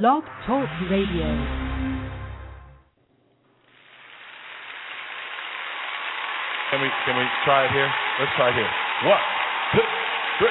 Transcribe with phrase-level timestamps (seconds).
[0.00, 1.28] Blog Talk Radio.
[6.72, 7.92] Can we can we try it here?
[8.16, 8.72] Let's try it here.
[9.04, 9.20] One,
[9.76, 9.84] two,
[10.40, 10.48] three,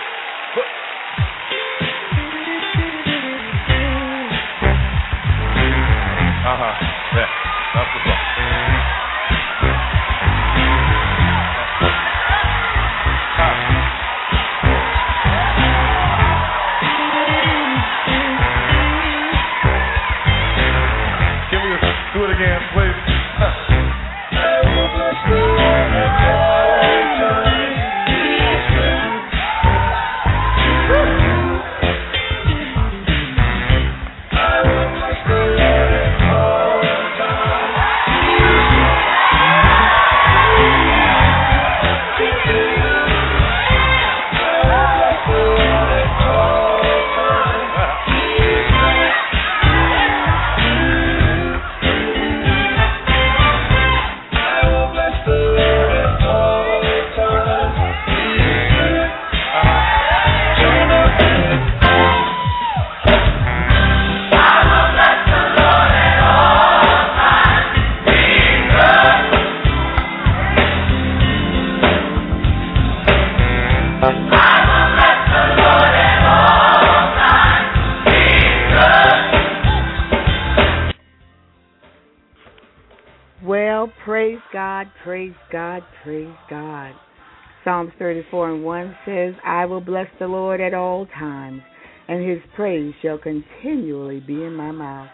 [88.31, 91.61] 4 and 1 says, I will bless the Lord at all times,
[92.07, 95.09] and his praise shall continually be in my mouth.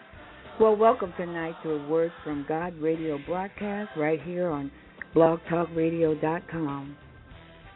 [0.60, 4.72] Well, welcome tonight to a Word from God radio broadcast right here on
[5.16, 6.96] blogtalkradio.com.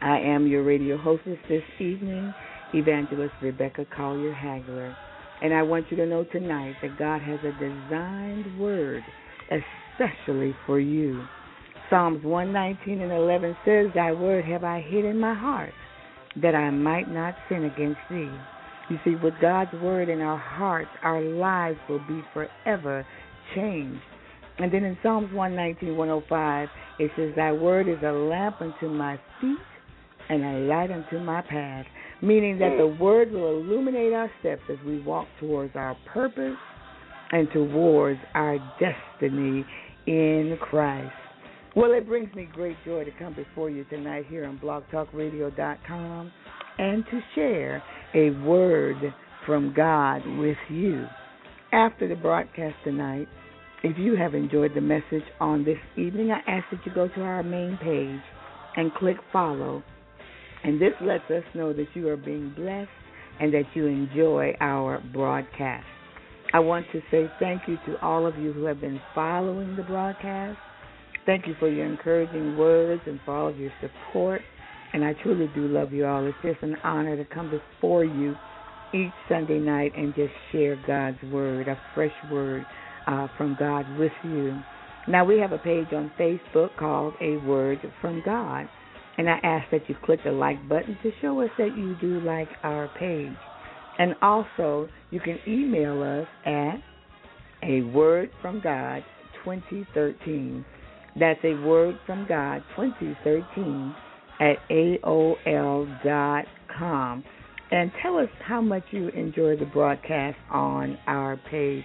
[0.00, 2.32] I am your radio hostess this evening,
[2.72, 4.94] Evangelist Rebecca Collier Hagler.
[5.42, 9.02] And I want you to know tonight that God has a designed word
[9.50, 11.24] especially for you.
[11.92, 15.74] Psalms 119 and 11 says, Thy word have I hid in my heart,
[16.40, 18.30] that I might not sin against thee.
[18.88, 23.06] You see, with God's word in our hearts, our lives will be forever
[23.54, 24.00] changed.
[24.58, 29.20] And then in Psalms 119, 105, it says, Thy word is a lamp unto my
[29.38, 29.58] feet
[30.30, 31.84] and a light unto my path,
[32.22, 36.56] meaning that the word will illuminate our steps as we walk towards our purpose
[37.32, 39.66] and towards our destiny
[40.06, 41.12] in Christ.
[41.74, 46.32] Well, it brings me great joy to come before you tonight here on blogtalkradio.com
[46.78, 47.82] and to share
[48.14, 48.96] a word
[49.46, 51.06] from God with you.
[51.72, 53.26] After the broadcast tonight,
[53.82, 57.20] if you have enjoyed the message on this evening, I ask that you go to
[57.22, 58.20] our main page
[58.76, 59.82] and click follow.
[60.64, 62.90] And this lets us know that you are being blessed
[63.40, 65.86] and that you enjoy our broadcast.
[66.52, 69.82] I want to say thank you to all of you who have been following the
[69.82, 70.58] broadcast.
[71.24, 74.42] Thank you for your encouraging words and for all of your support.
[74.92, 76.26] And I truly do love you all.
[76.26, 78.34] It's just an honor to come before you
[78.92, 82.66] each Sunday night and just share God's word, a fresh word
[83.06, 84.60] uh, from God with you.
[85.08, 88.68] Now, we have a page on Facebook called A Word from God.
[89.18, 92.20] And I ask that you click the like button to show us that you do
[92.20, 93.36] like our page.
[93.98, 96.76] And also, you can email us at
[97.62, 99.04] a word from God
[99.44, 100.64] 2013.
[101.18, 103.94] That's a word from God 2013
[104.40, 106.44] at AOL dot
[106.76, 107.24] com.
[107.70, 111.84] And tell us how much you enjoy the broadcast on our page.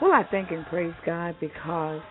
[0.00, 2.02] Well, I thank and praise God because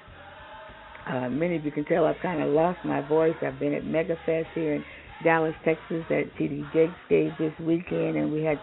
[1.08, 3.36] uh, many of you can tell I've kind of lost my voice.
[3.42, 4.84] I've been at MegaFest here in
[5.24, 8.60] Dallas, Texas at TD Jakes stage this weekend, and we had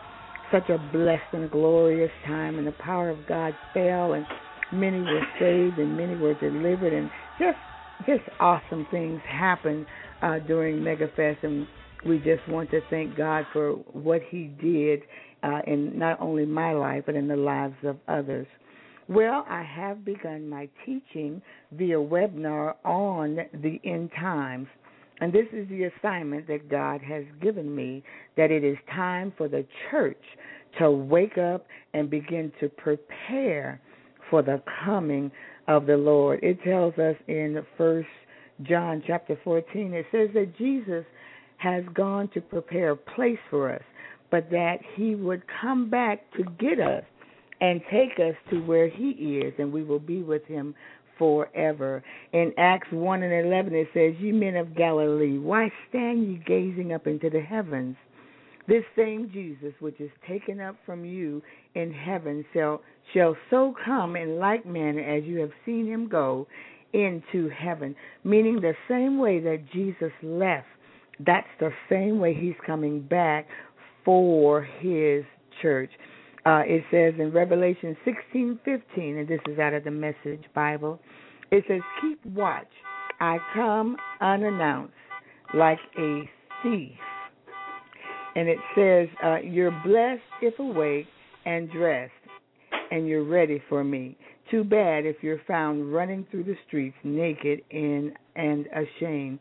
[0.51, 4.25] such a blessed and glorious time, and the power of God fell, and
[4.73, 7.59] many were saved, and many were delivered, and just
[8.07, 9.87] just awesome things happen
[10.23, 11.67] uh, during MegaFest, and
[12.07, 15.01] we just want to thank God for what He did
[15.43, 18.47] uh, in not only my life but in the lives of others.
[19.09, 21.41] Well, I have begun my teaching
[21.73, 24.67] via webinar on the end times.
[25.21, 28.05] And this is the assignment that God has given me
[28.37, 30.23] that it is time for the church
[30.79, 33.81] to wake up and begin to prepare
[34.31, 35.31] for the coming
[35.69, 36.41] of the Lord.
[36.43, 38.09] It tells us in First
[38.63, 41.05] John chapter 14, it says that Jesus
[41.59, 43.83] has gone to prepare a place for us,
[44.31, 47.05] but that he would come back to get us
[47.61, 50.75] and take us to where he is, and we will be with him
[51.19, 52.03] forever.
[52.33, 56.93] In Acts 1 and 11, it says, Ye men of Galilee, why stand ye gazing
[56.93, 57.97] up into the heavens?
[58.69, 61.43] This same Jesus, which is taken up from you
[61.75, 62.83] in heaven, shall,
[63.15, 66.47] shall so come in like manner as you have seen him go
[66.93, 67.97] into heaven.
[68.25, 70.67] Meaning the same way that Jesus left,
[71.25, 73.47] that's the same way he's coming back
[74.05, 75.25] for his
[75.63, 75.91] church.
[76.45, 81.01] Uh, it says in Revelation 16:15, and this is out of the Message Bible.
[81.51, 82.71] It says, "Keep watch.
[83.19, 84.93] I come unannounced,
[85.55, 86.31] like a
[86.63, 86.99] thief."
[88.39, 91.09] And it says, uh, "You're blessed if awake
[91.45, 92.13] and dressed,
[92.93, 94.17] and you're ready for me.
[94.49, 99.41] Too bad if you're found running through the streets naked and and ashamed.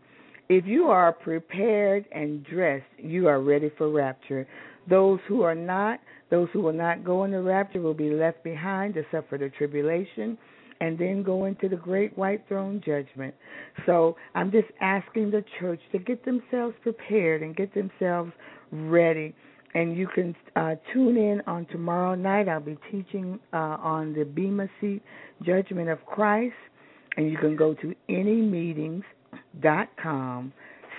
[0.49, 4.47] If you are prepared and dressed, you are ready for rapture.
[4.89, 5.99] Those who are not,
[6.31, 9.49] those who will not go in the rapture will be left behind to suffer the
[9.49, 10.39] tribulation
[10.81, 13.35] and then go into the great white throne judgment.
[13.85, 18.31] So I'm just asking the church to get themselves prepared and get themselves
[18.71, 19.33] ready.
[19.73, 22.49] And you can uh, tune in on tomorrow night.
[22.49, 25.03] I'll be teaching uh, on the Bema Seat
[25.43, 26.55] Judgment of Christ.
[27.17, 30.53] And you can go to anymeetings.com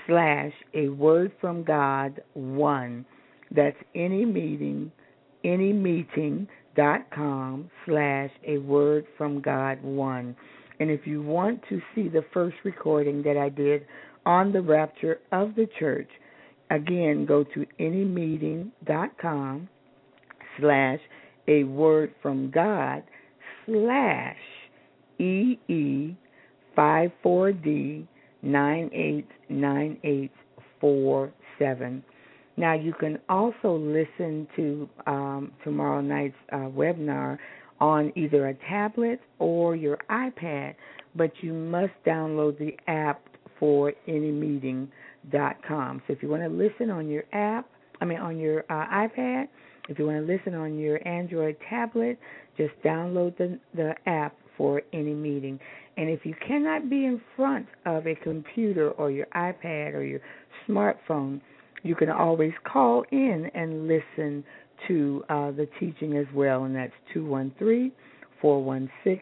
[0.06, 3.04] slash a word from God one.
[3.50, 4.92] That's any meeting,
[5.44, 10.36] any meeting dot com slash a word from God one.
[10.80, 13.86] And if you want to see the first recording that I did
[14.26, 16.10] on the rapture of the church,
[16.70, 19.68] again go to any meeting dot com
[20.60, 21.00] slash
[21.46, 23.02] a word from God
[23.66, 24.36] slash
[25.18, 26.16] EE
[26.76, 28.06] five four D
[28.42, 30.32] nine eight nine eight
[30.80, 32.04] four seven.
[32.56, 37.38] Now, you can also listen to um, tomorrow night's uh, webinar
[37.80, 40.74] on either a tablet or your iPad,
[41.14, 43.22] but you must download the app
[43.60, 43.92] for
[45.32, 46.02] anymeeting.com.
[46.06, 47.68] So if you want to listen on your app,
[48.00, 49.48] I mean on your uh, iPad,
[49.88, 52.18] if you want to listen on your Android tablet,
[52.56, 55.58] just download the the app for any meeting.
[55.96, 60.20] And if you cannot be in front of a computer or your iPad or your
[60.68, 61.40] smartphone,
[61.82, 64.44] you can always call in and listen
[64.86, 67.90] to uh, the teaching as well, and that's 213
[68.40, 69.20] 416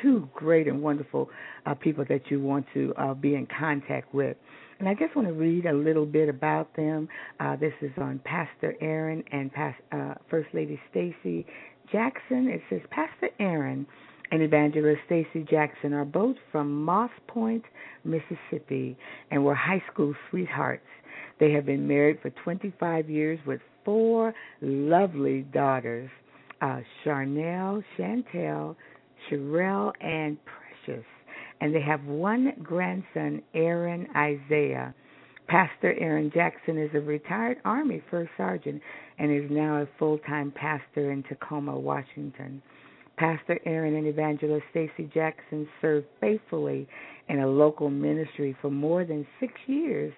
[0.00, 1.28] two great and wonderful
[1.66, 4.36] uh, people that you want to uh, be in contact with.
[4.78, 7.08] And I just want to read a little bit about them.
[7.38, 11.46] Uh, this is on Pastor Aaron and Past, uh, First Lady Stacy
[11.92, 12.48] Jackson.
[12.48, 13.86] It says Pastor Aaron
[14.32, 17.64] and Evangelist Stacy Jackson are both from Moss Point,
[18.04, 18.96] Mississippi,
[19.30, 20.82] and were high school sweethearts.
[21.38, 26.10] They have been married for 25 years with four lovely daughters
[26.60, 28.74] uh, Charnel, Chantel,
[29.28, 31.04] Sherelle, and Precious
[31.62, 34.92] and they have one grandson, Aaron Isaiah.
[35.46, 38.82] Pastor Aaron Jackson is a retired Army First Sergeant
[39.20, 42.60] and is now a full time pastor in Tacoma, Washington.
[43.16, 46.88] Pastor Aaron and Evangelist Stacy Jackson served faithfully
[47.28, 50.12] in a local ministry for more than six years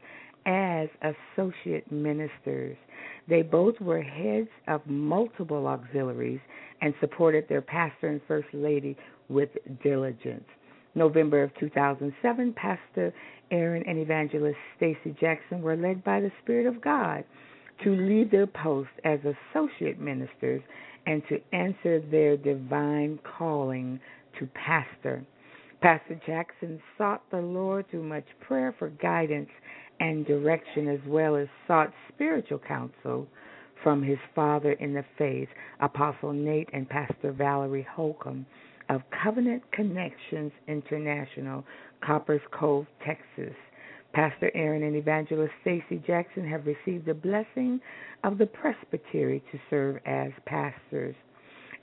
[0.46, 0.88] as
[1.36, 2.76] associate ministers.
[3.28, 6.40] They both were heads of multiple auxiliaries
[6.80, 8.96] and supported their pastor and first lady
[9.28, 9.48] with
[9.82, 10.44] diligence.
[10.94, 13.12] November of 2007, Pastor
[13.50, 17.24] Aaron and Evangelist Stacy Jackson were led by the Spirit of God
[17.82, 19.18] to leave their post as
[19.52, 20.62] associate ministers
[21.06, 24.00] and to answer their divine calling
[24.38, 25.24] to pastor.
[25.80, 29.50] Pastor Jackson sought the Lord through much prayer for guidance
[30.00, 33.26] and direction, as well as sought spiritual counsel
[33.82, 35.48] from his father in the faith,
[35.80, 38.46] Apostle Nate and Pastor Valerie Holcomb
[38.88, 41.64] of Covenant Connections International,
[42.02, 43.54] Copperas Cove, Texas.
[44.14, 47.80] Pastor Aaron and Evangelist Stacy Jackson have received the blessing
[48.22, 51.16] of the presbytery to serve as pastors.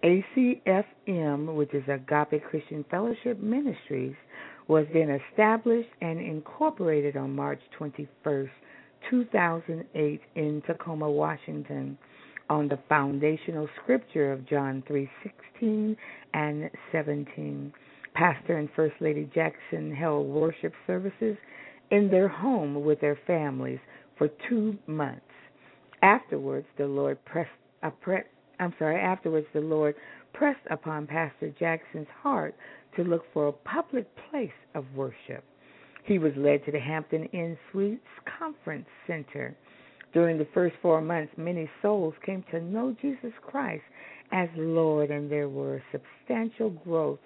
[0.04, 4.16] ACFM, which is Agape Christian Fellowship Ministries,
[4.68, 8.50] was then established and incorporated on March 21st,
[9.10, 11.98] 2008 in Tacoma, Washington.
[12.50, 15.96] on the foundational scripture of John 3:16
[16.34, 17.74] and 17.
[18.14, 21.38] Pastor and First Lady Jackson held worship services
[21.91, 23.79] in their home with their families
[24.17, 25.21] for 2 months.
[26.01, 27.50] Afterwards, the Lord pressed
[27.83, 28.24] a pre-
[28.60, 29.95] I'm sorry, afterwards the Lord
[30.33, 32.55] pressed upon Pastor Jackson's heart
[32.95, 35.43] to look for a public place of worship.
[36.05, 38.01] He was led to the Hampton Inn Suites
[38.39, 39.55] Conference Center.
[40.13, 43.83] During the first four months, many souls came to know Jesus Christ
[44.31, 47.19] as Lord, and there were substantial growth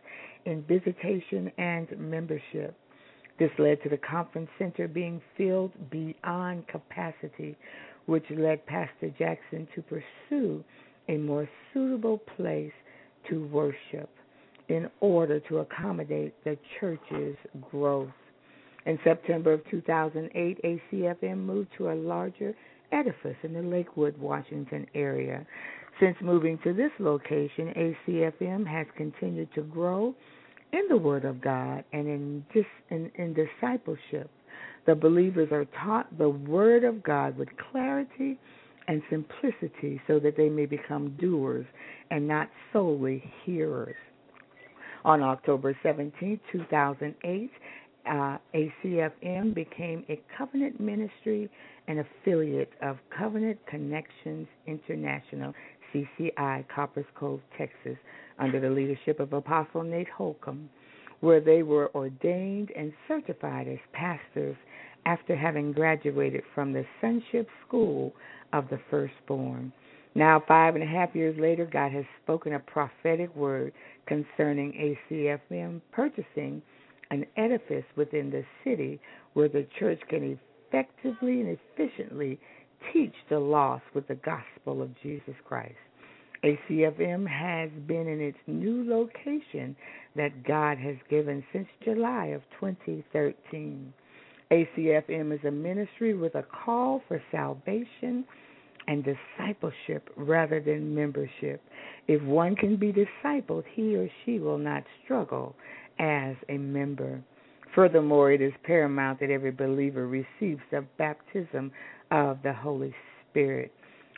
[0.46, 2.76] in visitation and membership.
[3.38, 7.58] This led to the conference center being filled beyond capacity,
[8.06, 10.64] which led Pastor Jackson to pursue
[11.10, 12.72] a more suitable place
[13.30, 14.10] to worship
[14.70, 17.36] in order to accommodate the church's
[17.70, 18.10] growth.
[18.86, 22.56] In September of 2008, ACFM moved to a larger
[22.92, 25.46] edifice in the Lakewood, Washington area.
[26.00, 30.16] Since moving to this location, ACFM has continued to grow
[30.74, 32.46] in the Word of God and in,
[32.90, 34.30] in, in discipleship.
[34.86, 38.38] The believers are taught the Word of God with clarity
[38.88, 41.66] and simplicity so that they may become doers
[42.12, 43.96] and not solely hearers.
[45.04, 47.52] On October 17, 2008,
[48.08, 51.50] uh, ACFM became a covenant ministry
[51.88, 55.54] and affiliate of Covenant Connections International,
[55.94, 57.98] CCI, Copperas Cove, Texas,
[58.40, 60.70] under the leadership of Apostle Nate Holcomb,
[61.22, 64.56] where they were ordained and certified as pastors
[65.06, 68.14] after having graduated from the Sonship School
[68.54, 69.72] of the Firstborn.
[70.16, 73.74] Now, five and a half years later, God has spoken a prophetic word
[74.08, 76.62] concerning ACFM purchasing
[77.12, 79.00] an edifice within the city
[79.34, 80.38] where the church can
[80.72, 82.40] effectively and efficiently
[82.94, 85.76] teach the lost with the gospel of Jesus Christ.
[86.46, 89.76] ACFM has been in its new location
[90.16, 93.94] that God has given since July of 2013.
[94.52, 98.24] ACFM is a ministry with a call for salvation
[98.88, 101.62] and discipleship rather than membership.
[102.08, 105.56] If one can be discipled, he or she will not struggle
[105.98, 107.24] as a member.
[107.74, 111.72] Furthermore, it is paramount that every believer receives the baptism
[112.12, 112.94] of the Holy
[113.32, 113.72] Spirit.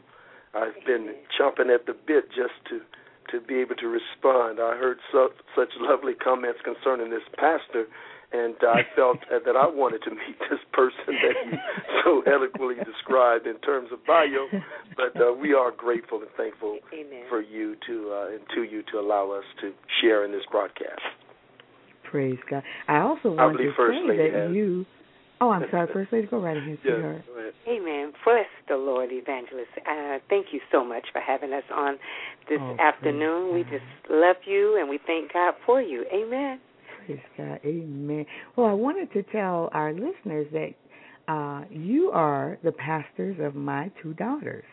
[0.55, 2.81] I've been chomping at the bit just to
[3.31, 4.61] to be able to respond.
[4.61, 7.87] I heard so, such lovely comments concerning this pastor,
[8.33, 11.59] and I felt that I wanted to meet this person that you
[12.05, 14.47] so eloquently described in terms of bio.
[14.97, 17.25] But uh, we are grateful and thankful Amen.
[17.29, 21.03] for you to uh, and to you to allow us to share in this broadcast.
[22.11, 22.63] Praise God.
[22.87, 24.55] I also want to say that has.
[24.55, 24.87] you
[25.41, 25.89] Oh, I'm sorry.
[25.93, 27.23] First lady, go right ahead, sweetheart.
[27.69, 28.13] Amen.
[28.25, 29.69] Bless the Lord, Evangelist.
[29.79, 31.97] Uh, thank you so much for having us on
[32.49, 33.53] this oh, afternoon.
[33.53, 36.07] We just love you and we thank God for you.
[36.15, 36.61] Amen.
[37.07, 37.61] Praise God.
[37.65, 38.27] Amen.
[38.57, 40.75] Well, I wanted to tell our listeners that
[41.33, 44.65] uh, you are the pastors of my two daughters,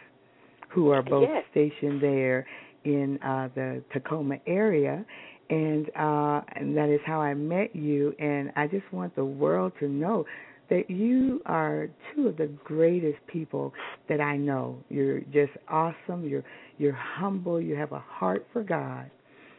[0.70, 1.44] who are both yes.
[1.52, 2.46] stationed there
[2.84, 5.06] in uh, the Tacoma area
[5.52, 9.74] and uh and that is how I met you and I just want the world
[9.82, 10.26] to know
[10.70, 13.74] that you are two of the greatest people
[14.08, 14.78] that I know.
[14.90, 16.28] You're just awesome.
[16.28, 16.46] You're
[16.78, 17.60] you're humble.
[17.62, 19.12] You have a heart for God,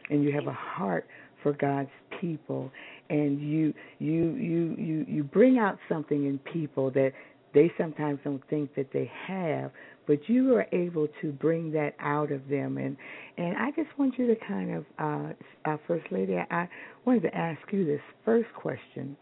[0.09, 1.05] and you have a heart
[1.43, 2.71] for God's people.
[3.09, 7.11] And you you you you you bring out something in people that
[7.53, 9.71] they sometimes don't think that they have,
[10.07, 12.77] but you are able to bring that out of them.
[12.77, 12.97] And
[13.37, 15.33] and I just want you to kind of, uh,
[15.69, 16.67] uh, First Lady, I
[17.05, 19.15] wanted to ask you this first question.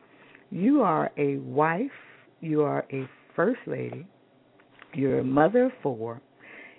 [0.50, 1.92] You are a wife,
[2.40, 4.06] you are a First Lady,
[4.94, 6.22] you're a mother of four,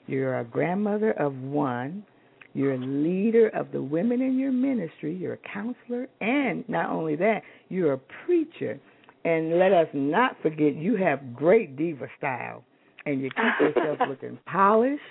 [0.07, 2.05] you're a grandmother of one,
[2.55, 7.17] you're a leader of the women in your ministry, you're a counselor, and not only
[7.17, 8.79] that, you're a preacher.
[9.25, 12.65] And let us not forget, you have great diva style,
[13.07, 15.03] and you keep yourself looking polished,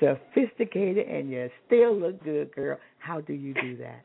[0.00, 2.78] sophisticated, and you still look good, girl.
[2.98, 4.02] How do you do that?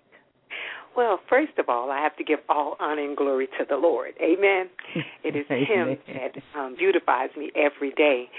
[0.96, 4.14] Well, first of all, I have to give all honor and glory to the Lord.
[4.20, 4.68] Amen.
[5.24, 8.30] It is Him that um, beautifies me every day.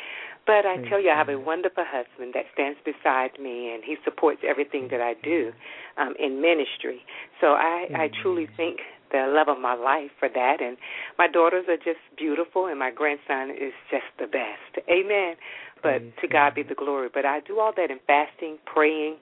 [0.48, 3.96] But I tell you, I have a wonderful husband that stands beside me, and he
[4.02, 5.52] supports everything that I do
[5.98, 7.04] um, in ministry.
[7.38, 8.78] So I, I truly thank
[9.12, 10.62] the love of my life for that.
[10.62, 10.78] And
[11.18, 14.88] my daughters are just beautiful, and my grandson is just the best.
[14.88, 15.36] Amen.
[15.82, 17.10] But to God be the glory.
[17.12, 19.16] But I do all that in fasting, praying,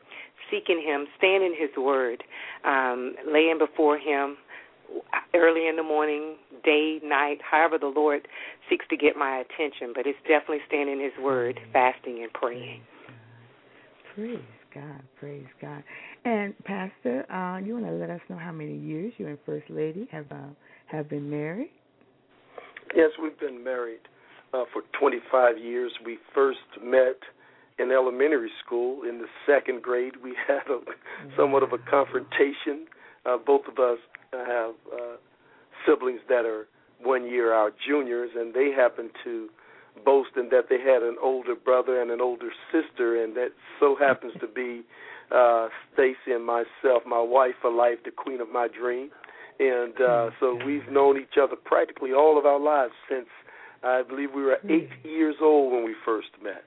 [0.49, 2.23] seeking Him, staying in His Word,
[2.65, 4.37] um, laying before Him
[5.35, 8.27] early in the morning, day, night, however the Lord
[8.69, 9.93] seeks to get my attention.
[9.95, 12.81] But it's definitely staying in His Word, fasting, and praying.
[14.15, 14.39] Praise
[14.75, 15.83] God, praise God.
[16.25, 19.69] And Pastor, uh, you want to let us know how many years you and First
[19.71, 20.49] Lady have uh,
[20.87, 21.71] have been married?
[22.95, 24.01] Yes, we've been married
[24.55, 25.93] uh, for 25 years.
[26.05, 27.19] We first met
[27.79, 30.15] in elementary school in the second grade.
[30.23, 30.81] We had a
[31.37, 32.87] somewhat of a confrontation.
[33.27, 33.99] Uh, both of us
[34.33, 35.17] have uh,
[35.87, 36.67] siblings that are
[37.03, 39.49] one year our juniors, and they happen to
[40.05, 43.49] boast in that they had an older brother and an older sister, and that
[43.81, 44.83] so happens to be
[45.35, 49.11] uh, Stacy and myself, my wife for life, the queen of my dream.
[49.59, 53.27] And uh, so we've known each other practically all of our lives since
[53.83, 56.65] I believe we were eight years old when we first met.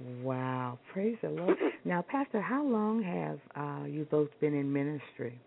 [0.00, 1.56] Wow, praise the Lord.
[1.84, 5.38] now, Pastor, how long have uh, you both been in ministry?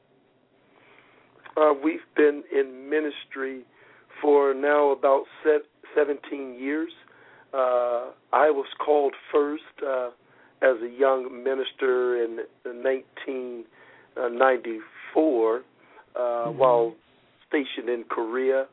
[1.58, 3.66] Uh, we've been in ministry
[4.22, 5.26] for now about
[5.96, 6.92] 17 years.
[7.54, 10.10] Uh, I was called first uh,
[10.62, 15.60] as a young minister in 1994 uh,
[16.20, 16.58] mm-hmm.
[16.58, 16.96] while
[17.48, 18.68] stationed in Korea.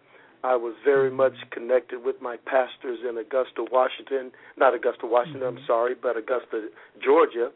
[0.44, 5.56] I was very much connected with my pastors in Augusta, Washington, not Augusta, Washington, mm-hmm.
[5.56, 6.68] I'm sorry, but Augusta,
[7.02, 7.50] Georgia.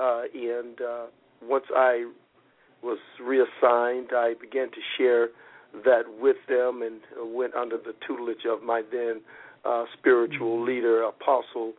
[0.00, 1.06] Uh, and uh,
[1.42, 2.08] once I
[2.80, 5.30] was reassigned, I began to share
[5.84, 7.00] that with them and
[7.34, 9.20] went under the tutelage of my then
[9.64, 10.68] uh, spiritual mm-hmm.
[10.68, 11.72] leader, Apostle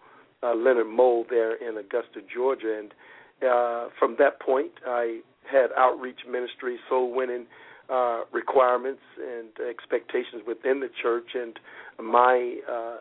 [0.44, 2.80] uh, Leonard Mole, there in Augusta, Georgia.
[2.80, 2.94] And
[3.50, 7.46] uh, from that point, I had outreach ministry, soul winning
[7.92, 11.60] uh, requirements and expectations within the church, and
[12.02, 12.98] my uh,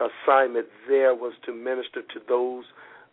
[0.00, 2.64] assignment there was to minister to those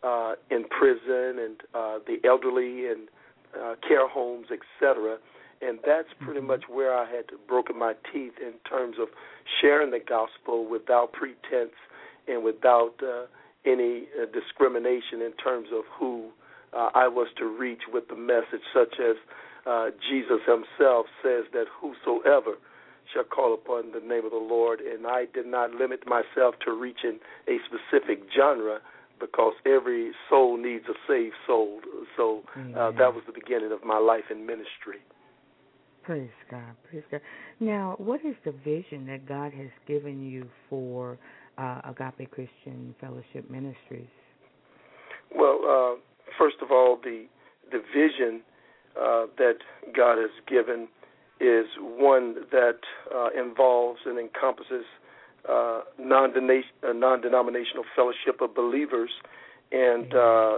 [0.03, 3.09] uh, in prison and uh, the elderly and
[3.55, 5.17] uh, care homes, etc.
[5.61, 6.47] And that's pretty mm-hmm.
[6.47, 9.07] much where I had broken my teeth in terms of
[9.59, 11.73] sharing the gospel without pretense
[12.27, 13.25] and without uh,
[13.65, 16.29] any uh, discrimination in terms of who
[16.73, 19.15] uh, I was to reach with the message, such as
[19.67, 22.55] uh, Jesus himself says that whosoever
[23.13, 26.71] shall call upon the name of the Lord, and I did not limit myself to
[26.71, 28.79] reaching a specific genre
[29.19, 31.79] because every soul needs a saved soul.
[32.15, 35.01] So uh, that was the beginning of my life in ministry.
[36.03, 37.21] Praise God, praise God.
[37.59, 41.17] Now, what is the vision that God has given you for
[41.57, 44.07] uh, Agape Christian Fellowship Ministries?
[45.35, 45.99] Well, uh,
[46.39, 47.25] first of all, the
[47.71, 48.41] the vision
[48.99, 49.57] uh, that
[49.95, 50.87] God has given
[51.39, 52.79] is one that
[53.13, 54.85] uh, involves and encompasses
[55.47, 59.11] uh, non-denominational fellowship of believers
[59.71, 60.57] and uh,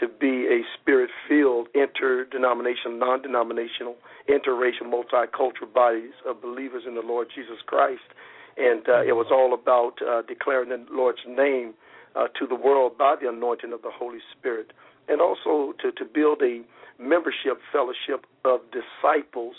[0.00, 3.96] to be a spirit-filled, interdenominational, non-denominational,
[4.28, 8.02] interracial, multicultural bodies of believers in the Lord Jesus Christ.
[8.56, 11.74] And uh, it was all about uh, declaring the Lord's name
[12.14, 14.72] uh, to the world by the anointing of the Holy Spirit,
[15.08, 16.62] and also to, to build a
[16.98, 19.54] membership fellowship of disciples,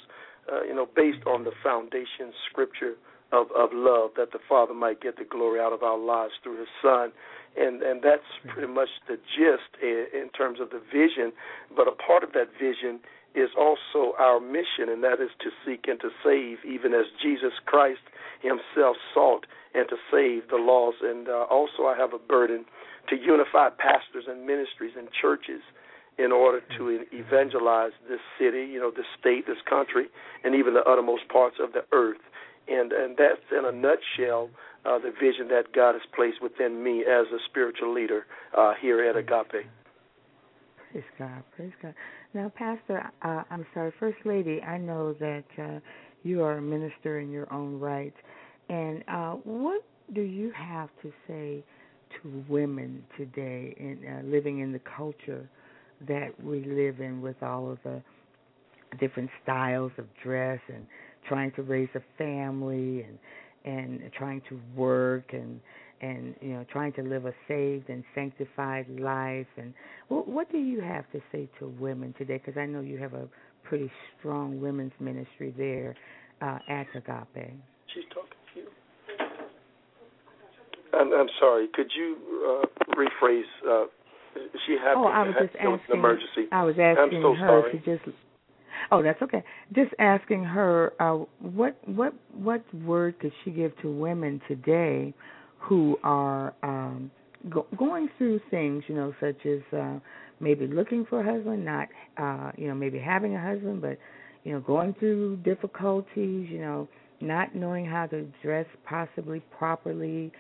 [0.52, 2.96] uh, you know, based on the foundation scripture
[3.32, 6.60] of, of love, that the Father might get the glory out of our lives through
[6.60, 7.12] His Son,
[7.58, 11.34] and and that's pretty much the gist in, terms of the vision.
[11.76, 13.00] But a part of that vision
[13.36, 17.54] is also our mission, and that is to seek and to save, even as Jesus
[17.66, 18.02] Christ
[18.42, 19.46] Himself sought
[19.76, 20.98] and to save the lost.
[21.02, 22.66] And uh, also, I have a burden
[23.10, 25.62] to unify pastors and ministries and churches
[26.18, 30.08] in order to evangelize this city, you know, this state, this country,
[30.44, 32.18] and even the uttermost parts of the earth
[32.68, 34.50] and and that's in a nutshell
[34.86, 38.26] uh, the vision that God has placed within me as a spiritual leader
[38.58, 39.66] uh, here at Agape.
[40.92, 41.94] Praise God, praise God.
[42.34, 45.80] Now, Pastor, uh, I'm sorry, First Lady, I know that uh,
[46.24, 48.14] you are a minister in your own right,
[48.70, 51.64] and uh, what do you have to say
[52.22, 55.50] to women today in uh, living in the culture
[56.08, 58.02] that we live in with all of the
[59.00, 60.86] different styles of dress and
[61.28, 63.18] trying to raise a family and
[63.66, 65.60] and trying to work and
[66.02, 69.74] and you know trying to live a saved and sanctified life and
[70.08, 73.14] what, what do you have to say to women today because I know you have
[73.14, 73.28] a
[73.64, 75.96] pretty strong women's ministry there
[76.42, 77.54] uh, at Agape.
[77.94, 78.68] She's talking to you.
[80.94, 81.68] I'm, I'm sorry.
[81.74, 82.18] Could you
[82.64, 83.42] uh, rephrase?
[83.68, 83.86] Uh,
[84.66, 84.78] she.
[84.96, 85.80] Oh, I was just asking.
[85.90, 86.48] An emergency.
[86.52, 87.80] I was asking so her sorry.
[87.80, 88.18] to just
[88.92, 89.44] Oh, that's okay.
[89.74, 95.14] Just asking her uh, what what what word could she give to women today
[95.60, 97.12] who are um,
[97.50, 100.00] go, going through things, you know, such as uh,
[100.40, 103.98] maybe looking for a husband, not uh, you know maybe having a husband, but
[104.44, 106.88] you know going through difficulties, you know,
[107.20, 110.32] not knowing how to dress possibly properly,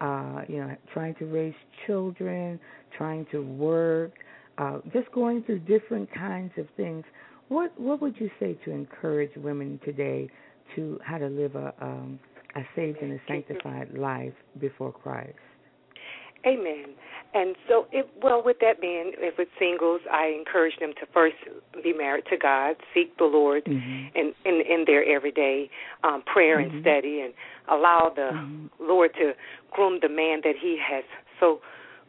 [0.00, 1.54] uh, you know, trying to raise
[1.86, 2.58] children,
[2.96, 4.12] trying to work,
[4.58, 7.04] uh, just going through different kinds of things
[7.48, 10.28] what what would you say to encourage women today
[10.74, 12.18] to how to live a um,
[12.56, 15.38] a saved and a sanctified life before Christ?
[16.46, 16.94] Amen.
[17.34, 21.36] And so, it, well, with that being, if it's singles, I encourage them to first
[21.82, 24.16] be married to God, seek the Lord mm-hmm.
[24.16, 25.68] in, in in their everyday
[26.04, 26.76] um, prayer mm-hmm.
[26.76, 27.34] and study, and
[27.68, 28.66] allow the mm-hmm.
[28.80, 29.32] Lord to
[29.70, 31.04] groom the man that He has
[31.38, 31.60] so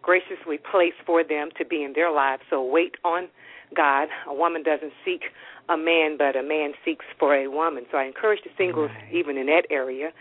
[0.02, 2.44] graciously placed for them to be in their lives.
[2.50, 3.28] So wait on
[3.76, 4.08] God.
[4.30, 5.24] A woman doesn't seek
[5.68, 7.86] a man, but a man seeks for a woman.
[7.92, 9.14] So I encourage the singles, right.
[9.14, 10.12] even in that area,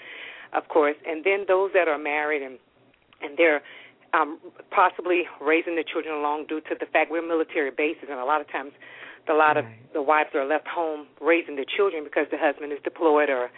[0.53, 0.97] of course.
[1.07, 2.59] And then those that are married and
[3.23, 3.63] and they're
[4.17, 4.39] um,
[4.71, 8.41] possibly raising the children along due to the fact we're military bases, and a lot
[8.41, 8.73] of times,
[9.29, 9.59] a lot right.
[9.59, 13.51] of the wives are left home raising the children because the husband is deployed or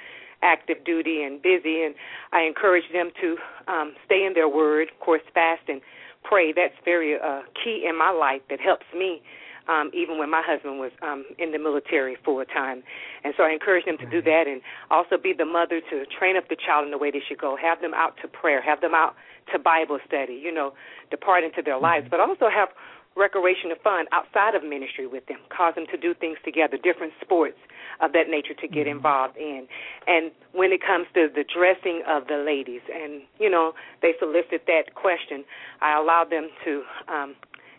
[0.42, 1.82] active duty and busy.
[1.84, 1.94] And
[2.32, 3.36] I encourage them to
[3.70, 5.80] um, stay in their word, of course, fast and
[6.24, 6.52] pray.
[6.52, 8.42] That's very uh, key in my life.
[8.50, 9.22] That helps me
[9.68, 12.82] um, even when my husband was um, in the military full time.
[13.24, 16.36] And so I encourage them to do that and also be the mother to train
[16.36, 17.56] up the child in the way they should go.
[17.56, 19.14] Have them out to prayer, have them out
[19.52, 20.72] to Bible study, you know,
[21.10, 22.16] depart into their lives, mm-hmm.
[22.16, 22.68] but also have
[23.16, 25.38] recreation of fun outside of ministry with them.
[25.50, 27.58] Cause them to do things together, different sports
[28.00, 28.96] of that nature to get mm-hmm.
[28.96, 29.66] involved in.
[30.06, 34.64] And when it comes to the dressing of the ladies, and you know, they solicit
[34.66, 35.44] that question,
[35.82, 37.34] I allow them to um,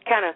[0.07, 0.35] kind of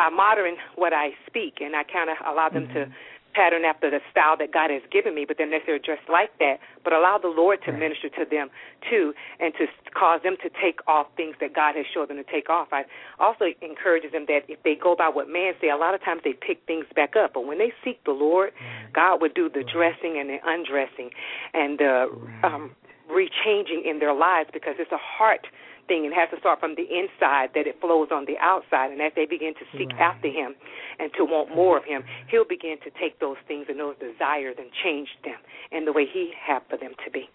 [0.00, 2.90] I modern what I speak, and I kind of allow them mm-hmm.
[2.90, 2.94] to
[3.34, 6.60] pattern after the style that God has given me, but then they're dressed like that.
[6.84, 7.80] But allow the Lord to right.
[7.80, 8.48] minister to them
[8.88, 12.24] too, and to cause them to take off things that God has showed them to
[12.24, 12.68] take off.
[12.72, 12.84] I
[13.18, 16.22] also encourage them that if they go by what man say, a lot of times
[16.24, 17.34] they pick things back up.
[17.34, 18.92] But when they seek the Lord, right.
[18.92, 21.10] God would do the dressing and the undressing
[21.54, 22.06] and the
[22.44, 22.76] um,
[23.10, 25.46] rechanging in their lives because it's a heart
[25.88, 28.90] thing and has to start from the inside that it flows on the outside.
[28.90, 30.00] And as they begin to seek right.
[30.00, 30.54] after Him
[30.98, 34.56] and to want more of Him, He'll begin to take those things and those desires
[34.58, 35.38] and change them
[35.70, 37.28] in the way He have for them to be.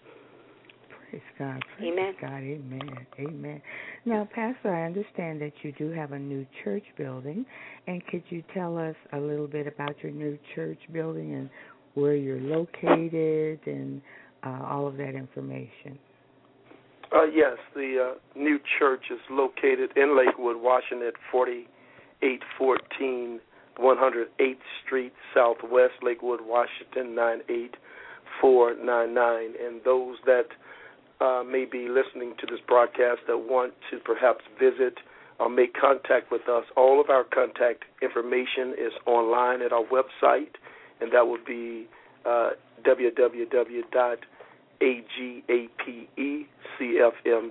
[1.10, 1.64] Praise God.
[1.76, 2.14] Praise Amen.
[2.20, 2.42] God.
[2.42, 3.06] Amen.
[3.18, 3.62] Amen.
[4.04, 7.46] Now, Pastor, I understand that you do have a new church building,
[7.86, 11.48] and could you tell us a little bit about your new church building and
[11.94, 14.02] where you're located and
[14.44, 15.98] uh, all of that information?
[17.10, 23.40] Uh, yes, the uh, new church is located in Lakewood, Washington, at 4814
[23.78, 29.54] 108th Street Southwest, Lakewood, Washington 98499.
[29.64, 30.48] And those that
[31.20, 34.98] uh, may be listening to this broadcast that want to perhaps visit
[35.38, 40.56] or make contact with us, all of our contact information is online at our website,
[41.00, 41.86] and that would be
[44.80, 45.42] uh, A-G-A-P-E-C-F-M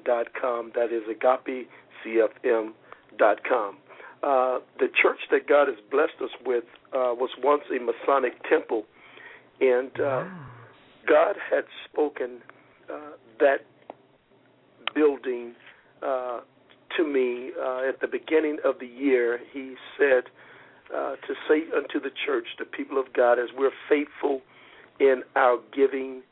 [0.06, 0.72] dot com.
[0.76, 1.68] That is agape
[2.04, 2.74] C-F-M
[3.18, 3.78] dot com.
[4.24, 6.64] Uh, the church that God has blessed us with
[6.94, 8.86] uh, was once a Masonic temple,
[9.62, 10.32] and uh, wow.
[11.08, 12.42] God had spoken
[12.92, 13.66] uh, that
[14.96, 15.54] building
[16.02, 16.40] uh,
[16.96, 19.40] to me uh, at the beginning of the year.
[19.54, 20.24] He said
[20.94, 24.42] uh, to say unto the church, the people of God, as we're faithful
[25.00, 26.24] in our giving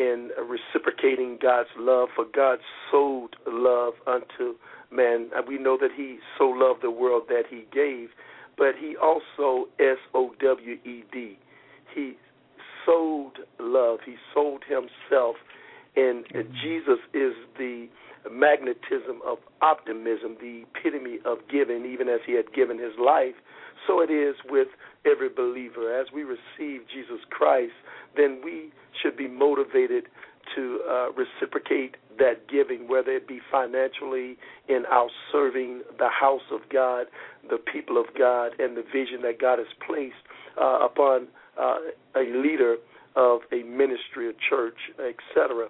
[0.00, 2.58] in reciprocating God's love, for God
[2.90, 4.54] sowed love unto
[4.90, 5.28] man.
[5.46, 8.08] We know that He so loved the world that He gave,
[8.56, 11.38] but He also S O W E D.
[11.94, 12.16] He
[12.86, 13.98] sold love.
[14.04, 15.36] He sold himself.
[15.96, 16.52] And mm-hmm.
[16.62, 17.88] Jesus is the
[18.30, 23.34] magnetism of optimism, the epitome of giving, even as he had given his life.
[23.86, 24.68] So it is with
[25.04, 26.00] every believer.
[26.00, 27.72] As we receive Jesus Christ,
[28.16, 28.70] then we
[29.02, 30.04] should be motivated
[30.54, 34.36] to uh, reciprocate that giving, whether it be financially
[34.68, 37.06] in our serving the house of God,
[37.48, 40.14] the people of God, and the vision that God has placed
[40.60, 41.28] uh, upon
[41.60, 41.76] uh,
[42.16, 42.76] a leader
[43.16, 45.68] of a ministry, a church, etc.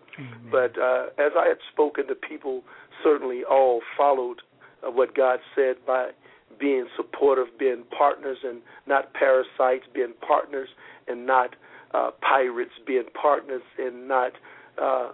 [0.50, 2.62] But uh, as I had spoken to people,
[3.02, 4.42] certainly all followed
[4.86, 6.10] uh, what God said by
[6.58, 10.68] being supportive, being partners and not parasites, being partners
[11.08, 11.56] and not
[11.92, 14.32] uh, pirates, being partners and not
[14.80, 15.10] uh,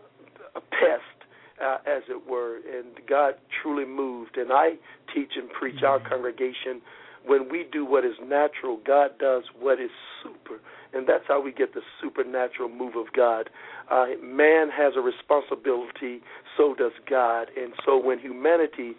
[0.54, 1.16] a pest,
[1.62, 2.56] uh, as it were.
[2.56, 4.36] And God truly moved.
[4.36, 4.72] And I
[5.14, 5.86] teach and preach mm-hmm.
[5.86, 6.82] our congregation
[7.26, 9.90] when we do what is natural, God does what is
[10.22, 10.60] super.
[10.94, 13.50] And that's how we get the supernatural move of God.
[13.90, 16.20] Uh, man has a responsibility,
[16.56, 17.48] so does God.
[17.60, 18.92] And so when humanity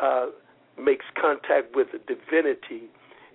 [0.00, 0.26] uh,
[0.80, 2.88] makes contact with divinity,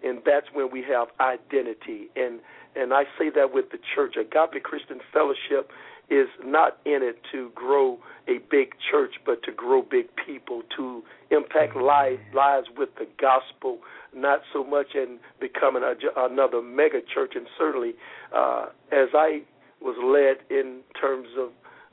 [0.03, 2.07] and that's when we have identity.
[2.15, 2.39] And
[2.77, 5.71] and I say that with the church, Agape Christian Fellowship
[6.09, 11.03] is not in it to grow a big church, but to grow big people, to
[11.31, 13.79] impact lives, lives with the gospel,
[14.15, 17.33] not so much in becoming a, another mega church.
[17.35, 17.93] And certainly,
[18.33, 19.41] uh, as I
[19.81, 21.49] was led in terms of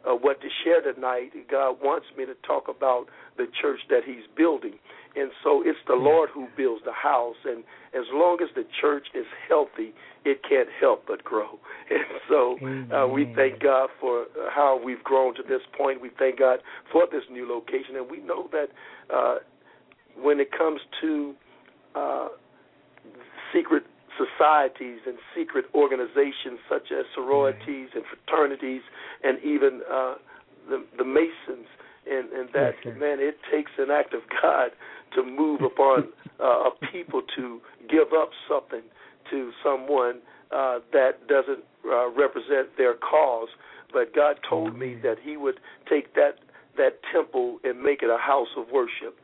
[0.07, 4.25] uh, what to share tonight, God wants me to talk about the church that He's
[4.37, 4.75] building.
[5.17, 7.37] And so it's the Lord who builds the house.
[7.45, 7.63] And
[7.95, 11.59] as long as the church is healthy, it can't help but grow.
[11.91, 12.57] And so
[12.93, 16.01] uh, we thank God for how we've grown to this point.
[16.01, 17.97] We thank God for this new location.
[17.97, 18.69] And we know that
[19.15, 19.37] uh,
[20.17, 21.35] when it comes to
[21.95, 22.29] uh,
[23.53, 23.85] secret
[24.17, 28.83] societies and secret organizations such as sororities and fraternities
[29.23, 30.15] and even uh,
[30.69, 31.69] the, the Masons,
[32.07, 34.71] and, and that man, it takes an act of God
[35.15, 36.09] to move upon
[36.41, 38.83] uh, a people to give up something
[39.31, 40.21] to someone
[40.55, 43.49] uh, that doesn't uh, represent their cause.
[43.93, 46.37] But God told me that He would take that
[46.77, 49.17] that temple and make it a house of worship.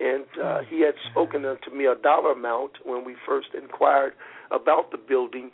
[0.00, 4.12] And uh, He had spoken unto me a dollar amount when we first inquired
[4.50, 5.50] about the building.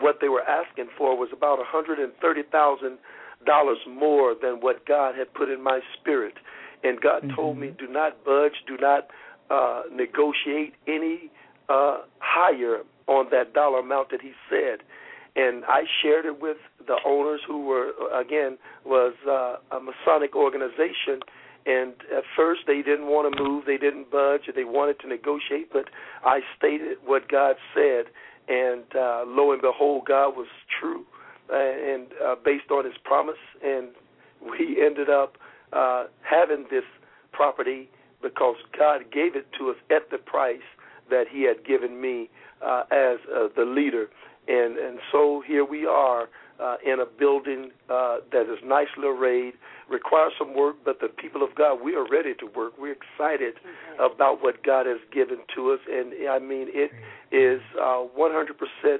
[0.00, 2.98] What they were asking for was about a hundred and thirty thousand
[3.44, 6.34] dollars more than what God had put in my spirit.
[6.82, 7.36] And God mm-hmm.
[7.36, 9.08] told me, do not budge, do not
[9.50, 11.30] uh, negotiate any
[11.68, 14.80] uh, higher on that dollar amount that He said.
[15.36, 21.20] And I shared it with the owners, who were again was uh, a Masonic organization.
[21.66, 25.70] And at first, they didn't want to move, they didn't budge, they wanted to negotiate.
[25.72, 25.86] But
[26.24, 28.06] I stated what God said,
[28.48, 30.48] and uh, lo and behold, God was
[30.80, 31.04] true
[31.52, 33.88] uh, and uh, based on His promise, and
[34.42, 35.36] we ended up
[35.72, 36.84] uh, having this
[37.32, 37.88] property
[38.22, 40.58] because God gave it to us at the price
[41.10, 42.30] that He had given me
[42.64, 44.08] uh, as uh, the leader.
[44.48, 46.28] And and so here we are
[46.60, 49.54] uh, in a building uh, that is nicely arrayed,
[49.88, 52.74] requires some work, but the people of God, we are ready to work.
[52.78, 54.02] We're excited mm-hmm.
[54.02, 56.90] about what God has given to us, and I mean it
[57.32, 58.98] is uh, 100%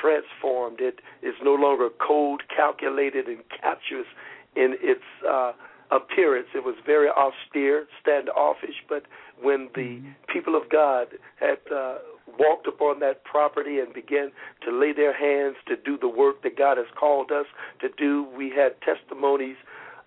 [0.00, 0.80] transformed.
[0.80, 4.06] It is no longer cold, calculated, and captious
[4.54, 5.52] in its uh,
[5.90, 6.48] appearance.
[6.54, 9.04] It was very austere, standoffish, but
[9.40, 10.10] when the mm-hmm.
[10.32, 11.98] people of God had uh,
[12.38, 14.30] walked upon that property and began
[14.64, 17.46] to lay their hands to do the work that God has called us
[17.80, 19.56] to do, we had testimonies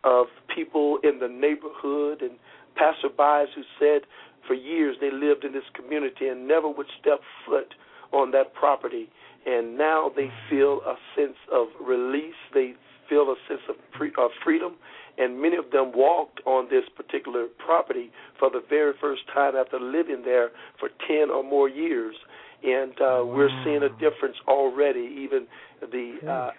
[0.04, 2.32] of people in the neighborhood and
[2.76, 4.02] passerbys who said
[4.48, 7.74] for years they lived in this community and never would step foot
[8.12, 9.10] on that property.
[9.46, 12.36] And now they feel a sense of release.
[12.54, 12.74] They
[13.10, 13.76] feel a sense of,
[14.17, 14.76] of freedom
[15.17, 19.80] and many of them walked on this particular property for the very first time after
[19.80, 20.49] living there
[20.80, 22.15] for 10 or more years.
[22.63, 23.26] And uh, wow.
[23.26, 25.15] we're seeing a difference already.
[25.19, 25.47] Even
[25.82, 26.52] the uh,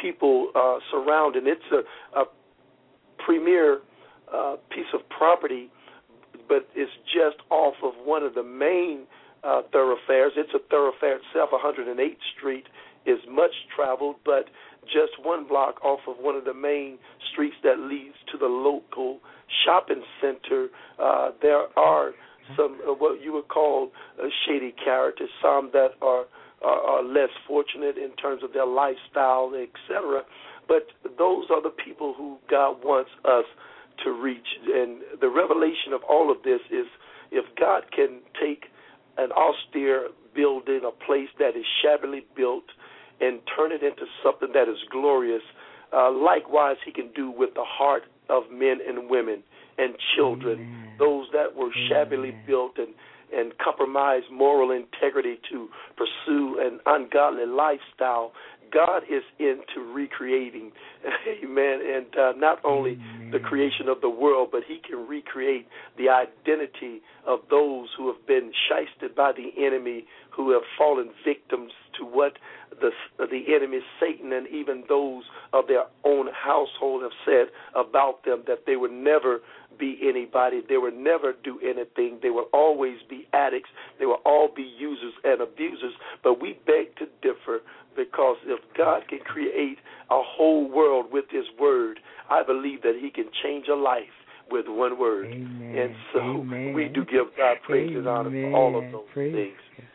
[0.00, 2.24] people uh, surrounding it's a, a
[3.18, 3.80] premier
[4.32, 5.70] uh, piece of property,
[6.48, 9.06] but it's just off of one of the main
[9.42, 10.32] uh, thoroughfares.
[10.36, 11.50] It's a thoroughfare itself.
[11.50, 12.66] 108th Street
[13.06, 14.46] is much traveled, but
[14.84, 16.98] just one block off of one of the main
[17.32, 19.20] streets that leads to the local
[19.64, 20.68] shopping center.
[20.98, 22.12] Uh, there are
[22.56, 26.24] some uh, what you would call uh, shady characters, some that are,
[26.62, 30.22] are are less fortunate in terms of their lifestyle, etc.
[30.68, 30.88] But
[31.18, 33.44] those are the people who God wants us
[34.04, 34.46] to reach.
[34.66, 36.86] And the revelation of all of this is
[37.30, 38.66] if God can take
[39.18, 42.64] an austere building, a place that is shabbily built,
[43.20, 45.42] and turn it into something that is glorious.
[45.92, 49.42] Uh, likewise, He can do with the heart of men and women
[49.78, 50.94] and children, Amen.
[50.98, 51.88] those that were Amen.
[51.88, 52.94] shabbily built and
[53.32, 58.32] and compromise moral integrity to pursue an ungodly lifestyle.
[58.72, 60.70] God is into recreating,
[61.44, 63.30] amen, and uh, not only amen.
[63.32, 65.66] the creation of the world, but He can recreate
[65.98, 71.72] the identity of those who have been shysted by the enemy, who have fallen victims
[71.98, 72.34] to what
[72.80, 78.42] the the enemy, Satan, and even those of their own household have said about them
[78.46, 79.40] that they would never
[79.78, 80.62] be anybody.
[80.68, 82.18] They would never do anything.
[82.22, 83.70] They will always be addicts.
[83.98, 85.94] They will all be users and abusers.
[86.22, 87.60] But we beg to differ
[87.96, 89.78] because if God can create
[90.10, 94.04] a whole world with His Word, I believe that He can change a life
[94.50, 95.26] with one word.
[95.26, 95.78] Amen.
[95.78, 96.74] And so Amen.
[96.74, 97.98] we do give God praise Amen.
[97.98, 99.56] and honor for all of those praise things.
[99.76, 99.86] God.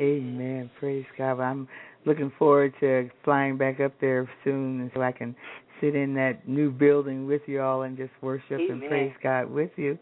[0.00, 0.70] Amen.
[0.78, 1.40] Praise God.
[1.40, 1.68] I'm
[2.04, 5.34] looking forward to flying back up there soon so I can
[5.80, 9.70] sit in that new building with you all and just worship and praise God with
[9.76, 9.98] you.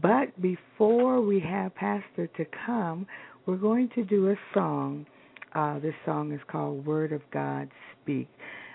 [0.00, 3.06] But before we have Pastor to come,
[3.46, 5.06] we're going to do a song.
[5.54, 7.68] Uh, this song is called Word of God
[8.02, 8.28] Speak.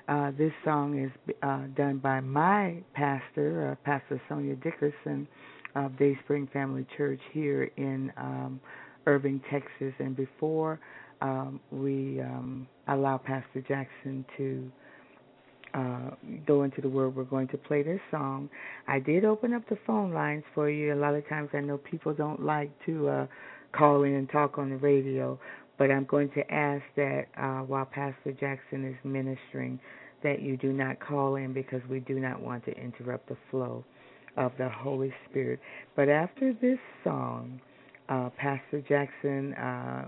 [0.07, 5.27] Uh, this song is uh, done by my pastor, uh, Pastor Sonia Dickerson
[5.75, 8.59] of Day Spring Family Church here in um,
[9.07, 9.93] Irving, Texas.
[9.99, 10.79] And before
[11.21, 14.71] um, we um, allow Pastor Jackson to
[15.73, 16.11] uh,
[16.47, 18.49] go into the word, we're going to play this song.
[18.87, 20.93] I did open up the phone lines for you.
[20.93, 23.27] A lot of times I know people don't like to uh,
[23.73, 25.37] call in and talk on the radio,
[25.77, 29.79] but I'm going to ask that uh, while Pastor Jackson is ministering,
[30.23, 33.83] that you do not call in because we do not want to interrupt the flow
[34.37, 35.59] of the Holy Spirit.
[35.95, 37.59] But after this song,
[38.09, 40.07] uh, Pastor Jackson, uh,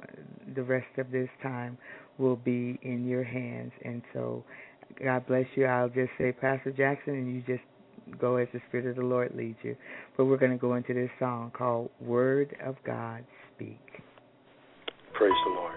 [0.55, 1.77] the rest of this time
[2.17, 3.71] will be in your hands.
[3.83, 4.43] And so,
[5.03, 5.65] God bless you.
[5.65, 7.63] I'll just say, Pastor Jackson, and you just
[8.19, 9.75] go as the Spirit of the Lord leads you.
[10.15, 13.23] But we're going to go into this song called Word of God
[13.55, 13.79] Speak.
[15.13, 15.76] Praise the Lord.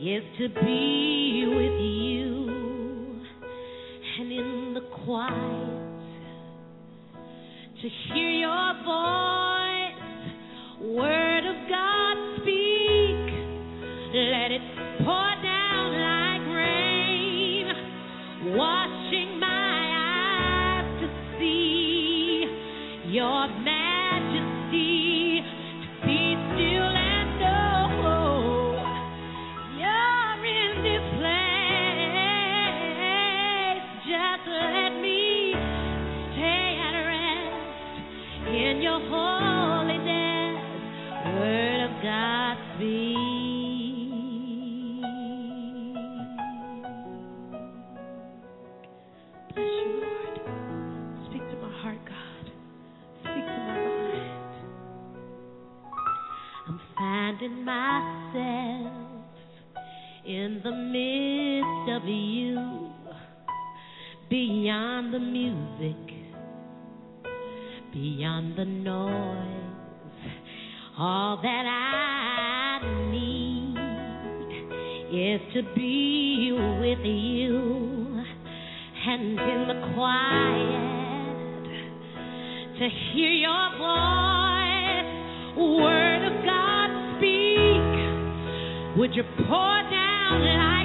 [0.00, 2.48] Is to be with you,
[4.18, 5.90] and in the quiet,
[7.82, 9.39] to hear your voice,
[62.08, 62.90] you
[64.28, 65.96] beyond the music,
[67.92, 69.46] beyond the noise.
[70.98, 72.80] All that I
[73.10, 73.76] need
[75.12, 78.22] is to be with you
[79.06, 80.90] and in the quiet
[82.78, 85.10] to hear your voice.
[85.56, 87.90] Word of God speak.
[88.98, 90.79] Would you pour down like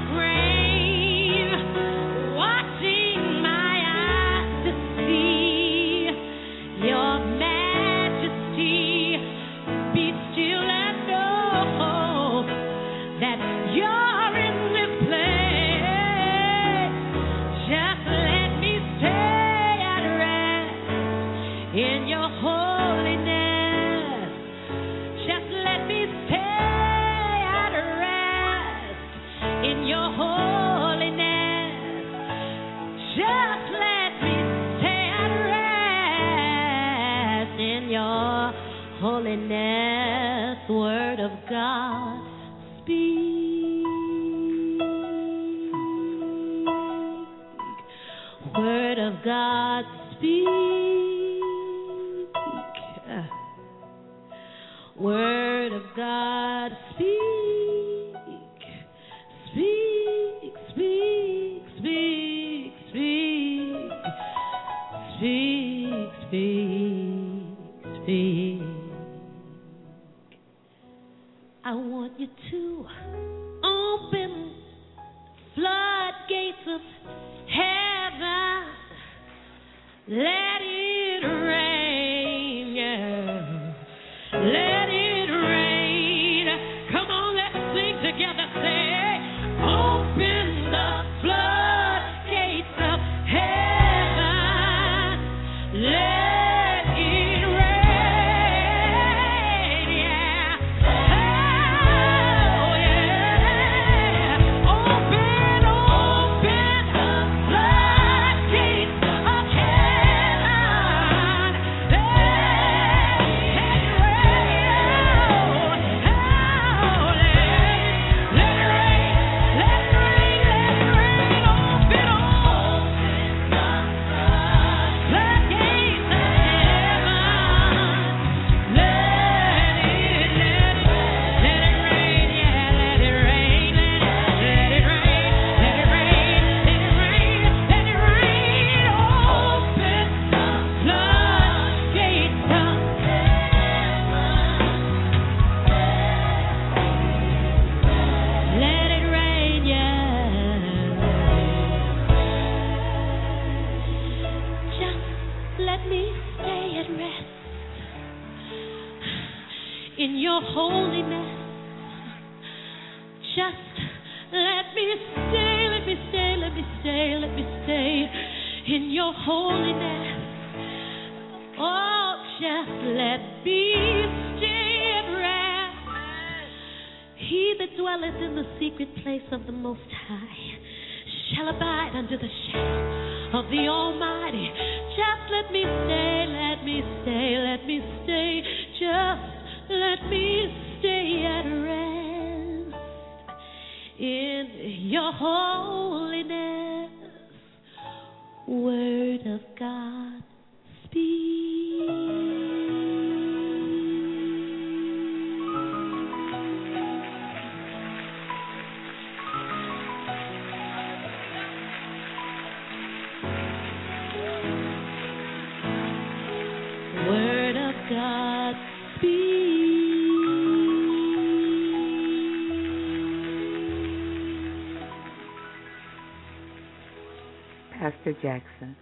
[228.05, 228.75] Pastor Jackson.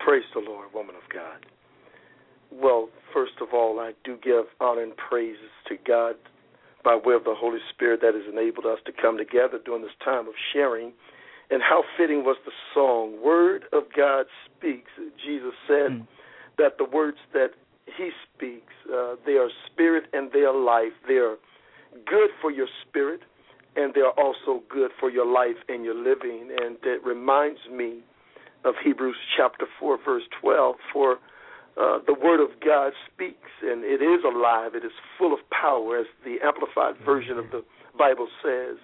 [0.00, 1.46] Praise the Lord, woman of God.
[2.52, 6.16] Well, first of all, I do give honor and praises to God
[6.84, 9.96] by way of the Holy Spirit that has enabled us to come together during this
[10.04, 10.92] time of sharing.
[11.50, 14.90] And how fitting was the song, Word of God Speaks.
[15.24, 16.06] Jesus said Mm.
[16.58, 17.54] that the words that
[17.86, 20.92] He speaks, uh, they are spirit and they are life.
[21.06, 21.38] They are
[22.04, 23.22] good for your spirit
[23.78, 26.50] and they are also good for your life and your living.
[26.60, 28.00] And it reminds me
[28.64, 30.76] of Hebrews chapter 4, verse 12.
[30.92, 31.12] For
[31.80, 34.74] uh, the Word of God speaks, and it is alive.
[34.74, 37.62] It is full of power, as the Amplified version of the
[37.96, 38.78] Bible says.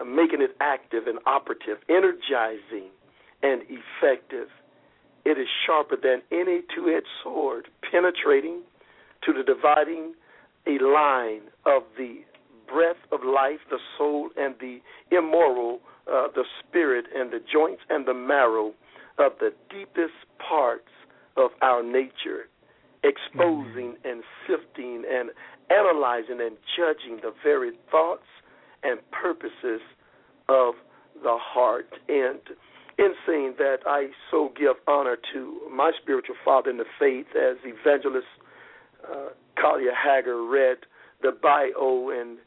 [0.00, 2.88] uh, making it active and operative, energizing
[3.42, 4.48] and effective.
[5.24, 8.62] It is sharper than any two edged sword, penetrating
[9.24, 10.14] to the dividing
[10.66, 12.22] a line of the
[12.72, 18.06] breath of life, the soul, and the immoral, uh, the spirit, and the joints and
[18.06, 18.72] the marrow
[19.18, 20.88] of the deepest parts
[21.36, 22.48] of our nature,
[23.04, 24.08] exposing mm-hmm.
[24.08, 25.30] and sifting and
[25.70, 28.26] analyzing and judging the very thoughts
[28.82, 29.80] and purposes
[30.48, 30.74] of
[31.22, 31.88] the heart.
[32.08, 32.40] And
[32.98, 37.56] in saying that, I so give honor to my spiritual father in the faith as
[37.64, 38.26] evangelist
[39.10, 40.78] uh, Collier Hager read
[41.22, 42.38] the bio, and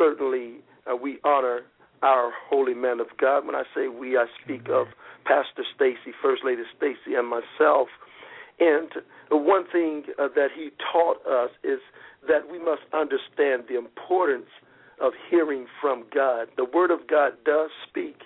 [0.00, 1.60] certainly uh, we honor
[2.02, 3.46] our holy man of God.
[3.46, 4.86] When I say we, I speak of
[5.24, 7.88] Pastor Stacy, First Lady Stacy, and myself.
[8.58, 8.90] And
[9.30, 11.80] one thing uh, that he taught us is
[12.28, 14.48] that we must understand the importance
[15.00, 16.48] of hearing from God.
[16.56, 18.16] The Word of God does speak,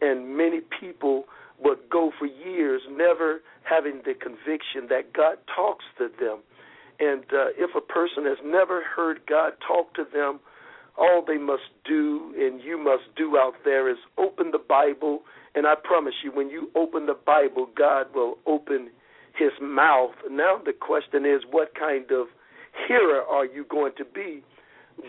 [0.00, 1.24] and many people
[1.62, 6.38] would go for years never having the conviction that God talks to them.
[7.00, 10.40] And uh, if a person has never heard God talk to them,
[10.98, 15.22] all they must do and you must do out there is open the Bible.
[15.54, 18.90] And I promise you, when you open the Bible, God will open
[19.36, 20.12] his mouth.
[20.30, 22.26] Now the question is, what kind of
[22.86, 24.42] hearer are you going to be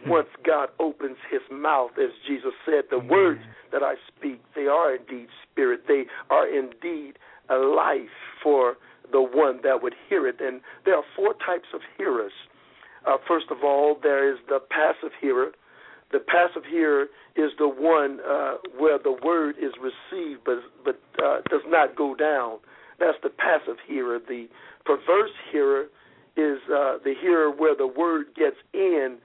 [0.05, 1.91] once God opens his mouth?
[1.97, 5.81] As Jesus said, the words that I speak, they are indeed spirit.
[5.87, 7.17] They are indeed
[7.49, 8.77] a life for
[9.11, 10.39] the one that would hear it.
[10.39, 12.31] And there are four types of hearers.
[13.07, 15.51] Uh, first of all, there is the passive hearer.
[16.11, 21.41] The passive hearer is the one uh, where the word is received but but uh,
[21.49, 22.57] does not go down.
[22.99, 24.19] That's the passive hearer.
[24.19, 24.47] The
[24.85, 25.85] perverse hearer
[26.35, 29.17] is uh, the hearer where the word gets in.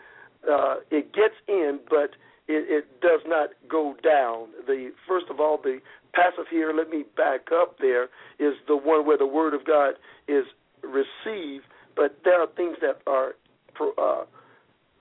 [0.51, 2.11] Uh, it gets in, but
[2.49, 4.49] it, it does not go down.
[4.67, 5.81] The first of all, the
[6.13, 6.75] passive hearer.
[6.75, 7.79] Let me back up.
[7.79, 8.05] There
[8.39, 9.95] is the one where the word of God
[10.29, 10.45] is
[10.83, 11.65] received,
[11.97, 13.35] but there are things that are
[13.99, 14.25] uh,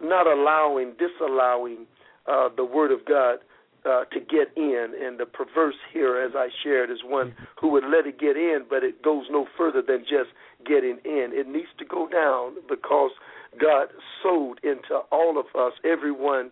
[0.01, 1.85] not allowing, disallowing
[2.27, 3.39] uh, the Word of God
[3.85, 4.93] uh, to get in.
[5.01, 8.65] And the perverse here, as I shared, is one who would let it get in,
[8.69, 10.29] but it goes no further than just
[10.65, 11.31] getting in.
[11.33, 13.11] It needs to go down because
[13.59, 13.87] God
[14.21, 16.51] sowed into all of us, everyone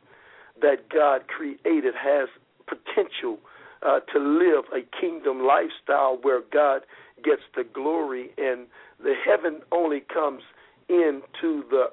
[0.61, 2.29] that God created has
[2.67, 3.39] potential
[3.83, 6.81] uh, to live a kingdom lifestyle where God
[7.23, 8.67] gets the glory and
[9.03, 10.43] the heaven only comes
[10.89, 11.85] into the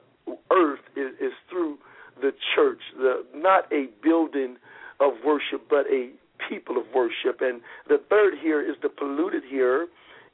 [0.51, 1.79] earth is, is through
[2.21, 4.57] the church, the not a building
[5.01, 6.11] of worship, but a
[6.49, 7.41] people of worship.
[7.41, 9.87] And the third here is the polluted here,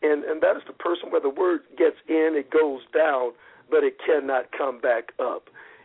[0.02, 3.32] and and that is the person where the word gets in, it goes down,
[3.70, 5.44] but it cannot come back up.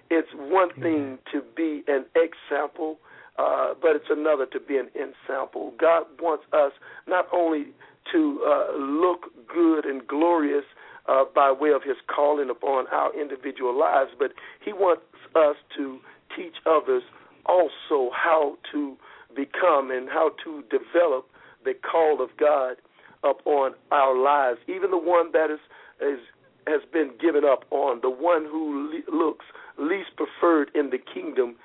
[0.09, 2.97] It's one thing to be an example,
[3.37, 5.73] uh, but it's another to be an ensample.
[5.79, 6.71] God wants us
[7.07, 7.67] not only
[8.11, 10.65] to uh, look good and glorious
[11.09, 14.31] uh, by way of his calling upon our individual lives, but
[14.63, 15.01] he wants
[15.35, 15.99] us to
[16.35, 17.03] teach others
[17.45, 18.95] also how to
[19.35, 21.27] become and how to develop
[21.65, 22.75] the call of God
[23.23, 25.59] upon our lives, even the one that is,
[26.01, 26.19] is
[26.67, 29.45] has been given up on, the one who le- looks
[29.77, 31.55] least preferred in the kingdom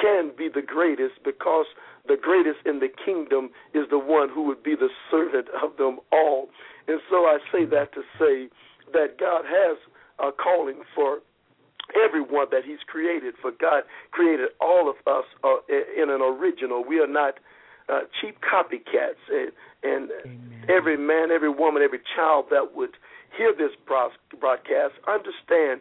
[0.00, 1.66] can be the greatest because
[2.06, 5.98] the greatest in the kingdom is the one who would be the servant of them
[6.12, 6.48] all.
[6.86, 8.50] And so I say that to say
[8.92, 9.76] that God has
[10.18, 11.20] a calling for
[11.96, 13.34] everyone that He's created.
[13.40, 16.84] For God created all of us uh, in an original.
[16.86, 17.34] We are not
[17.88, 19.20] uh, cheap copycats.
[19.28, 20.10] And, and
[20.68, 22.96] every man, every woman, every child that would
[23.36, 25.80] hear this broadcast understand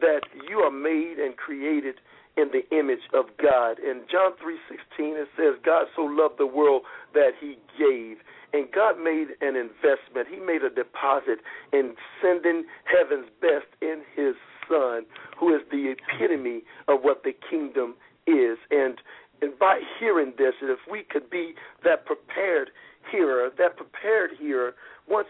[0.00, 1.96] that you are made and created
[2.36, 3.78] in the image of God.
[3.78, 6.82] In John 3:16 it says God so loved the world
[7.12, 8.18] that he gave.
[8.52, 10.26] And God made an investment.
[10.28, 11.38] He made a deposit
[11.72, 14.34] in sending heaven's best in his
[14.68, 15.06] son,
[15.38, 17.94] who is the epitome of what the kingdom
[18.26, 18.58] is.
[18.70, 18.98] And
[19.42, 22.70] and by hearing this, if we could be that prepared
[23.10, 24.74] hearer, that prepared hearer,
[25.08, 25.28] once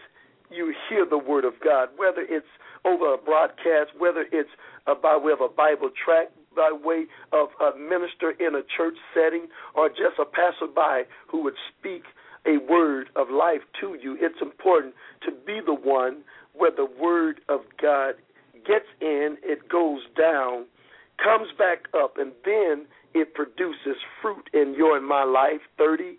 [0.49, 2.45] you hear the word of God, whether it's
[2.83, 4.49] over a broadcast, whether it's
[4.87, 8.95] uh, by way of a Bible track, by way of a minister in a church
[9.13, 12.03] setting, or just a passerby who would speak
[12.45, 14.93] a word of life to you, it's important
[15.25, 16.23] to be the one
[16.53, 18.15] where the word of God
[18.65, 20.65] gets in, it goes down,
[21.23, 26.17] comes back up, and then it produces fruit in your and my life 30,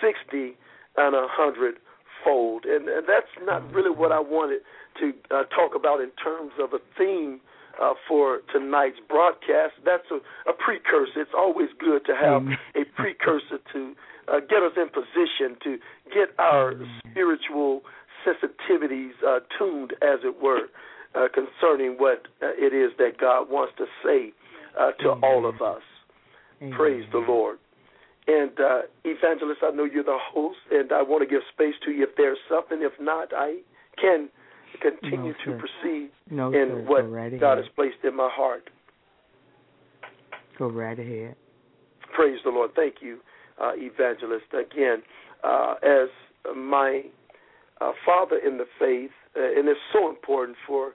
[0.00, 0.56] 60,
[0.96, 1.76] and a 100
[2.24, 2.64] fold.
[2.64, 4.60] And, and that's not really what I wanted
[5.00, 7.40] to uh, talk about in terms of a theme
[7.80, 9.74] uh, for tonight's broadcast.
[9.84, 10.16] That's a,
[10.50, 11.20] a, precursor.
[11.22, 12.42] It's always good to have
[12.74, 13.94] a precursor to
[14.30, 15.78] uh, get us in position to
[16.12, 16.74] get our
[17.10, 17.82] spiritual
[18.26, 20.68] sensitivities uh, tuned, as it were,
[21.14, 24.32] uh, concerning what uh, it is that God wants to say
[24.78, 25.24] uh, to Amen.
[25.24, 25.82] all of us.
[26.76, 27.58] Praise the Lord.
[28.26, 31.92] And uh, Evangelist, I know you're the host, and I want to give space to
[31.92, 32.80] you if there's something.
[32.82, 33.60] If not, I
[34.00, 34.28] can
[34.82, 36.84] continue no, to proceed no, in sir.
[36.86, 38.68] what right God has placed in my heart.
[40.58, 41.36] Go right ahead.
[42.14, 42.72] Praise the Lord.
[42.74, 43.18] Thank you,
[43.76, 44.46] Evangelist.
[44.52, 45.02] Again,
[45.44, 46.08] uh, as
[46.56, 47.02] my
[47.80, 50.94] uh, father in the faith, uh, and it's so important for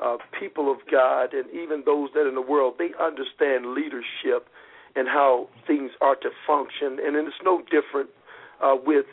[0.00, 4.48] uh, people of God and even those that in the world, they understand leadership
[4.96, 6.98] and how things are to function.
[7.04, 8.10] And it's no different
[8.62, 9.06] uh, with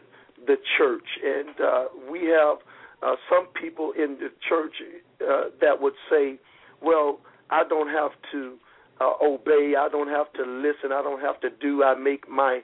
[0.45, 1.05] the church.
[1.23, 2.57] And uh, we have
[3.03, 4.73] uh, some people in the church
[5.21, 6.39] uh, that would say,
[6.81, 8.57] well, I don't have to
[8.99, 12.61] uh, obey, I don't have to listen, I don't have to do, I make my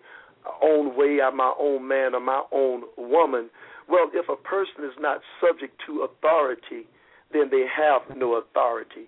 [0.61, 3.49] own way, I'm my own man or my own woman.
[3.89, 6.87] Well, if a person is not subject to authority,
[7.31, 9.07] then they have no authority.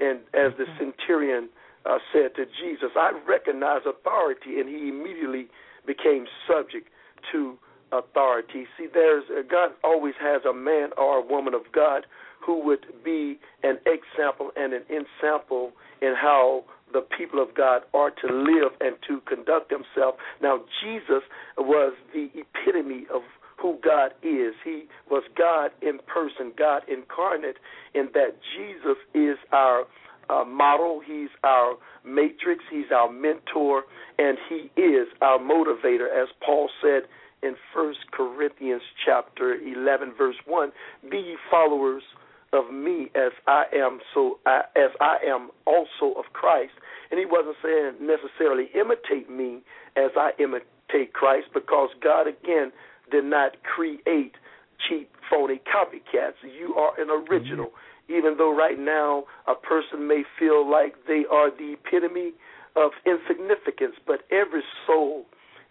[0.00, 1.48] And as the centurion
[1.86, 5.48] uh, said to Jesus, I recognize authority, and he immediately
[5.86, 6.88] became subject
[7.32, 7.56] to
[7.92, 8.66] authority.
[8.76, 12.06] See, there's uh, God always has a man or a woman of God
[12.44, 15.72] who would be an example and an ensample
[16.02, 16.64] in how
[16.94, 20.16] the people of God are to live and to conduct themselves.
[20.40, 21.22] Now, Jesus
[21.58, 23.20] was the epitome of
[23.60, 24.54] who God is.
[24.64, 27.56] He was God in person, God incarnate,
[27.94, 29.84] in that Jesus is our
[30.30, 31.74] uh, model, He's our
[32.04, 33.84] matrix, He's our mentor,
[34.18, 37.02] and He is our motivator, as Paul said
[37.42, 40.72] in First Corinthians chapter 11, verse 1
[41.10, 42.02] Be ye followers
[42.54, 46.72] of me as I am so I, as I am also of Christ.
[47.14, 49.62] And he wasn't saying necessarily imitate me
[49.94, 52.72] as I imitate Christ because God again
[53.12, 54.34] did not create
[54.88, 56.42] cheap phony copycats.
[56.42, 57.66] You are an original.
[57.66, 62.32] Mm-hmm even though right now a person may feel like they are the epitome
[62.76, 65.24] of insignificance, but every soul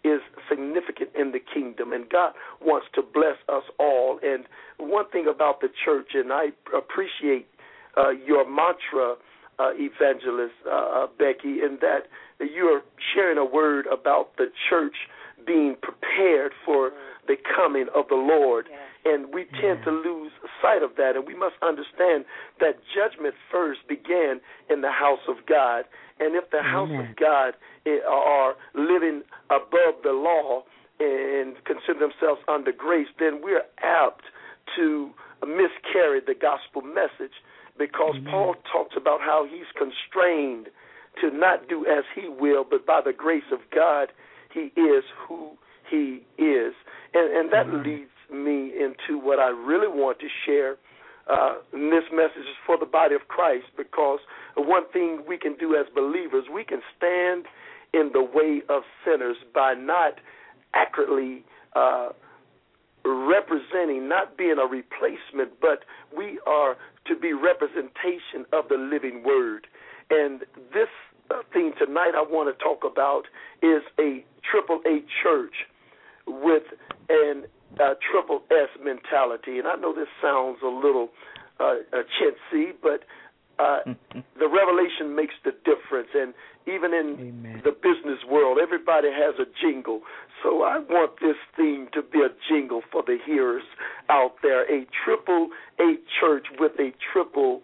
[0.03, 0.19] is
[0.49, 4.19] significant in the kingdom, and God wants to bless us all.
[4.23, 4.45] And
[4.77, 7.47] one thing about the church, and I appreciate
[7.95, 9.15] uh, your mantra,
[9.59, 12.07] uh, evangelist uh, uh Becky, in that
[12.39, 12.81] you are
[13.13, 14.95] sharing a word about the church
[15.45, 16.91] being prepared for
[17.27, 18.67] the coming of the Lord.
[19.05, 20.31] And we tend to lose
[20.61, 21.15] sight of that.
[21.15, 22.25] And we must understand
[22.59, 24.39] that judgment first began
[24.69, 25.83] in the house of God.
[26.19, 27.53] And if the house of God
[27.85, 30.63] eh, are living above the law
[30.99, 34.23] and consider themselves under grace, then we're apt
[34.77, 37.35] to miscarry the gospel message
[37.77, 38.31] because Amen.
[38.31, 40.67] Paul talks about how he's constrained
[41.21, 44.09] to not do as he will, but by the grace of God,
[44.53, 45.51] he is who
[45.89, 46.73] he is.
[47.13, 47.83] And, and that Amen.
[47.83, 50.77] leads me into what I really want to share.
[51.29, 54.19] Uh, this message is for the body of Christ because
[54.57, 57.45] one thing we can do as believers, we can stand
[57.93, 60.15] in the way of sinners by not
[60.73, 61.43] accurately
[61.75, 62.09] uh,
[63.05, 66.75] representing, not being a replacement, but we are
[67.07, 69.67] to be representation of the living word.
[70.09, 70.41] And
[70.73, 70.89] this
[71.31, 73.23] uh, thing tonight I want to talk about
[73.61, 75.53] is a triple A church
[76.27, 76.63] with
[77.09, 77.45] an
[77.79, 79.59] uh, triple S mentality.
[79.59, 81.09] And I know this sounds a little
[81.59, 81.75] uh,
[82.19, 83.03] chintzy, but
[83.59, 83.79] uh,
[84.39, 86.09] the revelation makes the difference.
[86.13, 86.33] And
[86.67, 87.61] even in Amen.
[87.63, 90.01] the business world, everybody has a jingle.
[90.41, 93.63] So I want this theme to be a jingle for the hearers
[94.09, 94.63] out there.
[94.63, 95.49] A triple
[95.79, 97.61] A church with a triple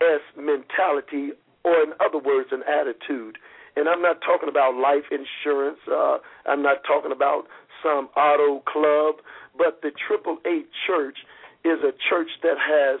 [0.00, 1.32] S mentality,
[1.64, 3.38] or in other words, an attitude.
[3.76, 5.78] And I'm not talking about life insurance.
[5.90, 7.44] Uh, I'm not talking about
[7.82, 9.16] some auto club.
[9.56, 11.18] But the Triple A Church
[11.64, 13.00] is a church that has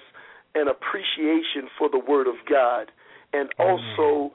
[0.54, 2.90] an appreciation for the Word of God,
[3.32, 4.32] and also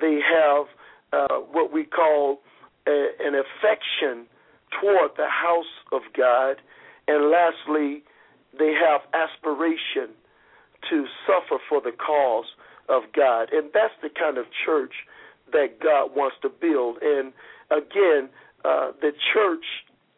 [0.00, 0.66] they have
[1.12, 2.40] uh, what we call
[2.86, 4.26] a, an affection
[4.80, 6.56] toward the house of God,
[7.06, 8.02] and lastly,
[8.58, 10.14] they have aspiration
[10.90, 12.46] to suffer for the cause
[12.88, 14.92] of God, and that's the kind of church
[15.52, 16.98] that God wants to build.
[17.02, 17.32] And
[17.70, 18.28] again,
[18.64, 19.64] uh, the church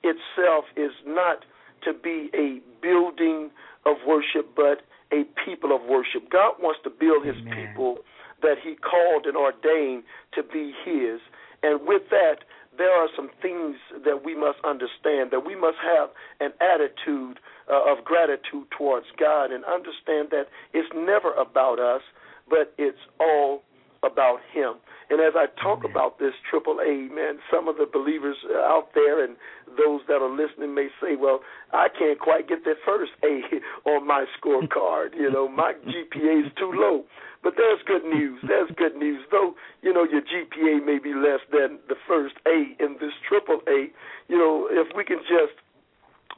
[0.02, 1.44] itself is not
[1.84, 3.50] to be a building
[3.86, 6.30] of worship, but a people of worship.
[6.30, 7.68] God wants to build his Amen.
[7.68, 7.98] people
[8.42, 11.20] that he called and ordained to be his.
[11.62, 12.44] And with that,
[12.76, 16.10] there are some things that we must understand, that we must have
[16.40, 17.38] an attitude
[17.70, 22.02] uh, of gratitude towards God and understand that it's never about us,
[22.48, 23.62] but it's all
[24.02, 24.74] about Him.
[25.10, 29.22] And as I talk about this triple A, man, some of the believers out there
[29.24, 29.36] and
[29.76, 31.40] those that are listening may say, well,
[31.72, 33.42] I can't quite get that first A
[33.90, 35.14] on my scorecard.
[35.16, 37.04] You know, my GPA is too low.
[37.42, 38.38] But there's good news.
[38.46, 39.24] There's good news.
[39.30, 43.60] Though, you know, your GPA may be less than the first A in this triple
[43.66, 43.88] A,
[44.28, 45.56] you know, if we can just,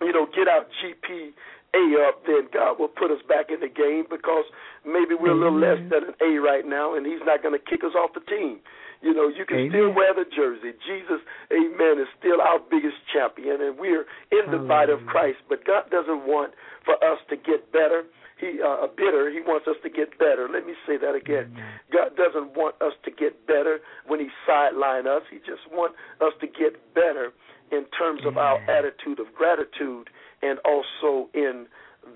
[0.00, 4.07] you know, get our GPA up, then God will put us back in the game
[4.11, 4.46] because
[4.86, 7.62] maybe we're a little less than an A right now, and He's not going to
[7.62, 8.61] kick us off the team.
[9.03, 9.70] You know, you can Amen.
[9.74, 10.78] still wear the jersey.
[10.86, 11.18] Jesus,
[11.50, 15.42] amen, is still our biggest champion, and we're in the body of Christ.
[15.50, 16.55] But God doesn't want
[16.86, 18.07] for us to get better.
[18.43, 19.30] He uh, bitter.
[19.30, 20.49] He wants us to get better.
[20.53, 21.55] Let me say that again.
[21.95, 23.78] God doesn't want us to get better
[24.09, 25.22] when He sideline us.
[25.30, 27.30] He just wants us to get better
[27.70, 30.11] in terms of our attitude of gratitude
[30.43, 31.66] and also in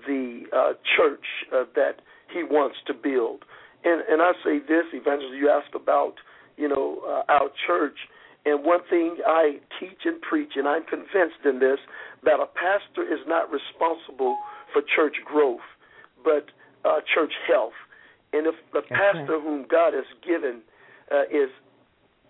[0.05, 1.23] the uh, church
[1.55, 2.03] uh, that
[2.33, 3.45] He wants to build.
[3.85, 6.15] And and I say this, Evangelist, you asked about
[6.57, 7.95] you know uh, our church,
[8.43, 11.79] and one thing I teach and preach, and I'm convinced in this,
[12.25, 14.35] that a pastor is not responsible
[14.73, 15.63] for church growth,
[16.23, 16.47] but
[16.85, 17.77] uh, church health.
[18.33, 19.43] And if the That's pastor right.
[19.43, 20.61] whom God has given
[21.11, 21.49] uh, is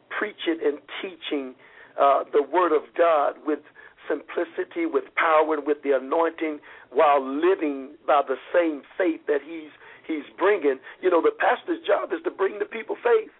[0.10, 1.56] preaching and teaching
[2.00, 3.60] uh, the Word of God with
[4.08, 6.60] simplicity, with power, and with the anointing,
[6.92, 9.72] while living by the same faith that he's
[10.08, 10.80] he's bringing.
[11.02, 13.32] You know, the pastor's job is to bring the people faith.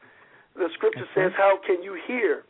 [0.56, 2.44] The Scripture says, "How can you hear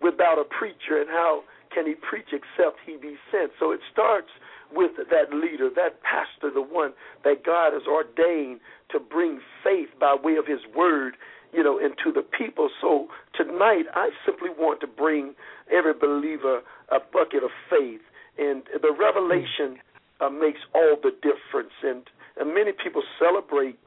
[0.00, 1.42] without a preacher, and how
[1.74, 4.30] can he preach except he be sent?" So it starts
[4.72, 6.92] with that leader, that pastor, the one
[7.24, 8.60] that God has ordained
[8.90, 11.14] to bring faith by way of His Word
[11.52, 12.68] you know, into the people.
[12.80, 15.34] So tonight, I simply want to bring
[15.72, 16.60] every believer
[16.90, 18.00] a bucket of faith,
[18.38, 19.80] and the revelation
[20.20, 21.72] uh, makes all the difference.
[21.82, 22.02] And,
[22.38, 23.78] and many people celebrate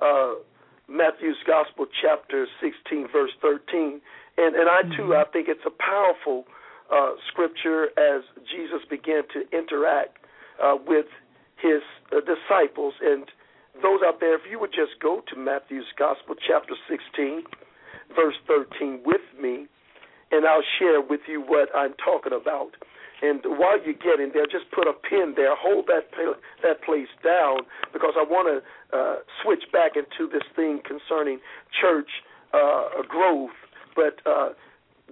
[0.00, 0.34] uh,
[0.88, 4.00] Matthew's Gospel, chapter 16, verse 13,
[4.38, 6.44] and and I too, I think it's a powerful
[6.90, 10.18] uh, scripture as Jesus began to interact
[10.62, 11.06] uh, with
[11.56, 11.82] his
[12.12, 13.26] uh, disciples and
[13.82, 17.44] those out there, if you would just go to Matthew's Gospel, chapter 16,
[18.14, 19.66] verse 13, with me,
[20.30, 22.76] and I'll share with you what I'm talking about.
[23.22, 25.54] And while you're getting there, just put a pin there.
[25.54, 26.08] Hold that
[26.62, 31.38] that place down because I want to uh, switch back into this thing concerning
[31.80, 32.08] church
[32.54, 33.52] uh, growth.
[33.94, 34.50] But uh,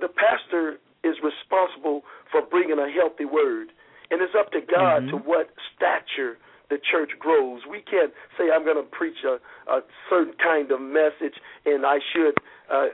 [0.00, 3.68] the pastor is responsible for bringing a healthy word,
[4.10, 5.10] and it's up to God Mm-hmm.
[5.10, 6.38] to what stature
[6.70, 7.62] the church grows.
[7.68, 9.38] We can't say I'm going to preach a,
[9.72, 9.80] a
[10.10, 11.34] certain kind of message
[11.64, 12.36] and I should
[12.70, 12.88] uh,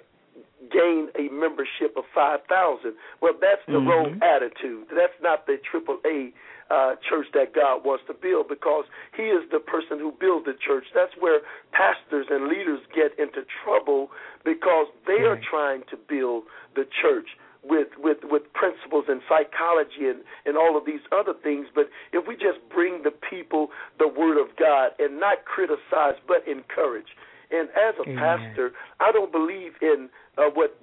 [0.71, 2.95] gain a membership of 5,000.
[3.21, 3.87] Well, that's the Mhm.
[3.87, 4.89] wrong attitude.
[4.95, 6.33] That's not the triple A
[6.71, 8.85] uh, church that God wants to build because
[9.17, 10.87] He is the person who builds the church.
[10.95, 11.41] That's where
[11.73, 14.11] pastors and leaders get into trouble
[14.45, 16.45] because they are trying to build
[16.75, 17.29] the church
[17.65, 22.27] with with with principles and psychology and and all of these other things but if
[22.29, 27.17] we just bring the people the word of God and not criticize but encourage.
[27.51, 28.17] And as a Amen.
[28.17, 30.79] pastor I don't believe in uh, what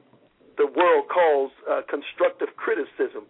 [0.58, 3.26] the world calls uh, constructive criticism.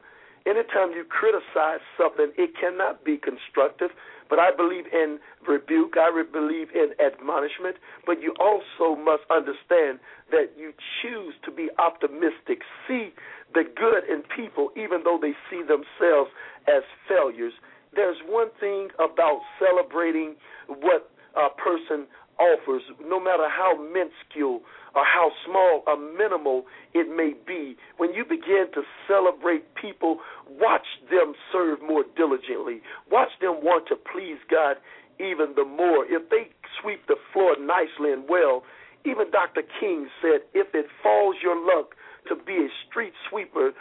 [0.45, 3.91] Anytime you criticize something it cannot be constructive
[4.29, 7.75] but I believe in rebuke I believe in admonishment
[8.05, 9.99] but you also must understand
[10.31, 12.63] that you choose to be optimistic.
[12.87, 13.11] See
[13.53, 16.31] the good in people, even though they see themselves
[16.67, 17.53] as failures.
[17.93, 20.35] There's one thing about celebrating
[20.67, 22.07] what a person
[22.39, 24.61] offers, no matter how minuscule
[24.95, 27.75] or how small or minimal it may be.
[27.97, 32.81] When you begin to celebrate people, watch them serve more diligently.
[33.11, 34.77] Watch them want to please God
[35.19, 36.05] even the more.
[36.05, 36.49] If they
[36.81, 38.63] sweep the floor nicely and well,
[39.05, 39.61] even Dr.
[39.79, 41.95] King said, if it falls your luck
[42.27, 43.71] to be a street sweeper,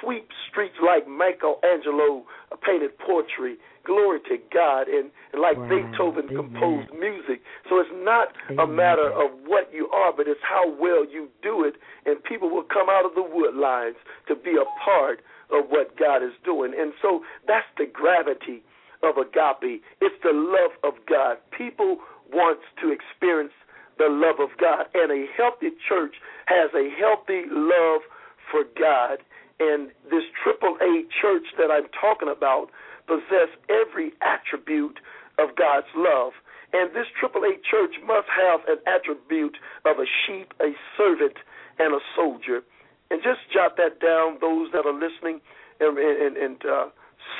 [0.00, 2.24] sweep streets like Michelangelo
[2.62, 3.56] painted poetry.
[3.84, 4.88] Glory to God.
[4.88, 5.68] And, and like Wow.
[5.68, 6.36] Beethoven Amen.
[6.36, 7.42] composed music.
[7.68, 8.28] So it's not
[8.58, 11.74] a matter of what you are, but it's how well you do it.
[12.06, 13.96] And people will come out of the wood lines
[14.28, 15.20] to be a part
[15.50, 16.72] of what God is doing.
[16.78, 18.62] And so that's the gravity
[19.02, 19.82] of agape.
[20.00, 21.38] It's the love of God.
[21.56, 21.98] People
[22.32, 23.52] want to experience
[24.00, 24.88] the love of God.
[24.96, 26.16] And a healthy church
[26.48, 28.00] has a healthy love
[28.48, 29.20] for God.
[29.60, 32.72] And this triple A church that I'm talking about
[33.04, 34.98] possess every attribute
[35.36, 36.32] of God's love.
[36.72, 41.36] And this triple A church must have an attribute of a sheep, a servant,
[41.78, 42.64] and a soldier.
[43.10, 45.44] And just jot that down, those that are listening,
[45.80, 46.88] and, and, and uh,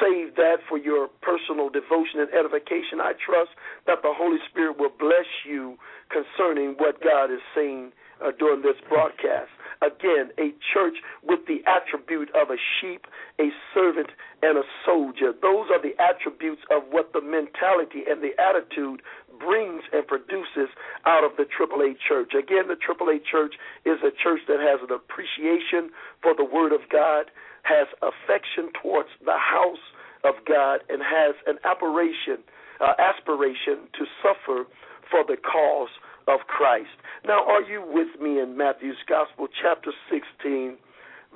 [0.00, 3.00] save that for your personal devotion and edification.
[3.00, 3.50] I trust
[3.86, 5.78] that the Holy Spirit will bless you
[6.10, 9.50] concerning what God is saying uh, during this broadcast.
[9.80, 13.06] Again, a church with the attribute of a sheep,
[13.40, 14.10] a servant,
[14.42, 15.32] and a soldier.
[15.32, 19.00] Those are the attributes of what the mentality and the attitude
[19.40, 20.68] brings and produces
[21.06, 22.36] out of the AAA church.
[22.36, 23.54] Again, the AAA church
[23.86, 25.88] is a church that has an appreciation
[26.20, 27.32] for the Word of God,
[27.62, 29.80] has affection towards the house
[30.24, 32.44] of God, and has an aspiration,
[32.84, 34.68] uh, aspiration to suffer
[35.10, 35.90] for the cause
[36.28, 36.94] of Christ.
[37.26, 40.76] Now, are you with me in Matthew's Gospel, chapter 16,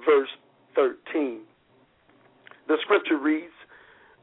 [0.07, 0.29] verse
[0.75, 1.41] 13?
[2.69, 3.53] The scripture reads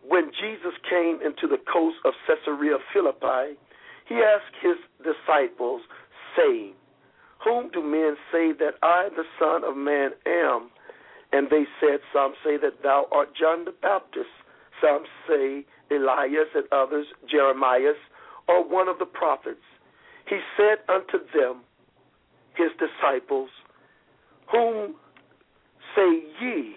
[0.08, 3.60] When Jesus came into the coast of Caesarea Philippi,
[4.08, 5.82] he asked his disciples,
[6.36, 6.74] saying,
[7.44, 10.70] Whom do men say that I, the Son of Man, am?
[11.32, 14.32] And they said, Some say that thou art John the Baptist,
[14.82, 17.94] some say Elias, and others Jeremiah,
[18.48, 19.64] or one of the prophets.
[20.28, 21.62] He said unto them,
[22.56, 23.50] his disciples,
[24.52, 24.96] Whom
[25.96, 26.76] say ye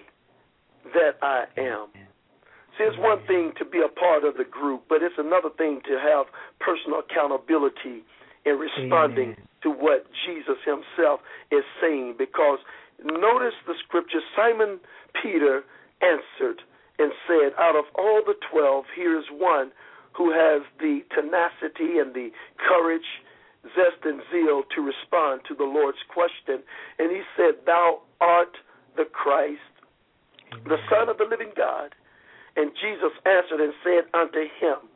[0.94, 1.88] that I am?
[2.76, 5.80] See, it's one thing to be a part of the group, but it's another thing
[5.86, 6.26] to have
[6.58, 8.02] personal accountability
[8.44, 9.48] in responding Amen.
[9.62, 11.20] to what Jesus himself
[11.52, 12.16] is saying.
[12.18, 12.58] Because
[13.02, 14.80] notice the scripture Simon
[15.22, 15.62] Peter
[16.02, 16.62] answered
[16.98, 19.70] and said, Out of all the twelve, here is one
[20.16, 23.06] who has the tenacity and the courage
[23.74, 26.62] zest and zeal to respond to the Lord's question.
[26.98, 28.56] And he said, Thou art
[28.96, 29.60] the Christ,
[30.52, 30.64] Amen.
[30.66, 31.94] the Son of the living God.
[32.56, 34.86] And Jesus answered and said unto him,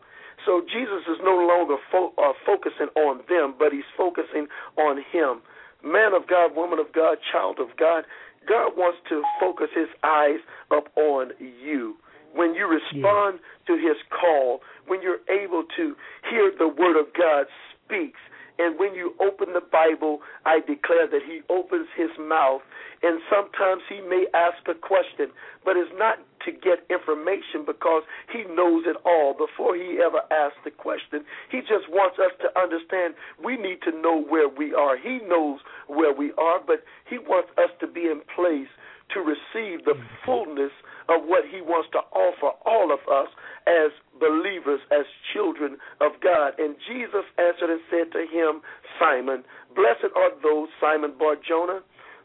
[0.46, 4.46] so Jesus is no longer fo- uh, focusing on them, but he's focusing
[4.76, 5.42] on him.
[5.82, 8.04] Man of God, woman of God, child of God,
[8.48, 10.40] God wants to focus his eyes
[10.70, 11.96] up on you.
[12.34, 13.74] When you respond yeah.
[13.74, 15.94] to his call, when you're able to
[16.30, 17.46] hear the word of God
[17.84, 18.20] speaks,
[18.58, 22.60] and when you open the Bible, I declare that he opens his mouth.
[23.02, 25.30] And sometimes he may ask a question,
[25.64, 28.02] but it's not to get information because
[28.32, 31.22] he knows it all before he ever asks the question.
[31.50, 34.98] He just wants us to understand we need to know where we are.
[34.98, 38.70] He knows where we are, but he wants us to be in place
[39.14, 40.24] to receive the mm-hmm.
[40.26, 40.72] fullness
[41.08, 43.28] of what he wants to offer all of us
[43.66, 43.90] as
[44.20, 46.52] believers, as children of God.
[46.58, 48.60] And Jesus answered and said to him,
[49.00, 49.44] Simon,
[49.74, 51.80] blessed are those, Simon Bar Jonah,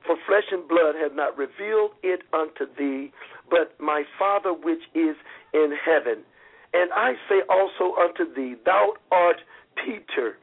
[0.06, 3.12] for flesh and blood have not revealed it unto thee,
[3.50, 5.16] but my Father which is
[5.54, 6.24] in heaven.
[6.74, 9.38] And I say also unto thee, Thou art
[9.76, 10.38] Peter.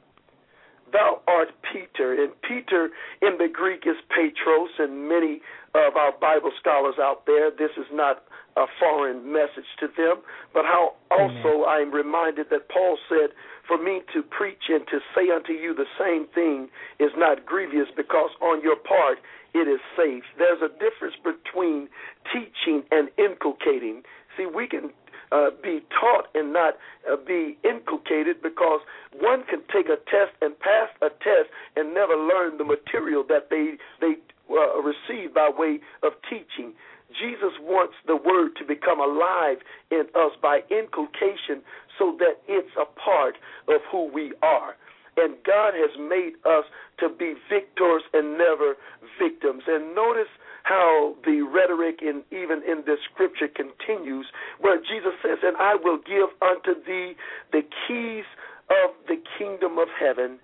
[0.92, 2.14] Thou art Peter.
[2.14, 5.42] And Peter in the Greek is Petros, and many
[5.74, 8.24] of our Bible scholars out there, this is not
[8.56, 10.22] a foreign message to them,
[10.52, 13.30] but how also I am reminded that Paul said,
[13.66, 17.88] For me to preach and to say unto you the same thing is not grievous,
[17.96, 19.18] because on your part
[19.54, 20.24] it is safe.
[20.38, 21.88] There's a difference between
[22.32, 24.02] teaching and inculcating.
[24.36, 24.90] See, we can
[25.32, 26.74] uh, be taught and not
[27.10, 28.80] uh, be inculcated because
[29.18, 33.50] one can take a test and pass a test and never learn the material that
[33.50, 34.14] they they
[34.50, 36.74] uh, receive by way of teaching.
[37.18, 39.58] Jesus wants the word to become alive
[39.90, 41.62] in us by inculcation
[41.98, 43.36] so that it's a part
[43.68, 44.76] of who we are.
[45.16, 46.64] And God has made us
[47.00, 48.76] to be victors and never
[49.18, 49.64] victims.
[49.66, 50.30] And notice
[50.62, 54.26] how the rhetoric in even in this scripture continues
[54.60, 57.14] where Jesus says, And I will give unto thee
[57.52, 58.24] the keys
[58.70, 60.38] of the kingdom of heaven,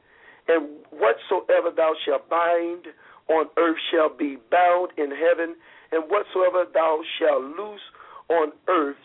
[0.48, 2.86] and whatsoever thou shalt bind
[3.28, 5.56] on earth shall be bound in heaven,
[5.92, 7.86] and whatsoever thou shalt loose
[8.28, 9.00] on earth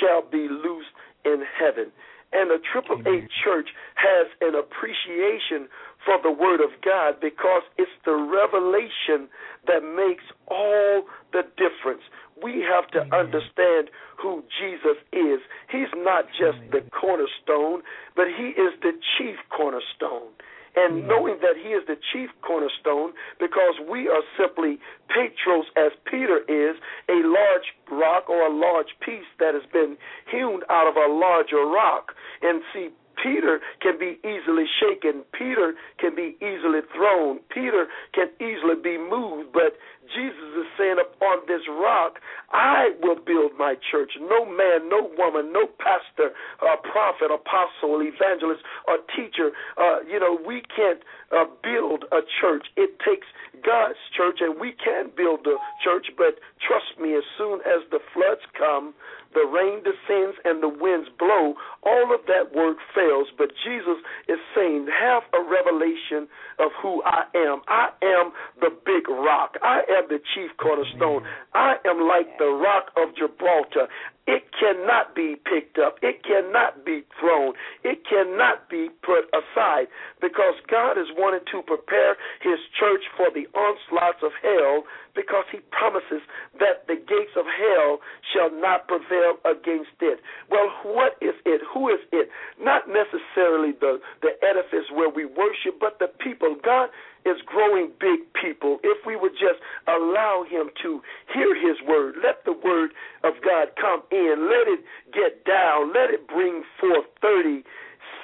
[0.00, 1.92] shall be loosed in heaven.
[2.32, 5.66] And the Triple A Church has an appreciation
[6.04, 9.28] for the Word of God because it's the revelation
[9.66, 11.02] that makes all
[11.32, 12.02] the difference.
[12.40, 13.34] We have to Amen.
[13.34, 15.40] understand who Jesus is.
[15.70, 16.70] He's not just Amen.
[16.70, 17.82] the cornerstone,
[18.14, 20.30] but He is the chief cornerstone
[20.76, 26.38] and knowing that he is the chief cornerstone because we are simply Petros as Peter
[26.46, 26.76] is
[27.08, 29.96] a large rock or a large piece that has been
[30.30, 32.90] hewn out of a larger rock and see
[33.22, 35.22] Peter can be easily shaken.
[35.32, 37.40] Peter can be easily thrown.
[37.52, 39.52] Peter can easily be moved.
[39.52, 39.76] But
[40.14, 42.18] Jesus is saying, Upon this rock,
[42.52, 44.12] I will build my church.
[44.20, 49.52] No man, no woman, no pastor, a prophet, apostle, evangelist, or teacher.
[49.76, 51.00] Uh, you know, we can't
[51.30, 52.66] uh, build a church.
[52.76, 53.26] It takes
[53.64, 56.06] God's church, and we can build the church.
[56.16, 58.94] But trust me, as soon as the floods come,
[59.34, 63.28] the rain descends and the winds blow, all of that work fails.
[63.38, 66.26] But Jesus is saying, have a revelation
[66.58, 67.62] of who I am.
[67.68, 69.54] I am the big rock.
[69.62, 71.22] I am the chief cornerstone.
[71.54, 73.88] I am like the rock of Gibraltar.
[74.30, 75.98] It cannot be picked up.
[76.02, 77.54] It cannot be thrown.
[77.82, 79.90] It cannot be put aside
[80.22, 84.86] because God is wanting to prepare his church for the onslaughts of hell
[85.18, 86.22] because he promises
[86.62, 87.98] that the gates of hell
[88.30, 90.22] shall not prevail against it.
[90.46, 91.60] Well, what is it?
[91.74, 92.30] Who is it?
[92.62, 96.54] Not necessarily the, the edifice where we worship, but the people.
[96.62, 96.90] God
[97.26, 101.00] is growing big people if we would just allow him to
[101.34, 102.14] hear his word.
[102.24, 102.92] Let the word
[103.24, 104.19] of God come in.
[104.28, 104.80] Let it
[105.12, 105.92] get down.
[105.92, 107.64] Let it bring forth 30,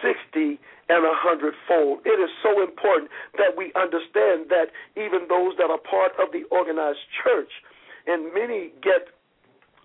[0.02, 2.06] 60, and a hundredfold.
[2.06, 6.44] It is so important that we understand that even those that are part of the
[6.50, 7.50] organized church,
[8.06, 9.10] and many get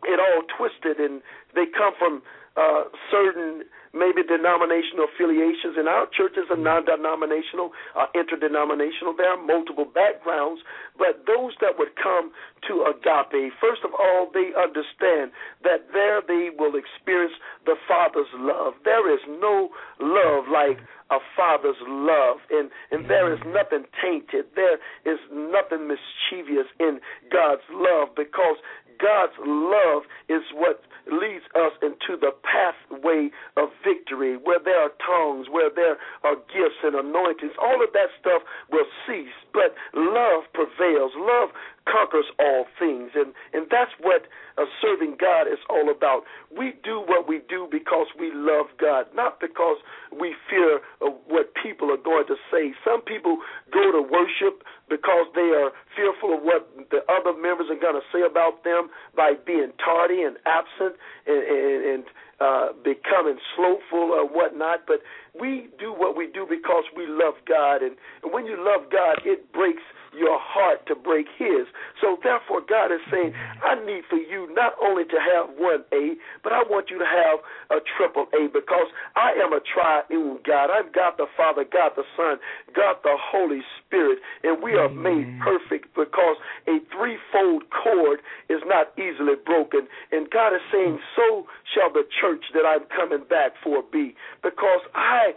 [0.06, 1.22] it all twisted, and
[1.56, 2.22] they come from
[2.58, 3.64] uh, certain
[3.94, 5.76] maybe denominational affiliations.
[5.78, 9.16] And our churches are non denominational, uh, interdenominational.
[9.16, 10.62] There are multiple backgrounds,
[10.98, 12.32] but those that would come
[12.68, 15.32] to agape, first of all, they understand
[15.64, 17.34] that there they will experience
[17.66, 18.74] the Father's love.
[18.84, 19.70] There is no
[20.00, 20.80] love like
[21.12, 27.68] a father's love and and there is nothing tainted there is nothing mischievous in God's
[27.70, 28.56] love because
[29.02, 35.48] God's love is what leads us into the pathway of victory, where there are tongues,
[35.50, 37.58] where there are gifts and anointings.
[37.58, 41.12] All of that stuff will cease, but love prevails.
[41.18, 41.50] Love
[41.90, 44.28] conquers all things, and and that's what
[44.58, 46.24] uh, serving God is all about.
[46.56, 49.78] We do what we do because we love God, not because
[50.12, 52.74] we fear uh, what people are going to say.
[52.84, 53.38] Some people
[53.72, 58.06] go to worship because they are fearful of what the other members are going to
[58.12, 62.04] say about them by being tardy and absent and, and, and
[62.42, 64.84] uh, becoming slowful or whatnot.
[64.86, 65.00] But
[65.40, 69.22] we do what we do because we love God, and, and when you love God,
[69.26, 71.68] it breaks your heart to break his.
[72.00, 73.34] So therefore, God is saying,
[73.64, 77.08] I need for you not only to have one A, but I want you to
[77.08, 77.40] have
[77.72, 80.70] a triple A because I am a triune God.
[80.70, 82.38] I'm God the Father, God the Son,
[82.76, 86.38] God the Holy Spirit, and we are made perfect because
[86.68, 89.88] a threefold cord is not easily broken.
[90.12, 94.82] And God is saying, so shall the church that I'm coming back for be because
[94.96, 95.34] I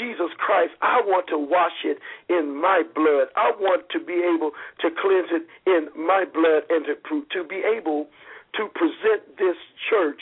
[0.00, 3.28] Jesus Christ, I want to wash it in my blood.
[3.36, 7.62] I want to be able to cleanse it in my blood and to, to be
[7.64, 8.08] able
[8.54, 9.56] to present this
[9.90, 10.20] church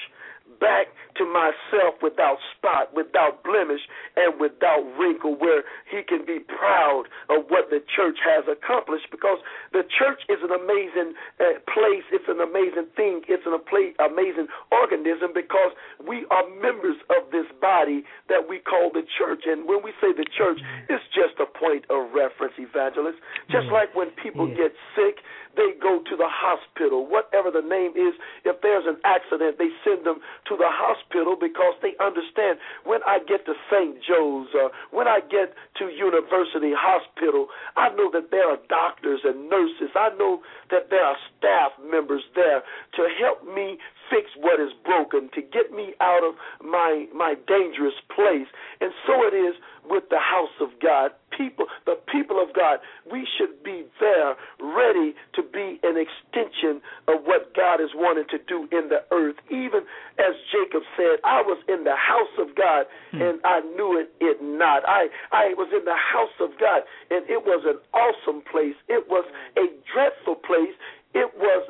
[0.60, 3.82] back to myself without spot, without blemish,
[4.16, 9.06] and without wrinkle, where he can be proud of what the church has accomplished.
[9.10, 9.38] Because
[9.72, 15.30] the church is an amazing uh, place, it's an amazing thing, it's an amazing organism
[15.34, 19.46] because we are members of this body that we call the church.
[19.46, 20.58] And when we say the church,
[20.90, 23.18] it's just a point of reference, evangelist.
[23.50, 25.22] Just like when people get sick,
[25.56, 28.14] they go to the hospital, whatever the name is.
[28.44, 33.18] If there's an accident, they send them to the hospital because they understand when I
[33.22, 33.98] get to St.
[34.02, 39.48] Joe's, uh, when I get to University Hospital, I know that there are doctors and
[39.48, 39.90] nurses.
[39.94, 42.62] I know that there are staff members there
[42.98, 43.78] to help me
[44.10, 46.34] fix what is broken, to get me out of
[46.64, 48.48] my my dangerous place.
[48.80, 49.54] And so it is
[49.88, 51.12] with the house of God.
[51.36, 52.78] People, the people of God,
[53.10, 58.38] we should be there ready to be an extension of what God is wanting to
[58.38, 59.36] do in the earth.
[59.50, 59.82] Even
[60.18, 63.20] as Jacob said, I was in the house of God hmm.
[63.20, 64.86] and I knew it, it not.
[64.86, 68.78] I, I was in the house of God and it was an awesome place.
[68.88, 69.26] It was
[69.58, 70.74] a dreadful place.
[71.14, 71.62] It was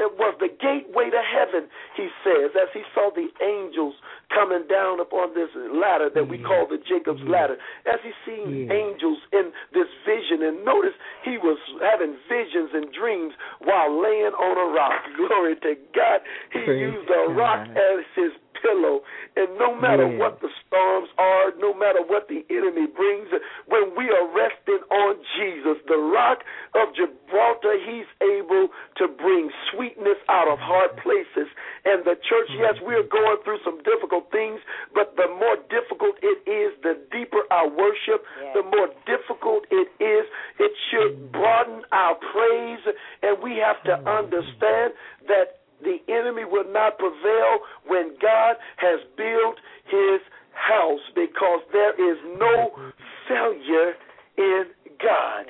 [0.00, 3.94] it was the gateway to heaven, he says, as he saw the angels
[4.32, 7.28] coming down upon this ladder that we call the Jacob's mm.
[7.28, 7.56] ladder.
[7.84, 13.34] As he seen angels in this vision, and notice he was having visions and dreams
[13.60, 15.04] while laying on a rock.
[15.20, 16.20] Glory to God.
[16.52, 19.02] He Praise used a rock as his pillow.
[19.36, 20.18] And no matter yeah.
[20.20, 23.28] what the storms are, no matter what the enemy brings,
[23.66, 26.44] when we are resting on Jesus, the rock
[26.74, 31.48] of Gibraltar, he's able to bring sweetness out of hard places.
[31.84, 34.60] And the church, yes, we're going through some difficult things,
[34.94, 40.24] but the more difficult it is, the deeper our worship, the more difficult it is.
[40.58, 42.84] It should broaden our praise,
[43.22, 44.18] and we have to mm.
[44.18, 44.92] understand
[45.28, 49.56] that the enemy will not prevail when God has built
[49.86, 50.20] his
[50.52, 52.70] house because there is no
[53.28, 53.94] failure
[54.36, 54.64] in
[55.02, 55.46] God.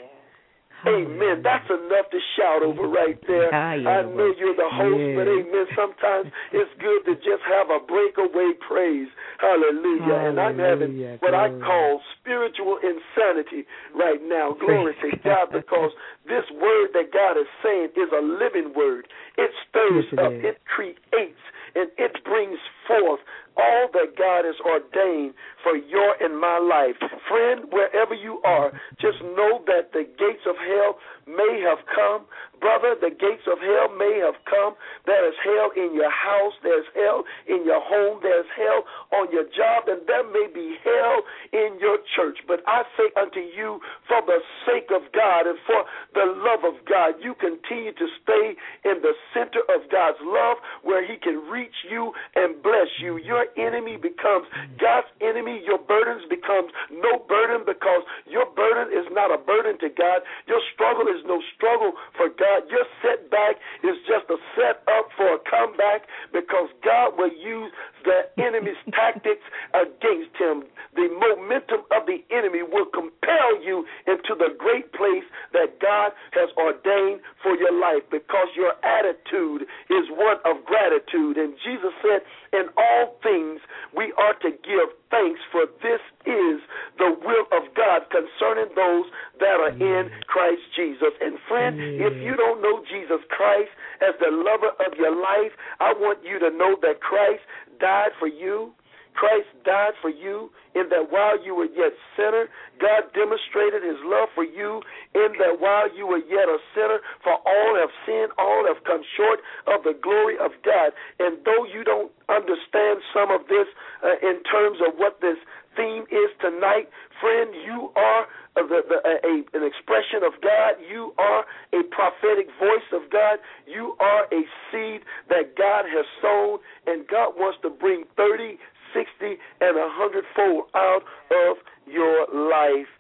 [0.87, 1.43] Amen.
[1.45, 3.53] That's enough to shout over right there.
[3.53, 5.67] I know you're the host, but amen.
[5.77, 9.09] Sometimes it's good to just have a breakaway praise.
[9.41, 10.31] Hallelujah.
[10.31, 14.57] And I'm having what I call spiritual insanity right now.
[14.61, 15.93] Glory to God, because
[16.25, 19.09] this word that God is saying is a living word.
[19.37, 21.43] It stirs up, it creates,
[21.75, 22.59] and it brings
[22.91, 23.21] forth
[23.57, 26.97] all that God has ordained for your and my life.
[27.29, 32.25] Friend, wherever you are, just know that the gates of hell may have come.
[32.61, 34.77] Brother, the gates of hell may have come.
[35.07, 38.85] There is hell in your house, there's hell in your home, there's hell
[39.17, 42.37] on your job, and there may be hell in your church.
[42.47, 46.85] But I say unto you, for the sake of God and for the love of
[46.85, 51.89] God, you continue to stay in the center of God's love where He can reach
[51.89, 53.19] you and bless you.
[53.19, 54.47] Your enemy becomes
[54.81, 55.61] God's enemy.
[55.65, 60.23] Your burdens becomes no burden because your burden is not a burden to God.
[60.47, 62.69] Your struggle is no struggle for God.
[62.71, 67.73] Your setback is just a set up for a comeback because God will use
[68.05, 70.65] the enemy's tactics against him.
[70.97, 76.51] The momentum of the enemy will compel you into the great place that God has
[76.57, 81.37] ordained for your life because your attitude is one of gratitude.
[81.37, 83.61] And Jesus said, In all things
[83.97, 86.63] we are to give thanks, for this is
[86.99, 89.07] the will of God concerning those
[89.41, 91.13] that are in Christ Jesus.
[91.21, 95.93] And friend, if you don't know Jesus Christ as the lover of your life, I
[95.93, 97.43] want you to know that Christ
[97.81, 98.73] died for you.
[99.21, 102.49] Christ died for you in that while you were yet sinner,
[102.81, 104.81] God demonstrated his love for you
[105.13, 109.05] in that while you were yet a sinner, for all have sinned, all have come
[109.21, 110.97] short of the glory of God.
[111.21, 113.69] And though you don't understand some of this
[114.01, 115.37] uh, in terms of what this
[115.77, 116.89] theme is tonight,
[117.21, 118.25] friend, you are
[118.57, 120.75] the, the, a, an expression of God.
[120.83, 123.39] You are a prophetic voice of God.
[123.67, 128.59] You are a seed that God has sown, and God wants to bring 30,
[128.95, 132.91] 60, and a hundredfold out of your life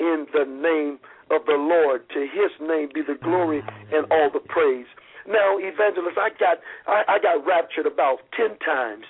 [0.00, 0.98] in the name
[1.30, 2.08] of the Lord.
[2.10, 3.62] To his name be the glory
[3.92, 4.86] and all the praise.
[5.26, 9.04] Now, evangelist, I got I, I got raptured about ten times.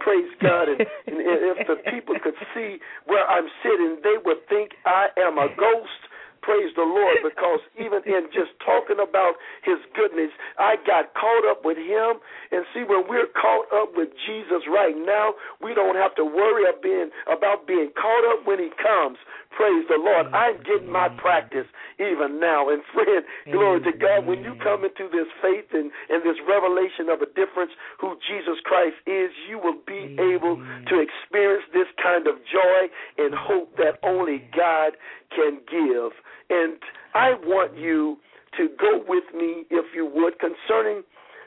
[0.00, 4.72] Praise God, and, and if the people could see where I'm sitting, they would think
[4.84, 6.02] I am a ghost
[6.44, 10.30] praise the Lord, because even in just talking about his goodness,
[10.60, 12.20] I got caught up with him.
[12.52, 15.32] And see, when we're caught up with Jesus right now,
[15.64, 19.16] we don't have to worry about being, about being caught up when he comes.
[19.56, 20.28] Praise the Lord.
[20.28, 20.44] Mm-hmm.
[20.44, 21.22] I'm getting my mm-hmm.
[21.22, 21.66] practice
[21.96, 22.68] even now.
[22.68, 24.66] And friend, glory to God, when you mm-hmm.
[24.66, 27.72] come into this faith and, and this revelation of a difference
[28.02, 32.80] who Jesus Christ is, you will be able to experience this kind of joy
[33.16, 34.98] and hope that only God
[35.30, 36.12] can give.
[36.50, 36.78] And
[37.14, 38.18] I want you
[38.58, 41.02] to go with me, if you would, concerning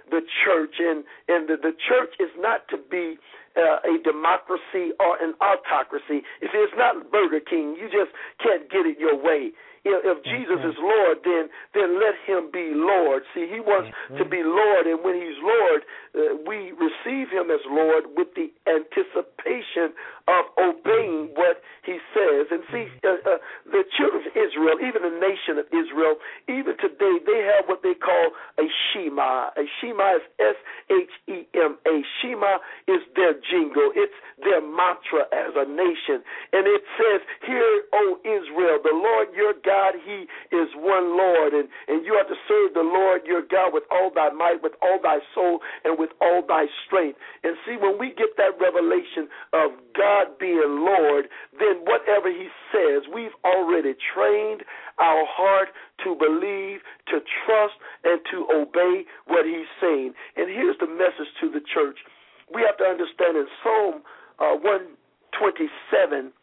[0.10, 0.76] the church.
[0.80, 3.18] And, and the, the church is not to be
[3.58, 6.24] uh, a democracy or an autocracy.
[6.42, 8.12] If it's not Burger King, you just
[8.44, 9.52] can't get it your way.
[9.86, 13.24] If, if Jesus is Lord, then then let Him be Lord.
[13.34, 17.62] See, He wants to be Lord, and when He's Lord, uh, we receive Him as
[17.70, 19.96] Lord with the anticipation
[20.28, 22.52] of obeying what He says.
[22.52, 23.40] And see, uh, uh,
[23.72, 26.20] the children of Israel, even the nation of Israel,
[26.52, 29.56] even today, they have what they call a Shema.
[29.56, 30.60] A Shema is S
[30.92, 32.04] H E M A.
[32.20, 32.60] Shema
[32.92, 33.96] is their jingle.
[33.96, 39.54] It's their mantra as a nation, and it says, "Hear, O Israel, the Lord your
[39.64, 43.46] God." God, He is one Lord, and, and you have to serve the Lord your
[43.46, 47.20] God with all thy might, with all thy soul, and with all thy strength.
[47.44, 51.30] And see, when we get that revelation of God being Lord,
[51.62, 54.66] then whatever He says, we've already trained
[54.98, 55.70] our heart
[56.04, 56.82] to believe,
[57.14, 60.14] to trust, and to obey what He's saying.
[60.38, 62.02] And here's the message to the church.
[62.50, 64.02] We have to understand in Psalm
[64.42, 66.34] uh, 127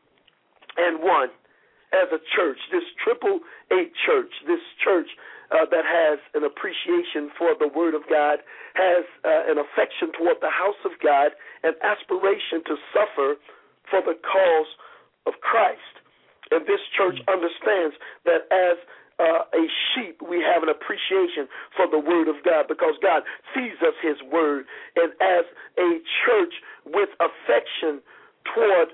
[0.78, 1.28] and 1
[1.94, 3.40] as a church, this triple
[3.70, 5.06] A church, this church
[5.54, 8.42] uh, that has an appreciation for the Word of God,
[8.74, 11.30] has uh, an affection toward the house of God,
[11.62, 13.38] an aspiration to suffer
[13.90, 14.70] for the cause
[15.26, 16.02] of Christ.
[16.50, 17.94] And this church understands
[18.26, 18.76] that as
[19.18, 19.64] uh, a
[19.94, 21.46] sheep, we have an appreciation
[21.76, 23.22] for the Word of God because God
[23.54, 24.66] feeds us His Word.
[24.96, 25.46] And as
[25.78, 25.90] a
[26.26, 26.54] church
[26.84, 28.02] with affection
[28.54, 28.88] toward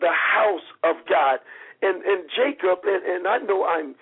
[0.00, 1.40] the house of God,
[1.82, 3.94] and and Jacob, and, and I know I'm,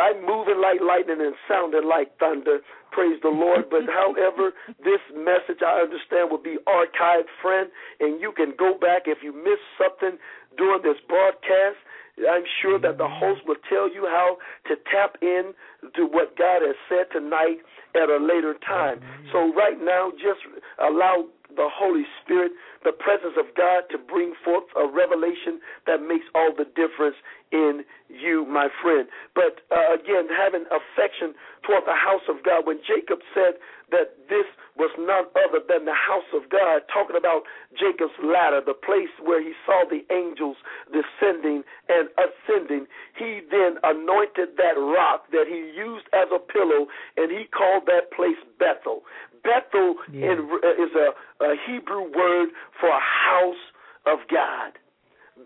[0.00, 2.60] I'm moving like lightning and sounding like thunder.
[2.90, 3.68] Praise the Lord.
[3.70, 7.68] But however, this message I understand will be archived, friend,
[8.00, 10.18] and you can go back if you missed something
[10.56, 11.76] during this broadcast.
[12.16, 15.52] I'm sure that the host will tell you how to tap in
[15.94, 17.60] to what God has said tonight
[17.92, 19.00] at a later time.
[19.32, 20.40] So right now, just
[20.80, 22.52] allow the Holy Spirit,
[22.84, 27.16] the presence of God, to bring forth a revelation that makes all the difference
[27.52, 29.08] in you, my friend.
[29.34, 33.58] But uh, again, having affection toward the house of God, when Jacob said
[33.90, 34.46] that this
[34.76, 37.42] was none other than the house of God, talking about
[37.78, 40.56] Jacob's ladder, the place where he saw the angels
[40.90, 47.30] descending and ascending, he then anointed that rock that he used as a pillow, and
[47.30, 49.02] he called that place Bethel.
[49.46, 50.32] Bethel yeah.
[50.32, 51.14] in, uh, is a,
[51.44, 52.50] a Hebrew word
[52.80, 53.64] for a house
[54.06, 54.74] of God.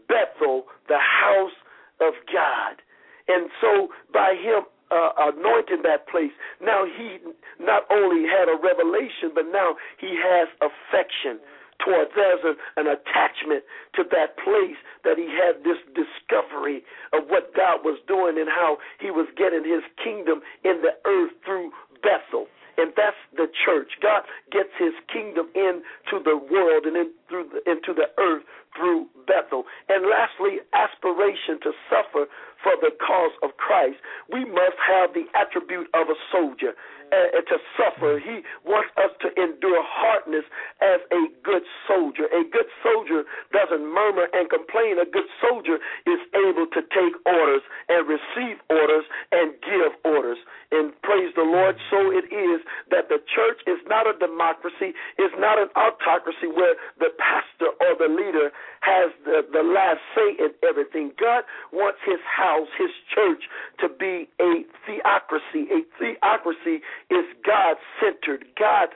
[0.09, 1.56] Bethel, the house
[2.01, 2.81] of God.
[3.28, 7.18] And so by him uh, anointing that place, now he
[7.60, 11.39] not only had a revelation, but now he has affection
[11.85, 12.44] towards there's
[12.77, 13.64] an attachment
[13.94, 18.77] to that place that he had this discovery of what God was doing and how
[19.01, 21.72] he was getting his kingdom in the earth through
[22.02, 23.98] Bethel and that's the church.
[24.02, 24.22] God
[24.52, 28.42] gets His kingdom into the world and in, through the, into the earth
[28.76, 29.64] through Bethel.
[29.88, 32.26] And lastly, aspiration to suffer
[32.62, 33.98] for the cause of Christ.
[34.30, 36.74] We must have the attribute of a soldier
[37.11, 38.19] uh, to suffer.
[38.19, 40.45] He wants us to endure hardness
[40.81, 42.27] as a good soldier.
[42.32, 44.99] A good soldier doesn't murmur and complain.
[44.99, 50.39] A good soldier is able to take orders and receive orders and give orders.
[50.70, 55.35] And praise the Lord, so it is that the church is not a democracy, it's
[55.39, 60.55] not an autocracy where the pastor or the leader has the, the last say in
[60.62, 61.12] everything.
[61.19, 61.43] God
[61.73, 63.45] wants his house, his church,
[63.81, 65.66] to be a theocracy.
[65.74, 66.81] A theocracy
[67.11, 68.89] is God centered, God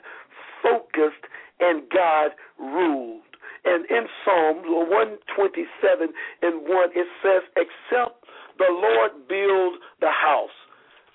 [0.63, 1.27] focused,
[1.61, 3.23] and God ruled.
[3.65, 6.09] And in Psalm 127
[6.43, 8.25] and 1, it says, Except
[8.59, 10.53] the Lord build the house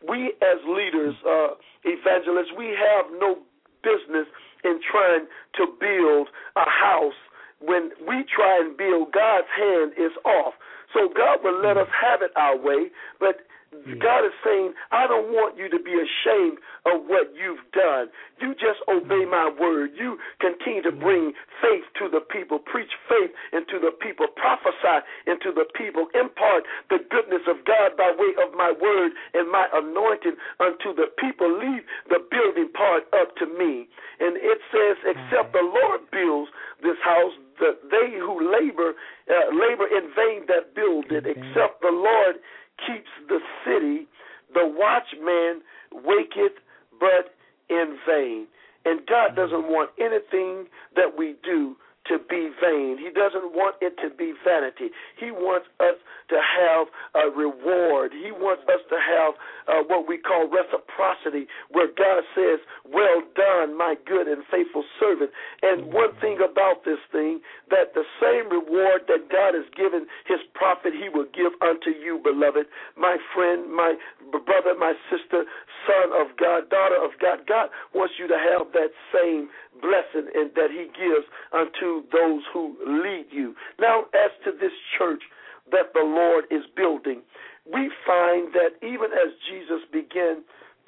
[0.07, 3.39] we as leaders, uh, evangelists, we have no
[3.83, 4.27] business
[4.63, 7.17] in trying to build a house.
[7.59, 10.53] When we try and build, God's hand is off.
[10.93, 12.89] So God will let us have it our way,
[13.19, 14.01] but Mm.
[14.01, 16.57] God is saying, I don't want you to be ashamed
[16.89, 18.09] of what you've done.
[18.41, 19.31] You just obey mm.
[19.31, 19.91] my word.
[19.93, 20.99] You continue to mm.
[20.99, 26.65] bring faith to the people, preach faith into the people, prophesy into the people, impart
[26.89, 31.47] the goodness of God by way of my word and my anointing unto the people.
[31.47, 33.87] Leave the building part up to me.
[34.19, 36.49] And it says, except the Lord builds
[36.81, 38.95] this house, that they who labor
[39.29, 42.39] uh, labor in vain that build it, except the Lord
[42.85, 44.07] keeps the city,
[44.53, 45.61] the watchman
[45.93, 46.57] waketh
[46.99, 47.33] but
[47.69, 48.47] in vain.
[48.85, 51.75] And God doesn't want anything that we do
[52.07, 52.97] to be vain.
[52.97, 54.89] He doesn't want it to be vanity.
[55.19, 55.95] He wants us
[56.29, 58.11] to have a reward.
[58.13, 59.33] He wants us to have
[59.67, 65.31] uh, what we call reciprocity, where God says, Well done, my good and faithful servant.
[65.61, 70.39] And one thing about this thing, that the same reward that God has given his
[70.53, 72.65] prophet, he will give unto you, beloved,
[72.97, 73.95] my friend, my
[74.31, 75.45] brother, my sister,
[75.85, 77.45] son of God, daughter of God.
[77.47, 79.49] God wants you to have that same
[79.81, 83.55] blessing and that he gives unto those who lead you.
[83.79, 85.21] Now, as to this church
[85.71, 87.21] that the Lord is building,
[87.65, 90.43] we find that even as Jesus began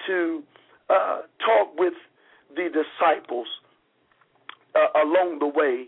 [0.06, 0.42] to
[0.90, 1.94] uh, talk with
[2.54, 3.46] the disciples
[4.74, 5.86] uh, along the way,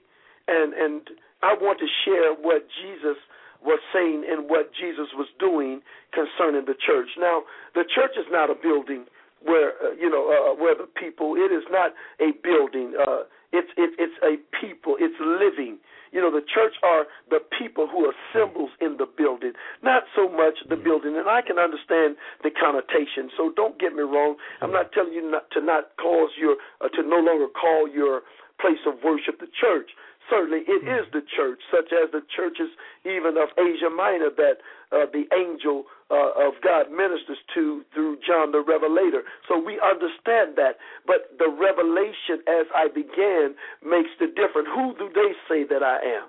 [0.48, 1.02] and and
[1.42, 3.16] I want to share what Jesus
[3.64, 5.80] was saying and what Jesus was doing
[6.12, 7.08] concerning the church.
[7.18, 7.42] Now,
[7.74, 9.06] the church is not a building
[9.44, 11.34] where uh, you know uh, where the people.
[11.36, 12.94] It is not a building.
[12.96, 14.96] Uh, it's it, it's a people.
[14.98, 15.78] It's living.
[16.14, 20.30] You know, the church are the people who are symbols in the building, not so
[20.30, 21.18] much the building.
[21.18, 22.14] And I can understand
[22.46, 23.34] the connotation.
[23.36, 24.38] So don't get me wrong.
[24.62, 28.22] I'm not telling you not to not cause your uh, to no longer call your
[28.62, 29.90] place of worship the church.
[30.30, 32.70] Certainly, it is the church, such as the churches
[33.04, 38.52] even of Asia Minor that uh, the angel uh, of God ministers to through John
[38.52, 39.24] the Revelator.
[39.48, 40.76] So we understand that.
[41.06, 44.68] But the revelation, as I began, makes the difference.
[44.74, 46.28] Who do they say that I am?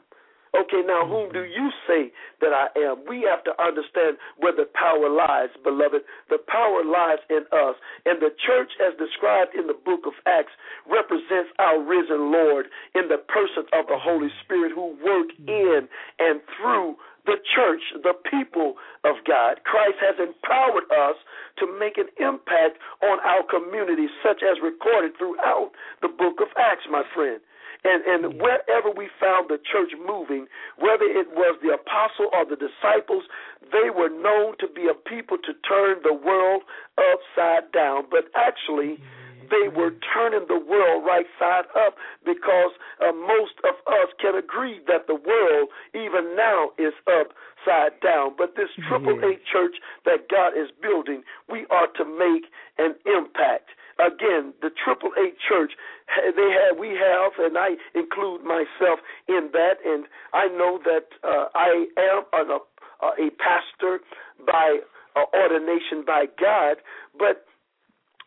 [0.55, 3.03] Okay, now whom do you say that I am?
[3.03, 6.07] We have to understand where the power lies, beloved.
[6.29, 7.75] The power lies in us.
[8.05, 10.55] And the church, as described in the book of Acts,
[10.87, 15.89] represents our risen Lord in the person of the Holy Spirit who work in
[16.19, 16.95] and through
[17.25, 21.17] the church, the people of God, Christ has empowered us
[21.57, 25.71] to make an impact on our community, such as recorded throughout
[26.01, 27.41] the book of Acts, my friend.
[27.85, 30.47] And, and wherever we found the church moving,
[30.81, 33.29] whether it was the apostle or the disciples,
[33.69, 36.63] they were known to be a people to turn the world
[36.97, 38.05] upside down.
[38.09, 38.97] But actually,
[39.49, 41.95] they were turning the world right side up
[42.25, 48.35] because uh, most of us can agree that the world, even now, is upside down.
[48.37, 53.69] But this Triple A church that God is building, we are to make an impact
[53.99, 55.71] again, the Triple A Church,
[56.35, 61.47] they have, we have, and I include myself in that, and I know that uh,
[61.55, 64.01] I am an, a, a pastor
[64.45, 64.79] by
[65.15, 66.77] uh, ordination by God,
[67.17, 67.45] but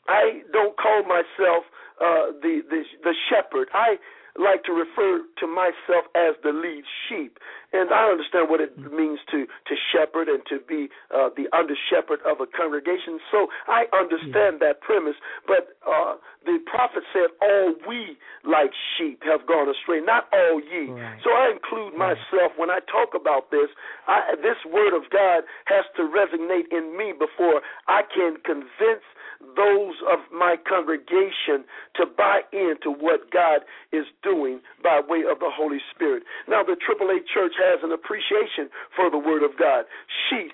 [0.08, 1.64] I don't call myself
[2.00, 3.68] uh, the, the the shepherd.
[3.74, 3.96] I
[4.38, 7.38] like to refer to myself as the lead sheep,
[7.72, 11.74] and I understand what it means to to shepherd and to be uh, the under
[11.90, 13.18] shepherd of a congregation.
[13.30, 15.16] So I understand that premise.
[15.46, 16.16] But uh,
[16.46, 18.16] the prophet said, "All we
[18.58, 21.18] like sheep have gone astray, not all ye." Right.
[21.22, 23.70] So I include myself when I talk about this.
[24.06, 29.06] I, this word of God has to resonate in me before I can convince
[29.54, 31.62] those of my congregation
[31.94, 33.62] to buy into what God
[33.92, 36.24] is doing by way of the Holy Spirit.
[36.48, 39.84] Now, the AAA Church has an appreciation for the Word of God.
[40.28, 40.52] Sheep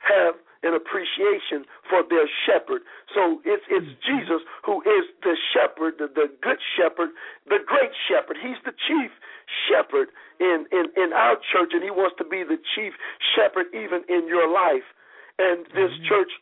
[0.00, 0.34] have
[0.64, 2.82] an appreciation for their shepherd.
[3.12, 7.12] So it's it's Jesus who is the shepherd, the, the good shepherd,
[7.46, 8.40] the great shepherd.
[8.40, 9.12] He's the chief
[9.68, 10.08] shepherd
[10.40, 12.96] in, in, in our church, and he wants to be the chief
[13.36, 14.88] shepherd even in your life.
[15.38, 16.08] And this mm-hmm.
[16.08, 16.32] church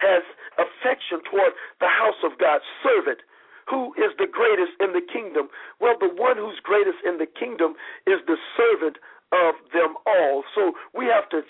[0.00, 0.22] has
[0.56, 3.20] affection toward the house of God's servant.
[3.68, 5.50] Who is the greatest in the kingdom?
[5.80, 7.74] Well, the one who's greatest in the kingdom
[8.06, 9.02] is the servant
[9.34, 10.44] of them all.
[10.54, 11.42] So we have to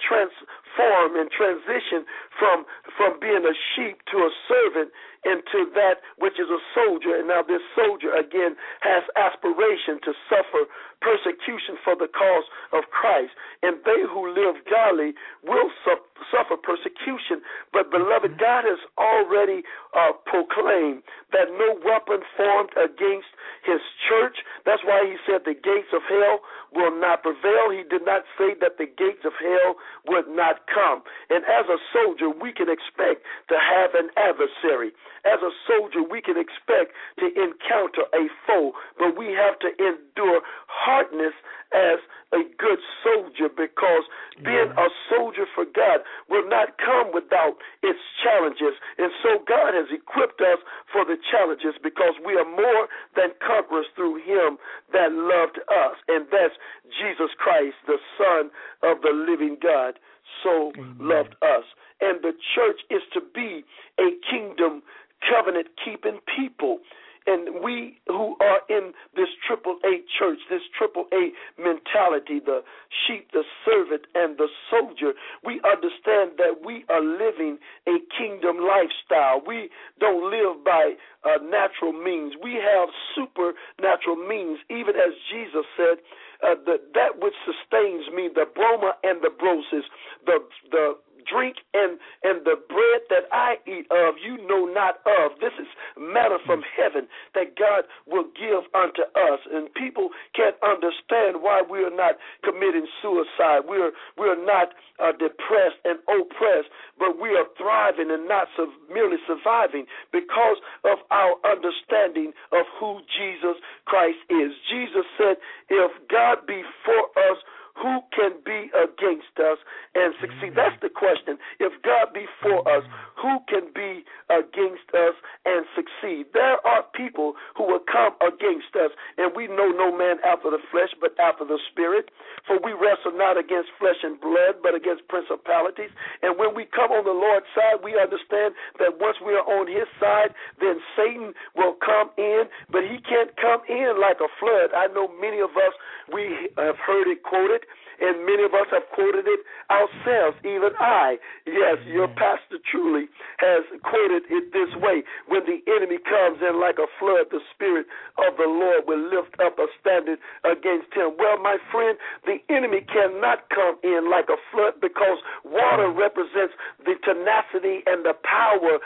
[0.76, 2.04] transform and transition
[2.38, 2.64] from
[2.96, 4.92] from being a sheep to a servant
[5.24, 7.18] into that which is a soldier.
[7.18, 10.70] And now this soldier again has aspiration to suffer
[11.02, 13.34] persecution for the cause of Christ.
[13.62, 17.42] And they who live godly will su- suffer persecution.
[17.72, 21.02] But, beloved, God has already uh, proclaimed
[21.34, 23.28] that no weapon formed against
[23.66, 24.38] his church.
[24.64, 26.40] That's why he said the gates of hell
[26.72, 27.74] will not prevail.
[27.74, 29.76] He did not say that the gates of hell
[30.06, 31.02] would not come.
[31.30, 34.92] And as a soldier, we can expect to have an adversary.
[35.24, 40.42] As a soldier, we can expect to encounter a foe, but we have to endure
[40.66, 41.34] hardness
[41.74, 41.98] as
[42.32, 44.04] a good soldier because
[44.42, 48.74] being a soldier for God will not come without its challenges.
[48.98, 50.58] And so God has equipped us
[50.92, 54.58] for the challenges because we are more than conquerors through Him
[54.92, 55.96] that loved us.
[56.08, 56.54] And that's
[56.86, 58.50] Jesus Christ, the Son
[58.82, 59.98] of the living God,
[60.42, 60.96] so Amen.
[60.98, 61.64] loved us.
[62.00, 63.64] And the church is to be
[63.98, 64.82] a kingdom
[65.28, 66.80] covenant keeping people.
[67.28, 73.32] And we who are in this triple A church, this triple A mentality, the sheep,
[73.32, 75.12] the servant, and the soldier,
[75.44, 77.58] we understand that we are living
[77.88, 79.42] a kingdom lifestyle.
[79.44, 80.94] We don't live by
[81.24, 82.34] uh, natural means.
[82.40, 85.98] We have supernatural means, even as Jesus said,
[86.42, 89.84] uh, the, that which sustains me, the broma and the brosis,
[90.26, 90.38] the
[90.70, 90.96] the
[91.30, 95.38] drink and and the bread that I eat of you know not of.
[95.40, 99.40] This is matter from heaven that God will give unto us.
[99.52, 103.66] And people can't understand why we are not committing suicide.
[103.68, 104.72] We are we are not
[105.02, 110.98] uh, depressed and oppressed, but we are thriving and not su- merely surviving because of
[111.10, 114.52] our understanding of who Jesus Christ is.
[114.70, 115.36] Jesus said,
[115.68, 117.38] "If God be for us."
[117.76, 119.60] Who can be against us
[119.92, 120.56] and succeed?
[120.56, 121.36] That's the question.
[121.60, 122.82] If God be for us,
[123.20, 124.00] who can be
[124.32, 125.12] against us
[125.44, 126.32] and succeed?
[126.32, 130.60] There are people who will come against us, and we know no man after the
[130.72, 132.08] flesh, but after the spirit.
[132.48, 135.92] For we wrestle not against flesh and blood, but against principalities.
[136.24, 139.68] And when we come on the Lord's side, we understand that once we are on
[139.68, 140.32] his side,
[140.64, 144.72] then Satan will come in, but he can't come in like a flood.
[144.72, 145.76] I know many of us,
[146.08, 147.65] we have heard it quoted
[148.00, 149.40] and many of us have quoted it
[149.72, 151.16] ourselves, even I.
[151.48, 153.08] Yes, your pastor truly
[153.40, 157.86] has quoted it this way When the enemy comes in like a flood, the Spirit
[158.20, 161.16] of the Lord will lift up a standing against him.
[161.16, 161.96] Well, my friend,
[162.28, 168.16] the enemy cannot come in like a flood because water represents the tenacity and the
[168.22, 168.76] power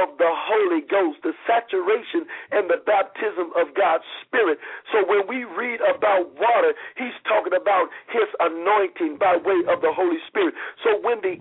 [0.00, 4.62] of the Holy Ghost, the saturation and the baptism of God's Spirit.
[4.94, 9.92] So when we read about water, he's talking about his anointing by way of the
[9.92, 10.54] Holy Spirit.
[10.84, 11.36] So when the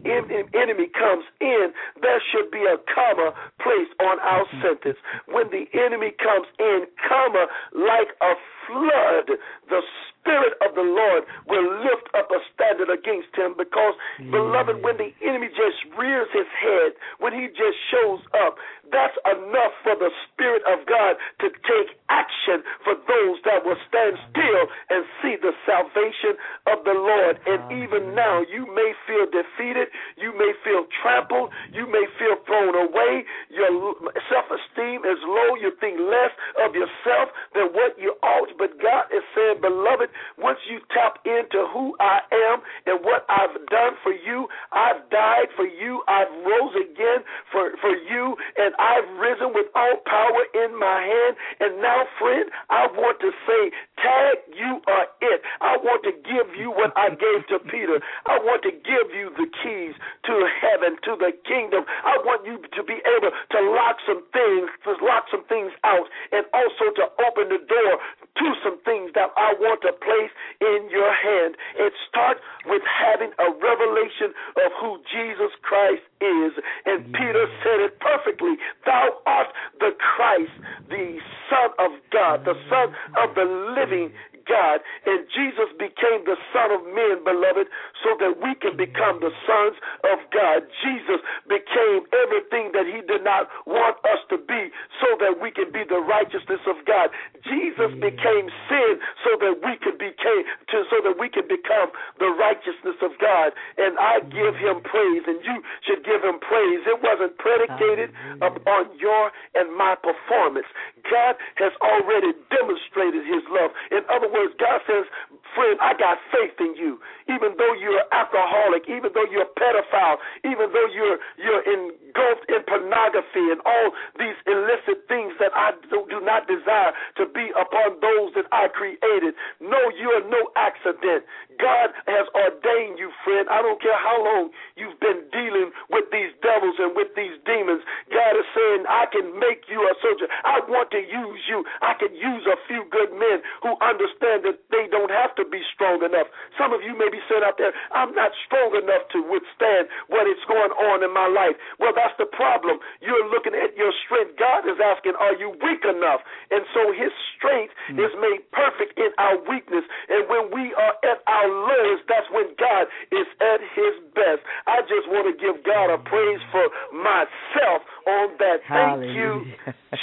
[0.55, 1.71] enemy comes in,
[2.01, 4.97] there should be a comma placed on our sentence.
[5.27, 8.33] When the enemy comes in, comma, like a
[8.69, 9.33] flood,
[9.69, 9.81] the
[10.21, 14.29] Spirit of the Lord will lift up a standard against him because, yeah.
[14.29, 18.61] beloved, when the enemy just rears his head, when he just shows up,
[18.93, 24.17] that's enough for the Spirit of God to take action for those that will stand
[24.29, 26.37] still and see the salvation
[26.69, 27.41] of the Lord.
[27.45, 32.73] And even now, you may feel defeated, you may feel trampled, you may feel thrown
[32.75, 33.97] away, your
[34.29, 36.33] self esteem is low, you think less
[36.65, 38.51] of yourself than what you ought.
[38.59, 42.19] But God is saying, beloved, once you tap into who I
[42.51, 47.23] am and what I've done for you, I've died for you, I've rose again
[47.55, 51.39] for, for you, and I've risen with all power in my hand.
[51.63, 53.71] And now, friend, I want to say,
[54.03, 55.39] tag, you are it.
[55.63, 58.03] I want to give you what I gave to Peter.
[58.27, 59.95] I want to give you the keys
[60.27, 61.87] to heaven, to the kingdom.
[62.03, 66.11] I want you to be able to lock some things, to lock some things out,
[66.35, 67.93] and also to open the door
[68.39, 71.55] to some things that I want to place in your hand.
[71.77, 76.53] It starts with having a revelation of who Jesus Christ is.
[76.85, 78.55] And Peter said it perfectly
[78.85, 79.47] Thou art
[79.79, 80.53] the Christ,
[80.89, 81.19] the
[81.49, 83.45] Son of God, the Son of the
[83.75, 84.11] living
[84.49, 84.81] God.
[85.05, 87.69] And Jesus became the Son of men, beloved,
[88.01, 89.77] so that we can become the sons
[90.09, 90.65] of God.
[90.81, 95.69] Jesus became everything that he did not want us to be, so that we can
[95.69, 97.13] be the righteousness of God.
[97.45, 100.43] Jesus became sin so that we could became
[100.73, 103.53] to, so that we can become the righteousness of God.
[103.77, 106.81] And I give him praise, and you should give him praise.
[106.89, 108.09] It wasn't predicated
[108.41, 110.67] upon your and my performance.
[111.11, 113.75] God has already demonstrated his love.
[113.91, 115.03] In other words, words, God says,
[115.51, 117.03] friend, I got faith in you.
[117.27, 120.17] Even though you're alcoholic, even though you're a pedophile,
[120.47, 126.07] even though you're you're engulfed in pornography and all these illicit things that I do,
[126.07, 129.35] do not desire to be upon those that I created.
[129.59, 131.27] No, you are no accident.
[131.59, 133.51] God has ordained you, friend.
[133.51, 134.49] I don't care how long
[134.79, 137.83] you've been dealing with these devils and with these demons.
[138.07, 140.31] God is saying, I can make you a soldier.
[140.47, 141.67] I want to use you.
[141.83, 145.59] I can use a few good men who understand that they don't have to be
[145.75, 146.31] strong enough.
[146.55, 150.31] Some of you may be saying out there, I'm not strong enough to withstand what
[150.31, 151.59] is going on in my life.
[151.77, 152.79] Well, that's the problem.
[153.03, 154.39] You're looking at your strength.
[154.39, 156.23] God is asking, Are you weak enough?
[156.55, 157.99] And so his strength mm.
[157.99, 159.83] is made perfect in our weakness.
[160.07, 164.41] And when we are at our lowest, that's when God is at his best.
[164.69, 168.61] I just want to give God a praise for myself on that.
[168.69, 169.45] Thank you,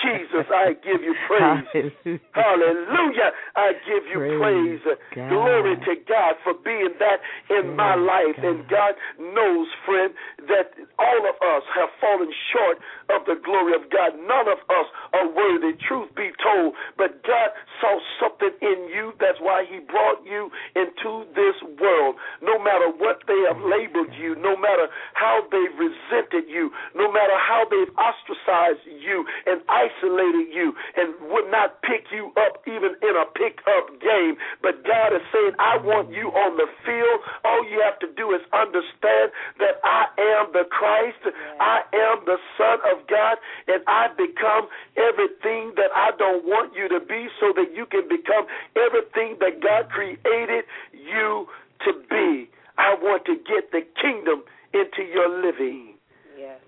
[0.04, 0.46] Jesus.
[0.50, 2.20] I give you praise.
[2.34, 2.86] Hallelujah.
[2.86, 3.30] Hallelujah.
[3.56, 4.80] I give you praise.
[4.82, 5.28] praise.
[5.28, 7.18] Glory to God for being that
[7.50, 8.36] in my life.
[8.36, 8.44] God.
[8.44, 10.12] And God knows, friend,
[10.48, 12.78] that all of us have fallen short
[13.10, 14.18] of the glory of God.
[14.18, 16.74] None of us are worthy, truth be told.
[16.96, 17.50] But God
[17.80, 19.12] saw something in you.
[19.18, 22.16] That's why He brought you into this world.
[22.42, 27.36] No matter what they have labeled you, no matter how they've resented you, no matter
[27.36, 33.14] how they've ostracized you and isolated you and would not pick you up even in
[33.16, 34.36] a pickup game.
[34.62, 37.18] But God is saying, I want you on the field.
[37.44, 41.22] All you have to do is understand that I am the Christ,
[41.60, 43.36] I am the Son of God,
[43.68, 48.08] and I become everything that I don't want you to be so that you can
[48.08, 48.46] become
[48.76, 51.46] everything that God created you
[51.84, 52.50] to be.
[52.78, 55.94] I want to get the kingdom into your living.
[56.38, 56.60] Yes.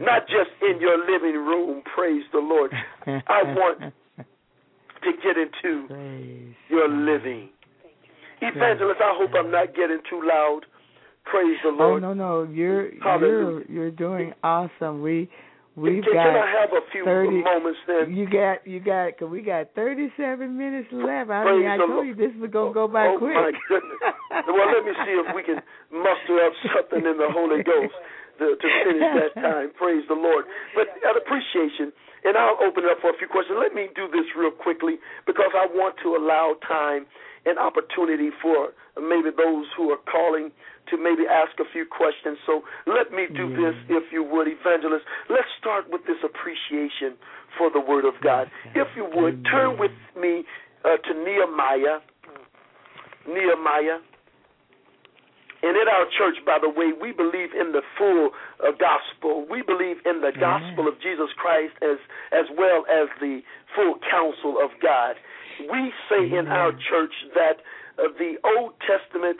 [0.00, 2.72] Not just in your living room, praise the Lord.
[3.06, 7.50] I want to get into Praise your living.
[8.42, 10.62] Evangelist, I hope I'm not getting too loud.
[11.24, 12.04] Praise the oh, Lord.
[12.04, 15.02] Oh no, no, you're you're you're doing awesome.
[15.02, 15.30] We
[15.76, 16.24] we've can, got.
[16.26, 18.14] Can I have a few 30, moments then?
[18.14, 19.18] You got you got.
[19.18, 20.18] Cause we got 37
[20.56, 21.30] minutes left.
[21.30, 23.38] I Praise mean, I told you this was gonna go by oh, oh quick.
[23.38, 23.98] Oh my goodness.
[24.50, 25.62] well, let me see if we can
[25.94, 27.94] muster up something in the Holy Ghost
[28.42, 29.70] to, to finish that time.
[29.78, 30.44] Praise the Lord.
[30.74, 31.94] But at appreciation
[32.24, 33.58] and I'll open it up for a few questions.
[33.58, 37.06] Let me do this real quickly because I want to allow time
[37.44, 40.50] and opportunity for maybe those who are calling
[40.90, 42.38] to maybe ask a few questions.
[42.46, 43.70] So let me do yeah.
[43.70, 45.04] this, if you would, evangelist.
[45.30, 47.18] Let's start with this appreciation
[47.58, 48.50] for the Word of God.
[48.74, 50.44] If you would, turn with me
[50.84, 52.02] uh, to Nehemiah
[53.26, 54.02] Nehemiah.
[55.62, 59.46] And in our church, by the way, we believe in the full uh, gospel.
[59.46, 62.02] We believe in the gospel of Jesus Christ as
[62.34, 65.14] as well as the full counsel of God.
[65.60, 67.60] We say in our church that
[67.98, 69.38] uh, the Old Testament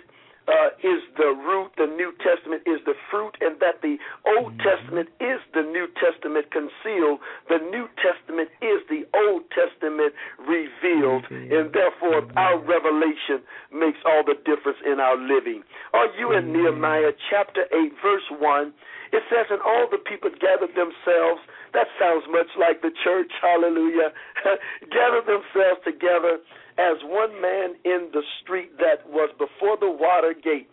[0.49, 4.53] uh, is the root, the New Testament is the fruit, and that the Old.
[4.63, 7.19] Testament is the New Testament concealed.
[7.49, 13.43] The New Testament is the Old Testament revealed, and therefore our revelation
[13.75, 15.63] makes all the difference in our living.
[15.95, 18.73] Are you in Nehemiah chapter 8, verse 1?
[19.13, 21.43] It says, And all the people gathered themselves.
[21.73, 24.13] That sounds much like the church, hallelujah.
[24.93, 26.39] gathered themselves together
[26.77, 30.69] as one man in the street that was before the water gate.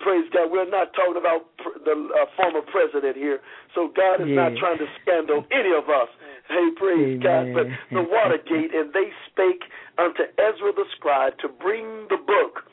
[0.00, 0.50] Praise God.
[0.50, 1.46] We're not talking about
[1.84, 3.38] the uh, former president here.
[3.74, 4.48] So God is yeah.
[4.48, 6.10] not trying to scandal any of us.
[6.48, 7.22] Hey, praise Amen.
[7.22, 7.44] God.
[7.54, 9.62] But the water gate, and they spake
[9.98, 12.66] unto Ezra the scribe to bring the book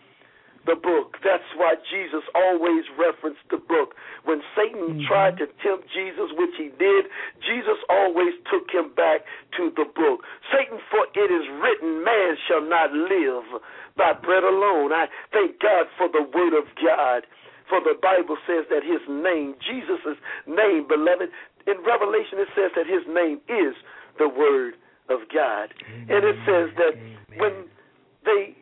[0.66, 1.18] the book.
[1.24, 3.96] That's why Jesus always referenced the book.
[4.26, 5.08] When Satan mm-hmm.
[5.08, 7.08] tried to tempt Jesus, which he did,
[7.44, 9.24] Jesus always took him back
[9.58, 10.24] to the book.
[10.52, 13.62] Satan, for it is written, man shall not live
[13.96, 14.92] by bread alone.
[14.92, 17.24] I thank God for the word of God.
[17.68, 20.18] For the Bible says that his name, Jesus'
[20.48, 21.30] name, beloved,
[21.68, 23.78] in Revelation it says that his name is
[24.18, 24.74] the word
[25.10, 25.70] of God.
[25.86, 26.10] Amen.
[26.10, 27.18] And it says that Amen.
[27.38, 27.54] when
[28.26, 28.58] they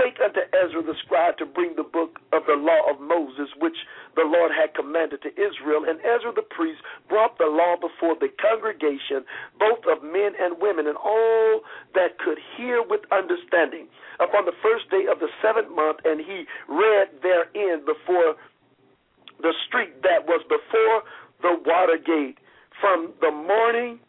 [0.00, 3.76] spake unto Ezra the scribe to bring the book of the law of Moses, which
[4.16, 5.84] the Lord had commanded to Israel.
[5.86, 9.24] And Ezra the priest brought the law before the congregation,
[9.58, 11.60] both of men and women, and all
[11.94, 16.00] that could hear with understanding, upon the first day of the seventh month.
[16.04, 18.40] And he read therein before
[19.40, 21.04] the street that was before
[21.44, 22.38] the water gate
[22.80, 24.00] from the morning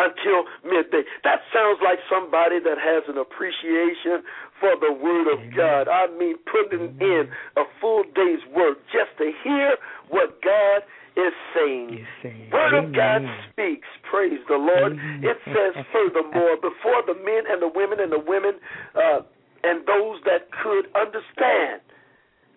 [0.00, 1.04] until midday.
[1.24, 4.24] That sounds like somebody that has an appreciation
[4.60, 5.88] for the Word of God.
[5.88, 9.76] I mean, putting in a full day's work just to hear
[10.08, 10.84] what God
[11.16, 12.06] is saying.
[12.52, 12.84] Word Amen.
[12.84, 13.20] of God
[13.50, 13.88] speaks.
[14.08, 14.92] Praise the Lord.
[14.92, 15.24] Amen.
[15.24, 18.60] It says furthermore, before the men and the women and the women
[18.94, 19.20] uh,
[19.64, 21.80] and those that could understand,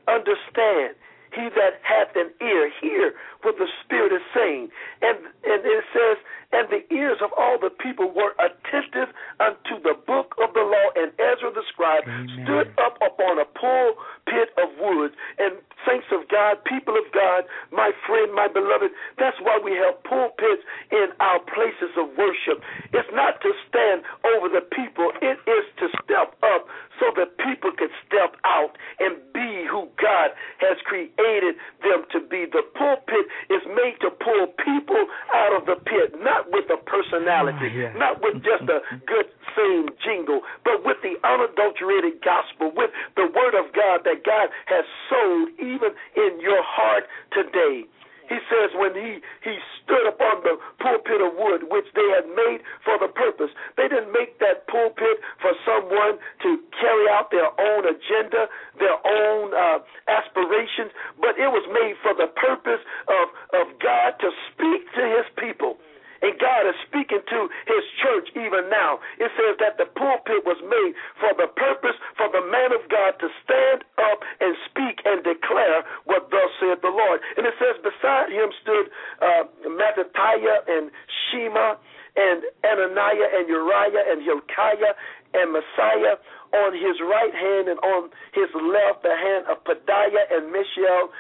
[0.07, 0.95] understand.
[1.33, 4.69] He that hath an ear, hear what the Spirit is saying.
[5.01, 6.21] And and it says,
[6.53, 9.09] and the ears of all the people were attentive
[9.41, 10.87] unto the book of the law.
[10.93, 12.45] And Ezra the scribe Amen.
[12.45, 15.17] stood up upon a pulpit of wood.
[15.41, 17.43] And saints of God, people of God,
[17.73, 20.61] my friend, my beloved, that's why we have pulpits
[20.93, 22.61] in our places of worship.
[22.93, 24.05] It's not to stand
[24.37, 26.69] over the people, it is to step up
[27.01, 30.31] so that people can step out and be who God
[30.61, 32.45] has created them to be.
[32.45, 36.77] The pulpit is made to pull people out of the pit, not not with a
[37.23, 37.93] personality, oh, yeah.
[37.95, 43.55] not with just a good same jingle, but with the unadulterated gospel, with the word
[43.55, 47.87] of God that God has sowed even in your heart today.
[48.23, 52.63] He says when he, he stood upon the pulpit of wood, which they had made
[52.87, 57.83] for the purpose, they didn't make that pulpit for someone to carry out their own
[57.83, 58.47] agenda,
[58.79, 62.81] their own uh, aspirations, but it was made for the purpose
[63.11, 63.27] of,
[63.59, 65.77] of God to speak to his people.
[66.23, 69.03] And God is speaking to his church even now.
[69.19, 73.19] It says that the pulpit was made for the purpose for the man of God
[73.19, 77.19] to stand up and speak and declare what thus saith the Lord.
[77.35, 78.87] And it says, beside him stood
[79.19, 80.87] uh, Mattithiah and
[81.27, 81.75] Shema
[82.15, 84.95] and Ananiah and Uriah and Hilkiah
[85.35, 86.15] and Messiah
[86.53, 91.11] on his right hand and on his left the hand of Pedaiah and Mishael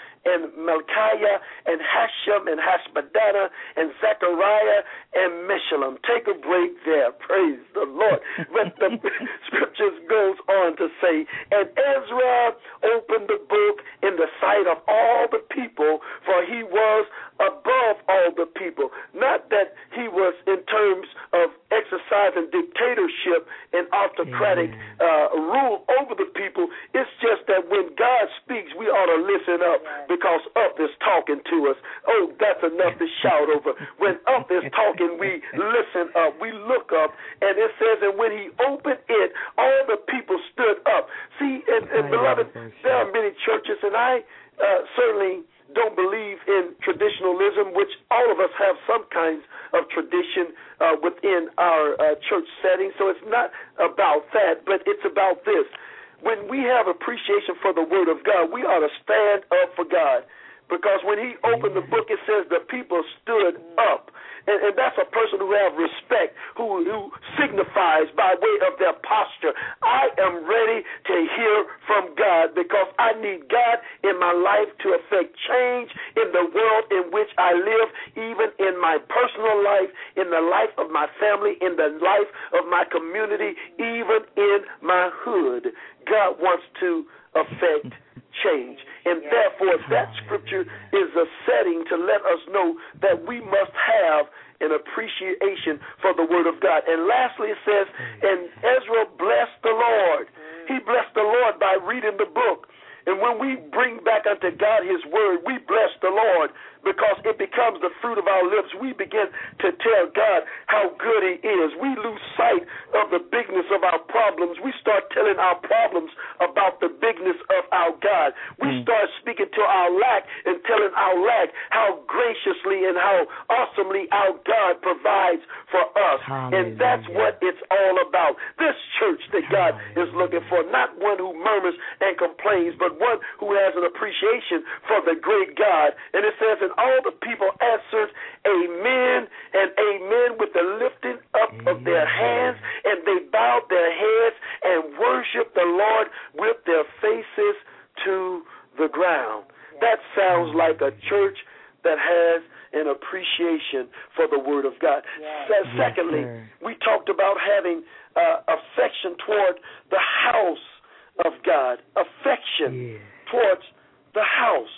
[164.13, 164.77] the house,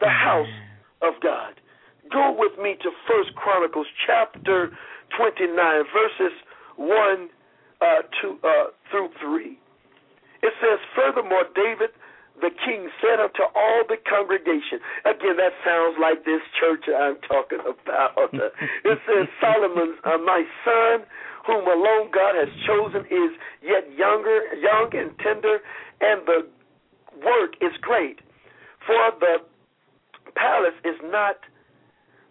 [0.00, 0.54] the house
[1.02, 1.54] of God.
[2.12, 4.70] Go with me to First Chronicles chapter
[5.16, 5.54] 29,
[5.92, 6.34] verses
[6.76, 7.28] 1
[7.80, 7.84] uh,
[8.20, 9.58] to, uh, through 3.
[10.42, 11.90] It says, Furthermore, David
[12.40, 17.60] the king said unto all the congregation, again, that sounds like this church I'm talking
[17.60, 18.32] about.
[18.32, 21.04] it says, Solomon, uh, my son,
[21.46, 25.60] whom alone God has chosen, is yet younger, young and tender,
[26.00, 26.48] and the
[27.20, 28.20] work is great.
[28.90, 29.36] For the
[30.34, 31.38] palace is not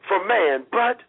[0.08, 1.00] for man, but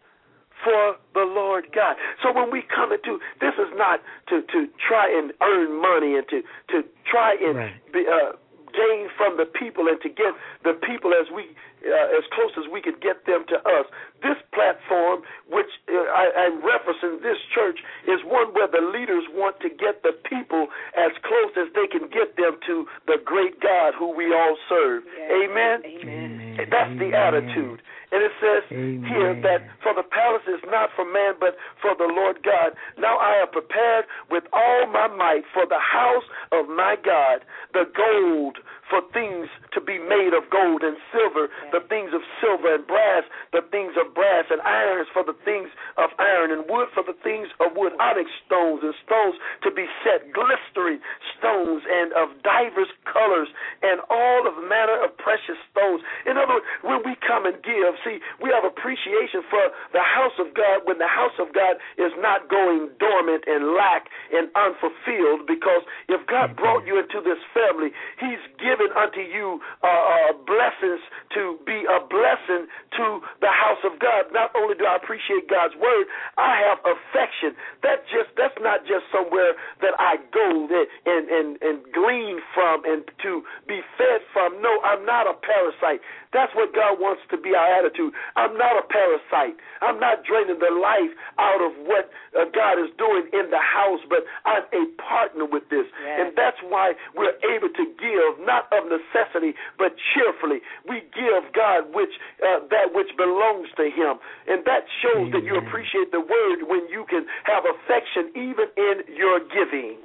[0.63, 1.97] for the Lord God.
[2.23, 3.99] So when we come into this is not
[4.29, 6.41] to to try and earn money and to
[6.71, 7.91] to try and right.
[7.91, 8.37] be, uh,
[8.73, 10.33] gain from the people and to get
[10.63, 13.85] the people as we uh, as close as we could get them to us.
[14.21, 19.57] This platform, which uh, I, I'm referencing, this church is one where the leaders want
[19.65, 23.93] to get the people as close as they can get them to the great God
[23.97, 25.03] who we all serve.
[25.09, 25.49] Yes.
[25.49, 25.77] Amen.
[25.85, 26.57] Amen.
[26.69, 26.99] That's Amen.
[27.01, 27.81] the attitude.
[28.11, 29.07] And it says Amen.
[29.07, 32.75] here that for the palace is not for man, but for the Lord God.
[32.99, 37.87] Now I have prepared with all my might for the house of my God the
[37.95, 38.59] gold
[38.91, 43.23] for things to be made of gold and silver, the things of silver and brass,
[43.55, 47.15] the things of brass and irons for the things of iron and wood for the
[47.23, 50.99] things of wood, onyx stones and stones to be set, glistering
[51.39, 53.47] stones and of divers colors
[53.79, 56.03] and all of manner of precious stones.
[56.27, 60.35] In other words, when we come and give, see, we have appreciation for the house
[60.35, 65.47] of God when the house of God is not going dormant and lack and unfulfilled
[65.47, 70.33] because if God brought you into this family, He's given given unto you uh, uh,
[70.45, 71.01] blessings
[71.33, 72.67] to be a blessing
[72.97, 74.25] to the house of God.
[74.33, 76.05] Not only do I appreciate God's word,
[76.37, 77.55] I have affection.
[77.83, 80.67] That just that's not just somewhere that I go
[81.05, 84.61] and and and glean from and to be fed from.
[84.61, 86.01] No, I'm not a parasite.
[86.31, 88.15] That's what God wants to be our attitude.
[88.39, 89.59] I'm not a parasite.
[89.83, 93.99] I'm not draining the life out of what uh, God is doing in the house,
[94.07, 95.83] but I'm a partner with this.
[95.99, 96.17] Yes.
[96.23, 100.63] And that's why we're able to give, not of necessity, but cheerfully.
[100.87, 104.23] We give God which uh, that which belongs to Him.
[104.47, 105.35] And that shows Amen.
[105.35, 109.99] that you appreciate the word when you can have affection even in your giving.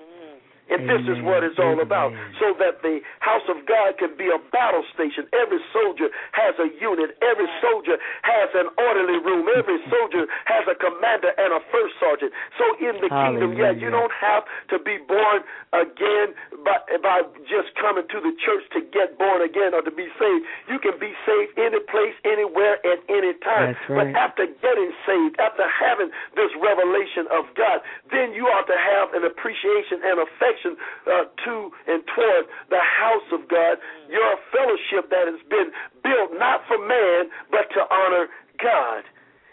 [0.66, 1.06] And Amen.
[1.06, 2.10] this is what it's all about.
[2.42, 5.30] So that the house of God can be a battle station.
[5.30, 7.14] Every soldier has a unit.
[7.22, 9.46] Every soldier has an orderly room.
[9.46, 12.34] Every soldier has a commander and a first sergeant.
[12.58, 13.30] So in the Hallelujah.
[13.30, 14.42] kingdom, yeah, you don't have
[14.74, 16.34] to be born again
[16.66, 20.42] by, by just coming to the church to get born again or to be saved.
[20.66, 23.78] You can be saved any place, anywhere, at any time.
[23.86, 24.10] Right.
[24.10, 29.14] But after getting saved, after having this revelation of God, then you ought to have
[29.14, 31.54] an appreciation and affection uh, to
[31.86, 33.78] and toward the house of God,
[34.08, 35.70] your fellowship that has been
[36.02, 38.28] built not for man, but to honor
[38.62, 39.04] God.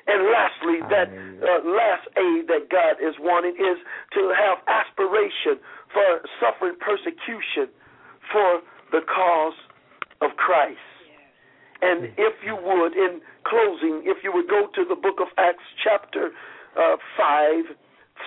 [0.06, 3.80] And lastly, that uh, last aid that God is wanting is
[4.14, 5.64] to have aspiration
[5.94, 7.72] for suffering persecution
[8.32, 8.60] for
[8.92, 9.56] the cause
[10.22, 10.84] of Christ.
[11.82, 15.64] And if you would, in closing, if you would go to the book of Acts,
[15.84, 16.32] chapter
[16.80, 17.76] uh, 5,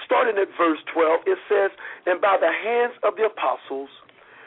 [0.05, 1.71] starting at verse 12, it says,
[2.07, 3.91] And by the hands of the apostles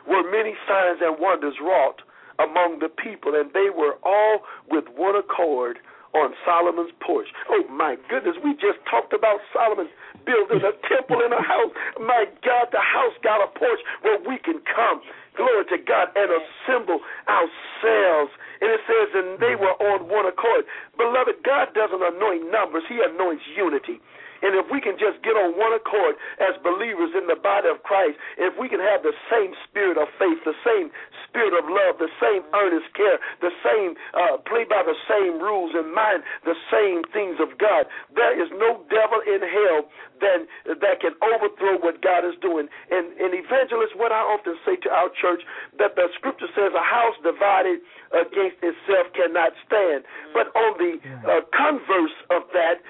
[0.08, 2.02] were many signs and wonders wrought
[2.40, 5.80] among the people, and they were all with one accord
[6.14, 7.28] on Solomon's porch.
[7.50, 9.90] Oh my goodness, we just talked about Solomon
[10.26, 11.72] building a temple in a house.
[12.02, 15.02] My God, the house got a porch where we can come,
[15.38, 17.00] glory to God, and assemble
[17.30, 18.34] ourselves.
[18.62, 20.68] And it says, and they were on one accord.
[20.98, 24.00] Beloved, God doesn't anoint numbers, He anoints unity.
[24.42, 27.84] And if we can just get on one accord as believers in the body of
[27.84, 30.92] Christ, if we can have the same spirit of faith, the same
[31.28, 35.76] spirit of love, the same earnest care, the same uh, play by the same rules
[35.76, 39.92] and mind the same things of God, there is no devil in hell
[40.24, 42.68] that that can overthrow what God is doing.
[42.92, 45.44] And, and evangelists, what I often say to our church,
[45.80, 47.80] that the scripture says a house divided
[48.14, 50.06] against itself cannot stand.
[50.34, 50.94] But on the
[51.26, 52.82] uh, converse of that,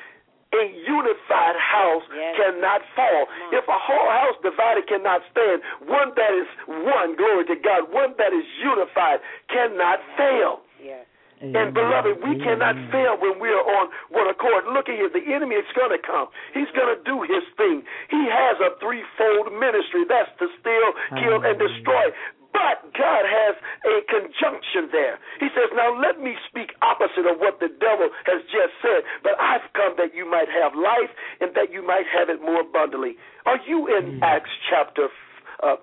[0.49, 2.33] a unified house yes.
[2.33, 3.29] cannot fall.
[3.53, 8.17] If a whole house divided cannot stand, one that is one, glory to God, one
[8.17, 9.21] that is unified
[9.53, 10.65] cannot fail.
[10.81, 11.05] Yes.
[11.39, 14.67] And beloved, we cannot fail when we are on one accord.
[14.75, 16.27] Look at here, the enemy is going to come.
[16.51, 17.87] He's going to do his thing.
[18.11, 20.03] He has a threefold ministry.
[20.03, 22.11] That's to steal, kill, and destroy.
[22.51, 23.55] But God has
[23.85, 25.21] a conjunction there.
[25.39, 29.37] He says, Now let me speak opposite of what the devil has just said, but
[29.37, 33.21] I've come that you might have life and that you might have it more abundantly.
[33.45, 34.25] Are you in mm.
[34.25, 35.13] Acts chapter
[35.61, 35.77] uh,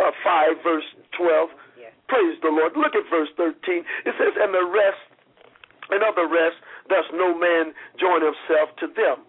[0.00, 1.50] uh, 5, verse 12?
[1.76, 1.92] Yes.
[2.08, 2.72] Praise the Lord.
[2.72, 3.84] Look at verse 13.
[4.08, 5.04] It says, And the rest,
[5.92, 6.56] and of the rest,
[6.88, 9.27] thus no man join himself to them.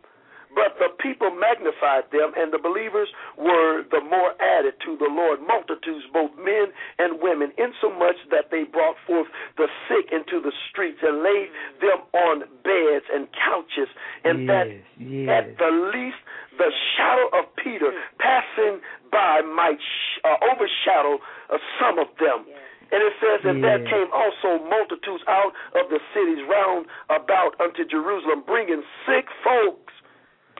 [0.54, 5.40] But the people magnified them, and the believers were the more added to the Lord,
[5.46, 9.28] multitudes, both men and women, insomuch that they brought forth
[9.58, 11.50] the sick into the streets and laid
[11.82, 13.90] them on beds and couches,
[14.26, 14.68] and yes, that
[14.98, 15.30] yes.
[15.30, 16.18] at the least
[16.58, 18.82] the shadow of Peter passing
[19.12, 22.44] by might sh- uh, overshadow uh, some of them.
[22.50, 22.58] Yes.
[22.92, 27.86] And it says, And there came also multitudes out of the cities round about unto
[27.86, 29.94] Jerusalem, bringing sick folks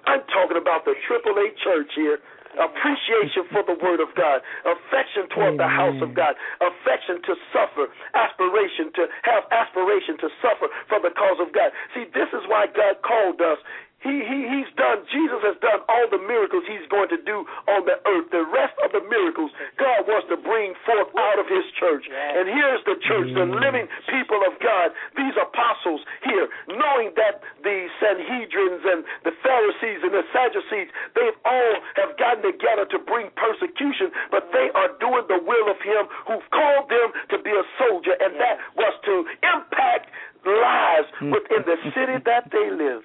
[0.06, 2.20] I'm talking about the AAA church here.
[2.58, 5.62] Appreciation for the word of God, affection toward Amen.
[5.62, 11.14] the house of God, affection to suffer, aspiration to have aspiration to suffer for the
[11.14, 11.70] cause of God.
[11.94, 13.62] See, this is why God called us
[14.00, 17.84] he, he he's done Jesus has done all the miracles he's going to do on
[17.84, 18.32] the earth.
[18.32, 22.08] The rest of the miracles God wants to bring forth out of his church.
[22.08, 23.60] And here's the church, the mm.
[23.60, 30.16] living people of God, these apostles here, knowing that the Sanhedrins and the Pharisees and
[30.16, 35.44] the Sadducees, they've all have gotten together to bring persecution, but they are doing the
[35.44, 40.08] will of him who called them to be a soldier, and that was to impact
[40.48, 41.36] lives mm.
[41.36, 43.04] within the city that they live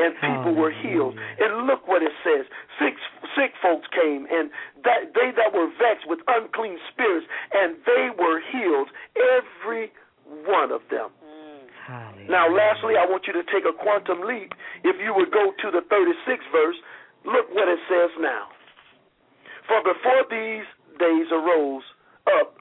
[0.00, 1.16] and people were healed.
[1.16, 2.46] And look what it says:
[2.78, 2.94] sick
[3.36, 4.50] sick folks came, and
[4.84, 8.88] that they that were vexed with unclean spirits, and they were healed,
[9.36, 9.92] every
[10.46, 11.10] one of them.
[12.28, 14.54] Now, lastly, I want you to take a quantum leap.
[14.84, 16.76] If you would go to the 36th verse,
[17.26, 18.46] look what it says now.
[19.66, 20.64] For before these
[20.98, 21.82] days arose
[22.38, 22.54] up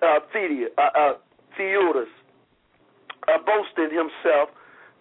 [0.00, 1.14] uh, Theodorus, uh, uh,
[3.28, 4.48] uh, boasting himself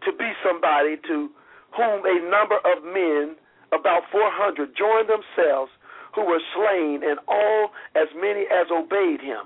[0.07, 1.27] to be somebody to
[1.75, 3.35] whom a number of men,
[3.75, 5.71] about 400, joined themselves
[6.15, 9.43] who were slain, and all as many as obeyed him.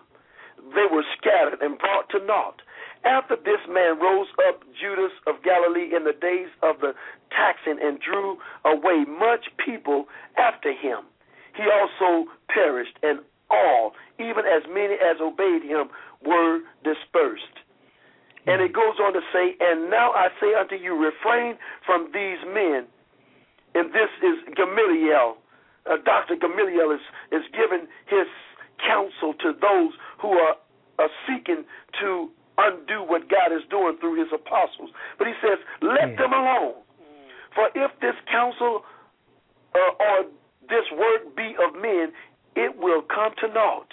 [0.77, 2.61] They were scattered and brought to naught.
[3.03, 6.93] After this man rose up Judas of Galilee in the days of the
[7.33, 10.05] taxing and drew away much people
[10.37, 11.01] after him.
[11.57, 13.19] He also perished, and
[13.49, 15.89] all, even as many as obeyed him,
[16.23, 17.60] were dispersed.
[18.47, 22.41] And it goes on to say, And now I say unto you, refrain from these
[22.47, 22.87] men.
[23.75, 25.37] And this is Gamaliel.
[25.85, 26.35] Uh, Dr.
[26.35, 27.01] Gamaliel is,
[27.31, 28.27] is giving his
[28.81, 30.55] counsel to those who are,
[30.99, 31.63] are seeking
[32.01, 34.89] to undo what God is doing through his apostles.
[35.17, 36.81] But he says, Let them alone.
[37.55, 38.83] For if this counsel
[39.75, 40.25] uh, or
[40.69, 42.11] this work be of men,
[42.55, 43.90] it will come to naught.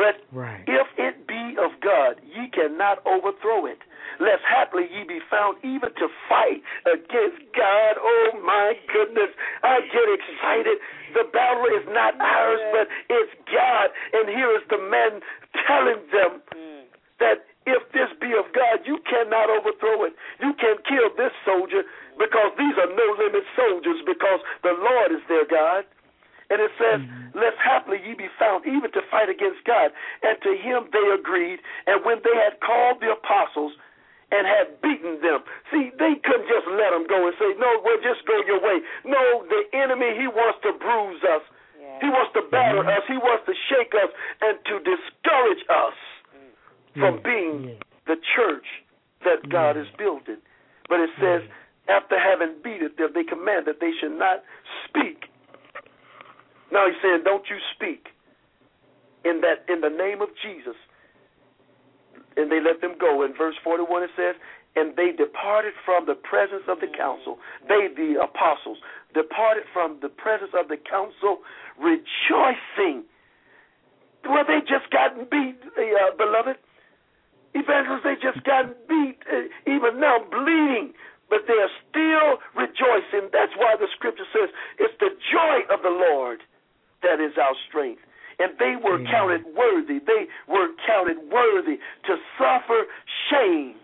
[0.00, 0.64] But right.
[0.64, 3.84] if it be of God, ye cannot overthrow it.
[4.16, 8.00] Lest haply ye be found even to fight against God.
[8.00, 9.28] Oh my goodness.
[9.60, 10.80] I get excited.
[11.12, 13.92] The battle is not ours, but it's God.
[14.16, 15.20] And here is the man
[15.68, 16.40] telling them
[17.20, 20.16] that if this be of God, you cannot overthrow it.
[20.40, 21.84] You can kill this soldier
[22.16, 25.84] because these are no limit soldiers because the Lord is their God.
[26.50, 27.30] And it says, mm-hmm.
[27.30, 29.94] Lest haply ye be found even to fight against God.
[30.26, 31.62] And to him they agreed.
[31.86, 33.72] And when they had called the apostles
[34.30, 35.42] and had beaten them.
[35.70, 38.78] See, they couldn't just let them go and say, No, well, just go your way.
[39.02, 41.42] No, the enemy, he wants to bruise us.
[42.00, 42.96] He wants to batter mm-hmm.
[42.96, 43.04] us.
[43.06, 44.10] He wants to shake us
[44.40, 45.98] and to discourage us
[46.32, 46.98] mm.
[46.98, 48.64] from being the church
[49.24, 50.40] that God is building.
[50.88, 51.44] But it says,
[51.92, 54.42] after having beaten them, they command that they should not
[54.88, 55.29] speak.
[56.72, 58.08] Now he's saying, Don't you speak
[59.24, 60.76] in that in the name of Jesus.
[62.36, 63.22] And they let them go.
[63.24, 64.36] In verse forty one it says,
[64.76, 67.38] And they departed from the presence of the council.
[67.68, 68.78] They the apostles
[69.14, 71.42] departed from the presence of the council
[71.78, 73.04] rejoicing.
[74.24, 76.56] Well, they just gotten beat, uh, beloved.
[77.52, 80.92] Evangelists, they just gotten beat, uh, even now bleeding,
[81.28, 83.26] but they are still rejoicing.
[83.32, 86.40] That's why the scripture says it's the joy of the Lord
[87.02, 88.02] that is our strength.
[88.38, 89.12] And they were Amen.
[89.12, 90.00] counted worthy.
[90.00, 91.76] They were counted worthy
[92.08, 92.88] to suffer
[93.28, 93.76] shame.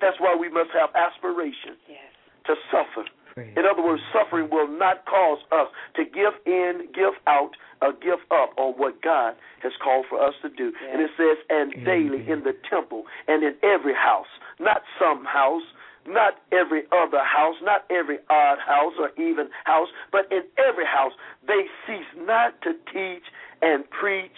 [0.00, 1.98] That's why we must have aspiration yes.
[2.46, 7.52] to suffer in other words, suffering will not cause us to give in, give out,
[7.82, 10.72] or give up on what God has called for us to do.
[10.72, 10.90] Yes.
[10.92, 11.84] And it says, and Amen.
[11.84, 14.28] daily in the temple and in every house,
[14.58, 15.64] not some house,
[16.06, 21.12] not every other house, not every odd house or even house, but in every house,
[21.46, 23.22] they cease not to teach
[23.62, 24.30] and preach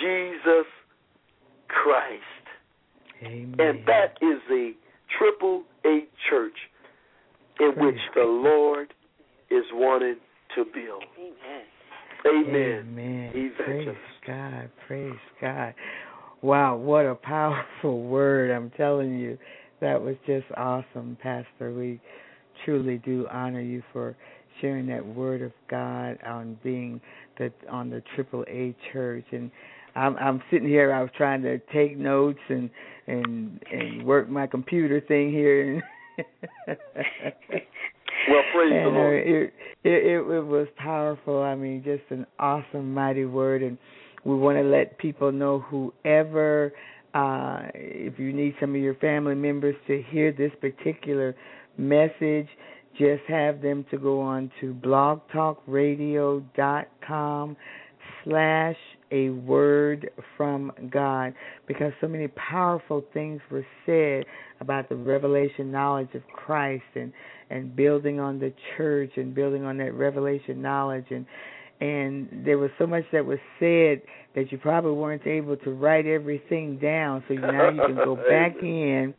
[0.00, 0.66] Jesus
[1.68, 2.22] Christ.
[3.24, 3.54] Amen.
[3.58, 4.72] And that is a
[5.18, 6.56] triple A church
[7.60, 8.92] in Praise which the Lord
[9.50, 10.16] is wanting
[10.56, 11.04] to build.
[11.18, 11.62] Amen.
[12.26, 13.32] Amen.
[13.34, 13.52] Amen.
[13.56, 13.88] Praise
[14.26, 14.70] God.
[14.86, 15.74] Praise God.
[16.40, 18.50] Wow, what a powerful word.
[18.50, 19.38] I'm telling you.
[19.82, 21.74] That was just awesome, Pastor.
[21.76, 22.00] We
[22.64, 24.16] truly do honor you for
[24.60, 27.00] sharing that word of God on being
[27.36, 29.50] the on the Triple A Church and
[29.96, 32.70] I'm I'm sitting here I was trying to take notes and
[33.06, 35.82] and and work my computer thing here and
[38.28, 39.26] well, praise and, the Lord.
[39.26, 39.54] Uh, it,
[39.84, 41.42] it, it it was powerful.
[41.42, 43.78] I mean, just an awesome, mighty word, and
[44.24, 46.72] we want to let people know whoever,
[47.14, 51.34] uh, if you need some of your family members to hear this particular
[51.76, 52.48] message,
[52.98, 57.56] just have them to go on to blogtalkradio.com
[58.24, 58.76] slash
[59.10, 61.34] a word from God
[61.66, 64.24] because so many powerful things were said
[64.60, 67.12] about the revelation knowledge of Christ and
[67.50, 71.26] and building on the church and building on that revelation knowledge and
[71.82, 74.00] and there was so much that was said
[74.36, 78.54] that you probably weren't able to write everything down so now you can go back
[78.62, 79.12] in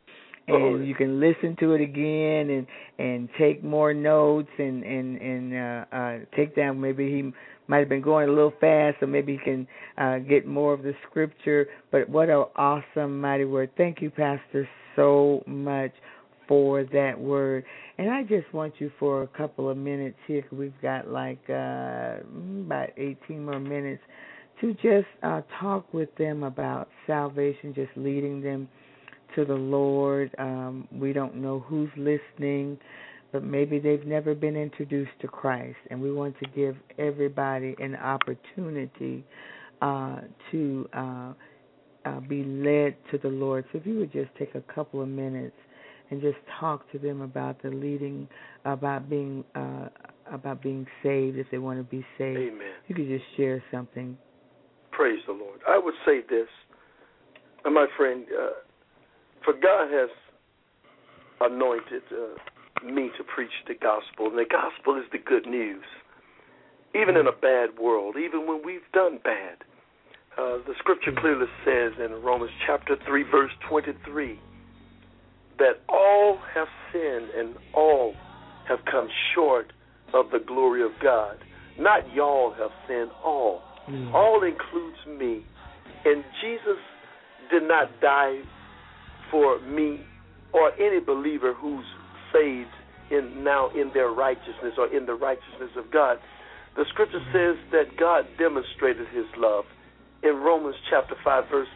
[0.47, 2.67] and you can listen to it again and
[2.99, 7.31] and take more notes and and and uh uh take down maybe he
[7.67, 9.65] might have been going a little fast, so maybe you can
[9.97, 11.67] uh, get more of the scripture.
[11.91, 13.71] But what an awesome, mighty word.
[13.77, 14.67] Thank you, Pastor,
[14.97, 15.93] so much
[16.53, 17.65] for that word.
[17.97, 22.17] And I just want you for a couple of minutes here, we've got like uh,
[22.65, 24.03] about 18 more minutes,
[24.61, 28.69] to just uh, talk with them about salvation, just leading them
[29.35, 30.29] to the Lord.
[30.37, 32.77] Um, we don't know who's listening
[33.31, 37.95] but maybe they've never been introduced to Christ, and we want to give everybody an
[37.95, 39.25] opportunity
[39.81, 40.19] uh,
[40.51, 41.33] to uh,
[42.05, 43.65] uh, be led to the Lord.
[43.71, 45.55] So if you would just take a couple of minutes
[46.09, 48.27] and just talk to them about the leading,
[48.65, 49.87] about being uh,
[50.31, 52.37] about being saved if they want to be saved.
[52.37, 52.71] Amen.
[52.87, 54.17] You could just share something.
[54.91, 55.59] Praise the Lord.
[55.67, 56.47] I would say this,
[57.65, 58.49] my friend, uh,
[59.43, 60.09] for God has
[61.41, 65.83] anointed uh, me to preach the gospel, and the gospel is the good news.
[66.95, 69.57] Even in a bad world, even when we've done bad.
[70.37, 74.39] Uh, the scripture clearly says in Romans chapter 3, verse 23,
[75.63, 78.13] that all have sinned and all
[78.67, 79.71] have come short
[80.13, 81.37] of the glory of God.
[81.79, 83.61] Not y'all have sinned, all.
[83.89, 84.13] Mm.
[84.13, 85.45] All includes me.
[86.03, 86.83] And Jesus
[87.49, 88.41] did not die
[89.31, 90.01] for me
[90.53, 91.85] or any believer who's
[92.33, 92.69] saved
[93.09, 96.17] in now in their righteousness or in the righteousness of God.
[96.75, 99.63] The scripture says that God demonstrated his love.
[100.23, 101.67] In Romans chapter 5 verse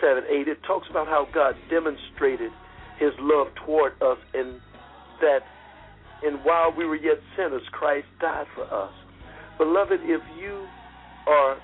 [0.00, 2.52] 7 8 it talks about how God demonstrated
[2.98, 4.60] his love toward us and
[5.20, 5.40] that
[6.22, 8.92] and while we were yet sinners Christ died for us.
[9.58, 10.66] Beloved, if you
[11.26, 11.56] are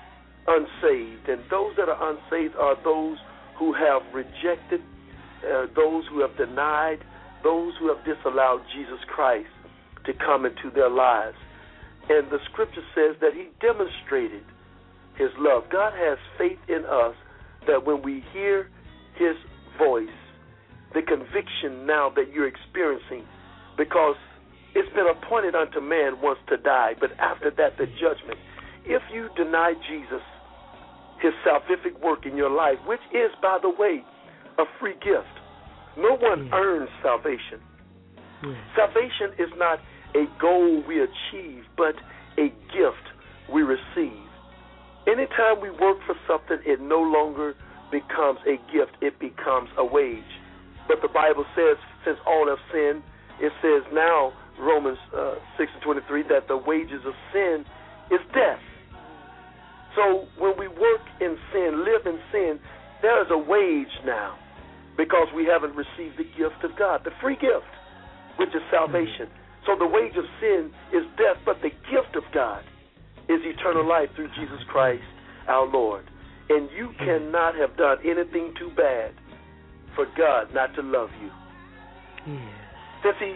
[0.47, 3.17] unsaved and those that are unsaved are those
[3.57, 4.81] who have rejected
[5.43, 6.99] uh, those who have denied
[7.43, 9.49] those who have disallowed Jesus Christ
[10.05, 11.37] to come into their lives.
[12.09, 14.43] And the scripture says that he demonstrated
[15.15, 15.63] his love.
[15.71, 17.15] God has faith in us
[17.67, 18.69] that when we hear
[19.15, 19.35] his
[19.77, 20.07] voice,
[20.93, 23.25] the conviction now that you're experiencing,
[23.77, 24.15] because
[24.75, 28.39] it's been appointed unto man once to die, but after that, the judgment.
[28.85, 30.21] If you deny Jesus,
[31.21, 34.03] his salvific work in your life, which is, by the way,
[34.57, 35.35] a free gift,
[35.97, 36.53] no one mm.
[36.53, 37.59] earns salvation.
[38.43, 38.55] Mm.
[38.75, 39.79] Salvation is not
[40.15, 41.95] a goal we achieve, but
[42.37, 43.05] a gift
[43.51, 44.25] we receive.
[45.07, 47.55] Anytime we work for something, it no longer
[47.91, 50.23] becomes a gift, it becomes a wage.
[50.89, 53.05] But the Bible says, since all have sinned,
[53.37, 57.63] it says now, Romans uh, 6 and 23, that the wages of sin
[58.09, 58.59] is death.
[59.95, 62.59] So when we work in sin, live in sin,
[63.01, 64.35] there is a wage now
[64.97, 67.69] because we haven't received the gift of God, the free gift,
[68.37, 69.29] which is salvation.
[69.69, 72.65] So the wage of sin is death, but the gift of God
[73.29, 75.05] is eternal life through Jesus Christ
[75.47, 76.09] our Lord.
[76.49, 79.13] And you cannot have done anything too bad
[79.99, 81.29] for God not to love you.
[82.25, 82.39] Yes.
[83.03, 83.35] Since he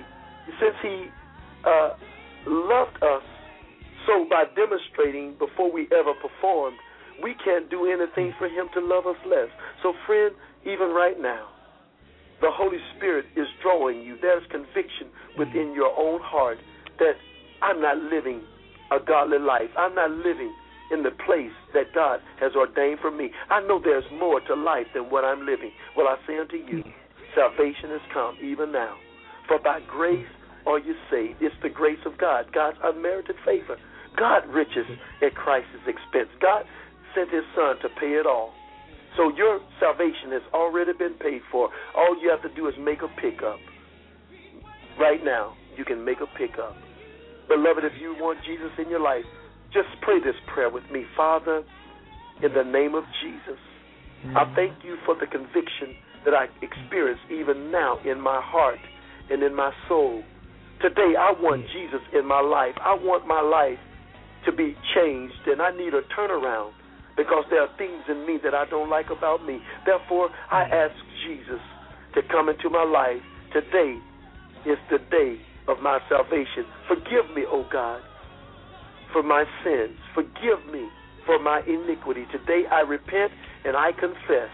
[0.60, 1.07] since he
[1.68, 1.90] uh,
[2.48, 3.23] loved us
[4.07, 6.77] so by demonstrating before we ever performed,
[7.22, 9.52] we can't do anything for him to love us less.
[9.81, 11.48] So friend, even right now,
[12.40, 14.15] the Holy Spirit is drawing you.
[14.22, 16.60] There's conviction within your own heart
[16.99, 17.15] that
[17.61, 18.41] I'm not living
[18.91, 19.72] a godly life.
[19.77, 20.53] I'm not living
[20.91, 23.31] in the place that God has ordained for me.
[23.49, 25.72] I know there's more to life than what I'm living.
[25.95, 26.84] Well, I say unto you,
[27.35, 28.95] salvation has come even now.
[29.47, 30.27] For by grace
[30.65, 31.41] are you saved.
[31.41, 33.77] It's the grace of God, God's unmerited favor.
[34.18, 34.85] God riches
[35.22, 36.30] at Christ's expense.
[36.41, 36.64] God
[37.15, 38.53] sent his son to pay it all.
[39.18, 41.69] So your salvation has already been paid for.
[41.95, 43.60] All you have to do is make a pickup.
[44.99, 46.76] Right now, you can make a pickup.
[47.47, 49.26] Beloved, if you want Jesus in your life,
[49.73, 51.03] just pray this prayer with me.
[51.17, 51.63] Father,
[52.41, 53.59] in the name of Jesus,
[54.35, 58.79] I thank you for the conviction that I experience even now in my heart
[59.29, 60.23] and in my soul.
[60.81, 62.75] Today, I want Jesus in my life.
[62.79, 63.79] I want my life
[64.45, 66.71] to be changed, and I need a turnaround
[67.17, 69.59] because there are things in me that I don't like about me.
[69.85, 70.87] Therefore, I mm.
[70.87, 70.95] ask
[71.27, 71.61] Jesus
[72.15, 73.21] to come into my life.
[73.51, 73.99] Today
[74.65, 75.37] is the day
[75.67, 76.65] of my salvation.
[76.87, 78.01] Forgive me, O God,
[79.14, 79.95] for my sins.
[80.14, 80.90] Forgive me
[81.26, 82.26] for my iniquity.
[82.31, 83.31] Today I repent
[83.64, 84.52] and I confess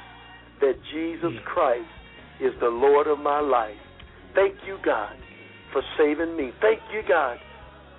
[0.62, 1.90] that Jesus Christ
[2.42, 3.80] is the Lord of my life.
[4.36, 5.16] Thank you, God,
[5.74, 6.52] for saving me.
[6.62, 7.38] Thank you, God,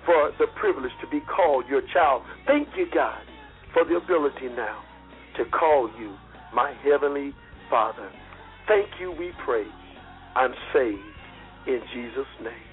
[0.05, 2.23] for the privilege to be called your child.
[2.47, 3.21] Thank you, God,
[3.73, 4.81] for the ability now
[5.37, 6.15] to call you
[6.53, 7.33] my heavenly
[7.69, 8.09] Father.
[8.67, 9.65] Thank you, we pray.
[10.35, 10.99] I'm saved
[11.67, 12.71] in Jesus' name.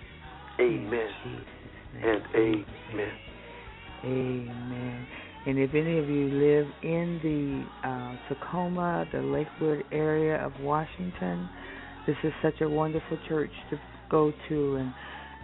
[0.61, 1.11] Amen
[2.03, 3.28] and amen.
[4.05, 5.07] Amen.
[5.47, 11.49] And if any of you live in the uh, Tacoma, the Lakewood area of Washington,
[12.07, 13.79] this is such a wonderful church to
[14.11, 14.93] go to and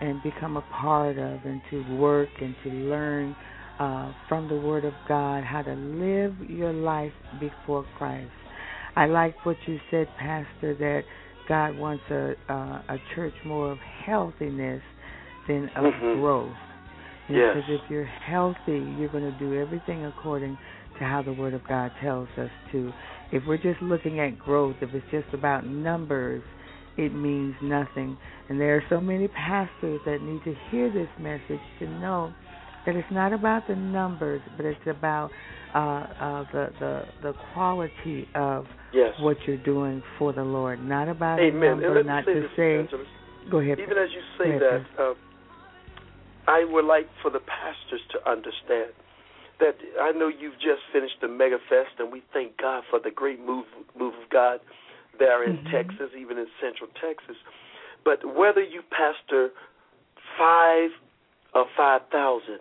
[0.01, 3.37] and become a part of, and to work and to learn
[3.79, 8.33] uh, from the Word of God how to live your life before Christ.
[8.97, 11.03] I like what you said, Pastor, that
[11.49, 14.83] God wants a uh, a church more of healthiness
[15.49, 16.21] than of Mhm.
[16.21, 16.57] growth.
[17.29, 17.57] Yes.
[17.57, 20.59] Because if you're healthy, you're going to do everything according
[20.99, 22.93] to how the Word of God tells us to.
[23.33, 26.43] If we're just looking at growth, if it's just about numbers,
[26.97, 28.17] it means nothing.
[28.49, 32.33] And there are so many pastors that need to hear this message to know
[32.87, 35.31] that it's not about the numbers, but it's about
[35.75, 39.13] uh, uh, the, the the quality of Yes.
[39.19, 40.81] what you're doing for the Lord.
[40.81, 41.81] Not about a Amen.
[41.81, 42.89] number, let me not to say.
[43.51, 43.81] Go ahead.
[43.81, 45.15] Even as you say Go that, uh,
[46.47, 48.93] I would like for the pastors to understand
[49.61, 53.11] that I know you've just finished the Mega Fest, and we thank God for the
[53.11, 53.67] great move
[53.99, 54.61] move of God
[55.19, 55.71] there in Mhm.
[55.71, 57.37] Texas, even in Central Texas.
[58.03, 59.53] But whether you pastor
[60.37, 60.91] five
[61.55, 62.61] or five thousand,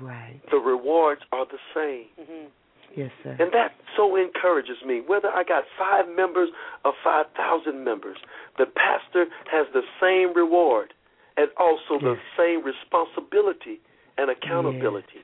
[0.00, 0.40] Right.
[0.50, 2.08] the rewards are the same.
[2.16, 2.46] hmm
[2.96, 3.36] Yes, sir.
[3.38, 5.00] And that so encourages me.
[5.02, 6.48] Whether I got five members
[6.86, 8.16] or 5,000 members,
[8.56, 10.94] the pastor has the same reward
[11.38, 13.80] and also the same responsibility
[14.18, 15.22] and accountability.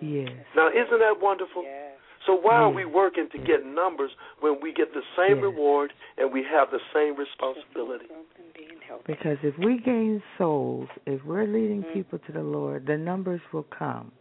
[0.00, 0.30] Yes.
[0.54, 1.64] Now, isn't that wonderful?
[1.64, 1.98] Yes.
[2.26, 5.42] So why are we working to get numbers when we get the same Yes.
[5.42, 8.06] reward and we have the same responsibility?
[8.06, 9.06] Something being helped.
[9.08, 11.92] Because if we gain souls, if we're leading Mhm.
[11.92, 14.12] people to the Lord, the numbers will come.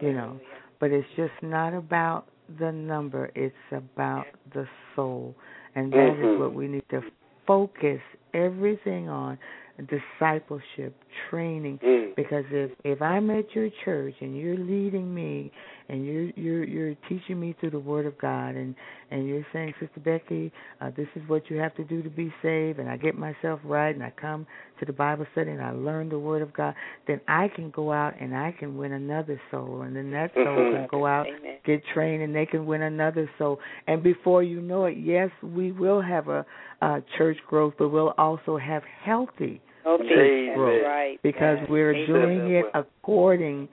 [0.00, 0.40] You know,
[0.78, 2.26] but it's just not about
[2.58, 5.34] the number, it's about the soul.
[5.74, 6.38] And that is Mhm.
[6.38, 7.02] what we need to
[7.46, 8.00] focus
[8.32, 9.38] everything on
[9.88, 10.94] discipleship,
[11.28, 12.14] training Mm.
[12.14, 15.50] because if if I'm at your church and you're leading me
[15.88, 18.74] and you're you're you're teaching me through the Word of God and
[19.10, 22.32] and you're saying, Sister Becky, uh, this is what you have to do to be
[22.42, 24.46] saved, and I get myself right and I come
[24.78, 26.74] to the Bible study and I learn the Word of God,
[27.06, 30.44] then I can go out and I can win another soul, and then that soul
[30.56, 30.70] Mhm.
[30.70, 31.56] can go out Amen.
[31.64, 33.60] get trained and they can win another soul.
[33.86, 36.44] And before you know it, yes, we will have a,
[36.80, 40.04] a church growth, but we'll also have healthy Healthy.
[40.04, 40.46] Amen.
[40.48, 41.22] That's growth right.
[41.22, 41.70] because Yes.
[41.70, 42.06] we're Amen.
[42.06, 43.68] doing it according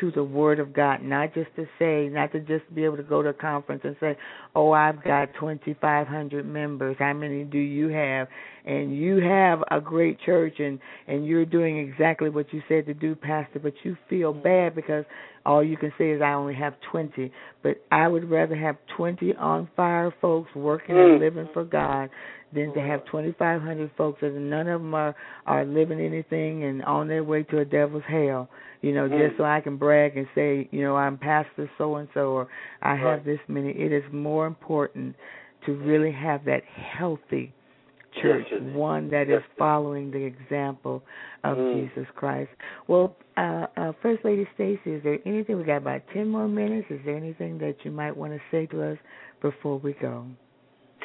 [0.00, 3.02] to the word of God, not just to say, not to just be able to
[3.04, 4.16] go to a conference and say,
[4.56, 6.96] "Oh, I've got 2,500 members.
[6.98, 8.26] How many do you have?"
[8.64, 12.94] And you have a great church, and and you're doing exactly what you said to
[12.94, 13.60] do, Pastor.
[13.60, 15.04] But you feel bad because
[15.46, 17.30] all you can say is, "I only have 20."
[17.62, 21.20] But I would rather have 20 on fire folks working and Mm.
[21.20, 22.10] living for God
[22.54, 25.14] than to have 2,500 folks that none of them are
[25.46, 28.48] are living anything and on their way to a devil's hell.
[28.82, 29.18] You know, Mm.
[29.28, 32.48] just so I can brag and say, you know, I'm pastor so and so, or
[32.82, 33.70] I have this many.
[33.70, 35.16] It is more important
[35.66, 37.52] to really have that healthy
[38.22, 41.02] church, one that is following the example
[41.42, 41.72] of Mm.
[41.90, 42.50] Jesus Christ.
[42.86, 45.56] Well, uh, uh, First Lady Stacy, is there anything?
[45.56, 46.90] We got about ten more minutes.
[46.90, 48.98] Is there anything that you might want to say to us
[49.40, 50.26] before we go?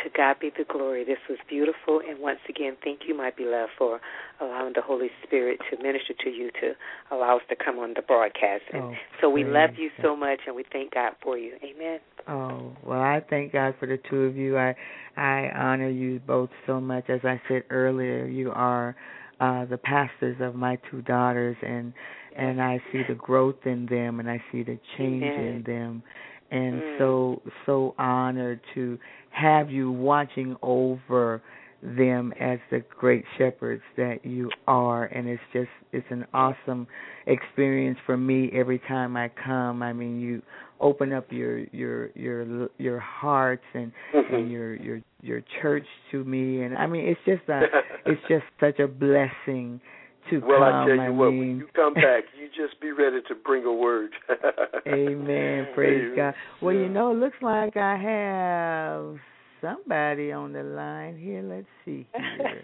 [0.04, 1.04] To God be the glory.
[1.04, 2.02] This was beautiful.
[2.08, 4.00] And once again, thank you, my beloved, for
[4.40, 6.72] allowing the Holy Spirit to minister to you, to
[7.12, 8.64] allow us to come on the broadcast.
[8.72, 10.04] And Oh, so we love you God.
[10.04, 11.54] so much, and we thank God for you.
[11.64, 12.00] Amen.
[12.28, 14.58] Oh well, I thank God for the two of you.
[14.58, 14.76] I
[15.18, 17.10] I honor you both so much.
[17.10, 18.96] As I said earlier, you are
[19.40, 21.94] uh the pastors of my two daughters, and
[22.36, 25.56] and I see the growth in them, and I see the change Amen.
[25.56, 26.04] in them,
[26.52, 26.98] and Mm.
[26.98, 28.98] so so honored to
[29.32, 31.42] have you watching over
[31.82, 36.86] them as the great shepherds that you are and it's just it's an awesome
[37.26, 40.42] experience for me every time I come I mean you
[40.82, 44.34] open up your your your your hearts and Mhm.
[44.34, 47.68] and your your your church to me and I mean it's just a
[48.06, 49.80] it's just such a blessing
[50.30, 52.92] to well, come I tell you what, mean when you come back, you just be
[52.92, 54.12] ready to bring a word.
[54.88, 55.68] Amen.
[55.74, 56.16] Praise Amen.
[56.16, 56.34] God.
[56.62, 59.18] Well, you know, it looks like I have
[59.62, 61.42] somebody on the line here.
[61.42, 62.64] Let's see here.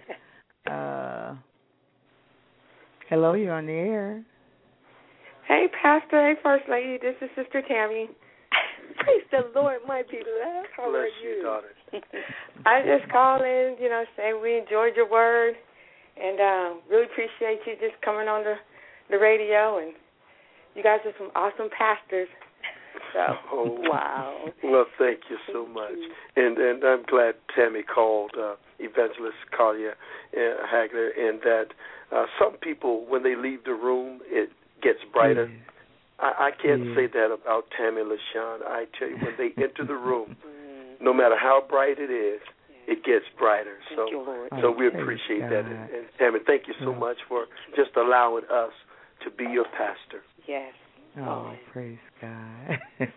[0.73, 1.35] uh,
[3.09, 4.25] hello, you're on the air.
[5.47, 6.29] Hey, Pastor.
[6.29, 6.97] Hey, First Lady.
[7.01, 8.09] This is Sister Tammy.
[8.97, 10.67] Praise the Lord, my beloved.
[10.75, 11.43] How Bless are you, you?
[11.43, 11.75] daughter.
[12.65, 15.55] I just call in, you know, say we enjoyed your word,
[16.21, 18.55] and um, really appreciate you just coming on the
[19.09, 19.77] the radio.
[19.79, 19.93] And
[20.75, 22.27] you guys are some awesome pastors.
[23.13, 23.19] So,
[23.51, 24.47] Oh, wow.
[24.63, 25.91] Well, thank you so much,
[26.35, 29.95] and and I'm glad Tammy called uh, Evangelist Collier
[30.35, 31.67] uh, Hagler, and that
[32.15, 34.49] uh, some people when they leave the room, it
[34.81, 35.49] gets brighter.
[36.19, 38.59] I, I can't say that about Tammy LaShawn.
[38.65, 41.01] I tell you, when they enter the room, Mm.
[41.01, 42.39] no matter how bright it is,
[42.87, 43.77] it gets brighter.
[43.89, 44.49] Thank So, you, Lord.
[44.61, 45.51] so Oh, we appreciate God.
[45.51, 46.99] that, and, and Tammy, thank you so Yeah.
[46.99, 47.45] much for
[47.75, 48.71] just allowing us
[49.23, 50.21] to be your pastor.
[50.47, 50.73] Yes.
[51.17, 52.79] Oh, praise God.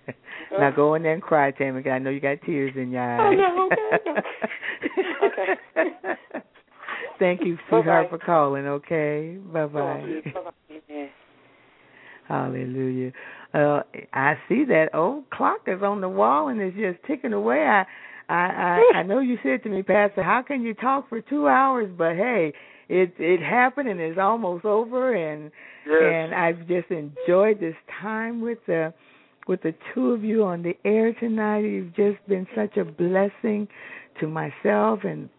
[0.53, 3.03] now go in there and cry, Tammy, 'cause I know you got tears in your
[3.03, 3.39] Oh, eyes.
[3.39, 4.11] no, okay,
[5.25, 6.43] okay.
[7.19, 8.19] Thank you, sweetheart, Bye-bye.
[8.19, 9.37] for calling, okay?
[9.53, 10.23] Bye bye.
[10.33, 10.51] Bye-bye.
[10.89, 11.09] Amen.
[12.29, 13.13] Hallelujah.
[13.55, 13.81] Uh,
[14.13, 17.61] I see that old clock is on the wall and it's just ticking away.
[17.67, 17.85] I,
[18.29, 21.49] I, I, I know you said to me, Pastor, how can you talk for two
[21.49, 21.91] hours?
[21.97, 22.53] But hey,
[22.89, 25.51] it it happened and it's almost over, and
[25.89, 26.03] Yes.
[26.03, 28.93] and I've just enjoyed this time with the
[29.47, 31.61] with the two of you on the air tonight.
[31.61, 33.67] You've just been such a blessing
[34.21, 35.31] to myself and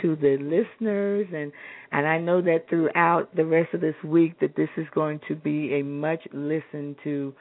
[0.00, 1.52] to the listeners and
[1.92, 5.34] and I know that throughout the rest of this week that this is going to
[5.34, 7.34] be a much listened to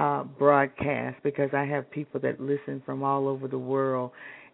[0.00, 4.10] uh broadcast because I have people that listen from all over the world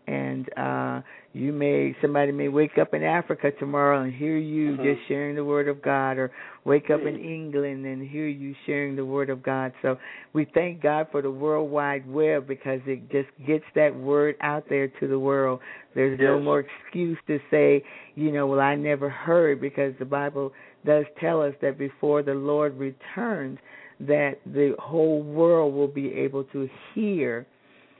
[0.06, 0.96] and uh
[1.32, 4.82] you may somebody may wake up in Africa tomorrow and hear you Mhm.
[4.88, 6.28] just sharing the word of God or
[6.64, 7.16] wake up in.
[7.36, 9.72] England and hear you sharing the word of God.
[9.82, 9.98] So
[10.32, 14.64] we thank God for the World Wide Web because it just gets that word out
[14.68, 15.58] there to the world.
[15.94, 17.68] There's no more excuse to say,
[18.14, 20.46] you know, well I never heard because the Bible
[20.86, 23.58] does tell us that before the Lord returns
[24.00, 27.46] that the whole world will be able to hear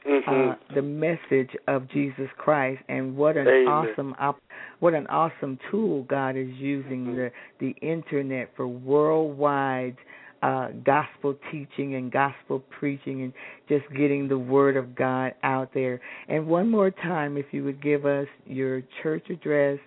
[0.07, 0.53] Mhm.
[0.53, 3.67] uh, the message of Jesus Christ, and what an Amen.
[3.69, 4.41] awesome op-
[4.79, 7.17] what an awesome tool God is using Mhm.
[7.17, 9.97] the the internet for worldwide
[10.43, 13.33] uh, gospel teaching and gospel preaching, and
[13.69, 15.99] just getting the word of God out there.
[16.29, 19.79] And one more time, if you would give us your church address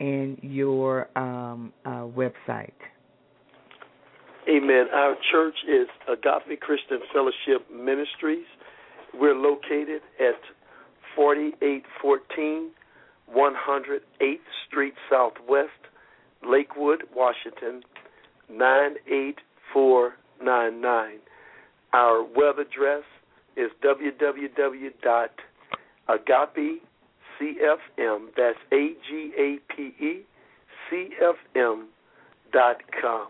[0.00, 2.72] and your um, uh, website.
[4.48, 4.86] Amen.
[4.92, 8.46] Our church is Agape Christian Fellowship Ministries.
[9.14, 10.38] We're located at
[11.16, 12.70] 4814
[13.34, 15.70] 108th Street Southwest,
[16.46, 17.82] Lakewood, Washington
[18.50, 21.20] 98499.
[21.92, 23.04] Our web address
[23.56, 23.70] is
[27.40, 30.22] www.agapecfm, that's A-G-A-P-E,
[30.90, 31.88] C-F-M
[32.52, 33.28] dot com.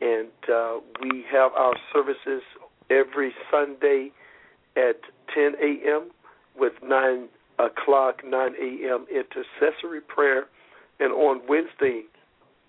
[0.00, 2.42] And uh, we have our services
[2.90, 4.10] every Sunday
[4.76, 5.00] at
[5.34, 6.10] 10 a.m.
[6.58, 7.28] with 9
[7.58, 9.06] o'clock, 9 a.m.
[9.10, 10.44] intercessory prayer.
[11.00, 12.02] And on Wednesday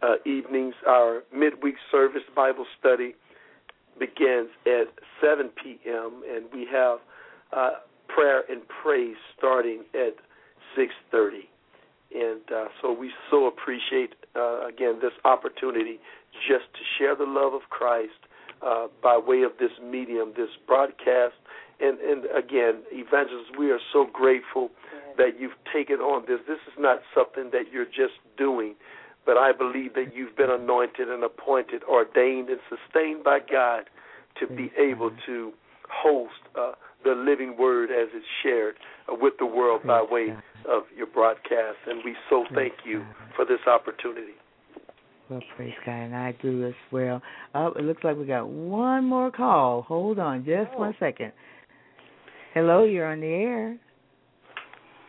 [0.01, 3.15] uh, evenings, our midweek service Bible study
[3.99, 4.87] begins at
[5.21, 6.21] 7 p.m.
[6.29, 6.99] and we have
[7.55, 7.71] uh,
[8.07, 10.15] prayer and praise starting at
[10.77, 11.47] 6:30.
[12.13, 15.99] And uh, so we so appreciate uh, again this opportunity
[16.47, 18.19] just to share the love of Christ
[18.65, 21.35] uh, by way of this medium, this broadcast.
[21.79, 24.69] And, and again, evangelists, we are so grateful
[25.17, 26.39] that you've taken on this.
[26.47, 28.75] This is not something that you're just doing,
[29.25, 33.85] but I believe that you've been anointed and appointed, ordained, and sustained by God
[34.39, 35.51] to be able to
[35.89, 36.73] host uh,
[37.03, 38.75] the living word as it's shared
[39.09, 40.35] uh, with the world by way
[40.67, 41.77] of your broadcast.
[41.87, 43.03] And we so thank you
[43.35, 44.33] for this opportunity.
[45.29, 47.21] Well, praise God, and I do as well.
[47.55, 49.81] Oh, it looks like we got one more call.
[49.83, 50.79] Hold on just oh.
[50.79, 51.31] one second.
[52.53, 53.77] Hello, you're on the air.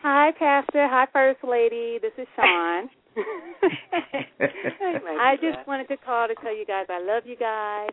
[0.01, 0.87] Hi, Pastor.
[0.89, 1.99] Hi, First Lady.
[2.01, 2.89] This is Sean.
[5.19, 7.89] I just wanted to call to tell you guys I love you guys.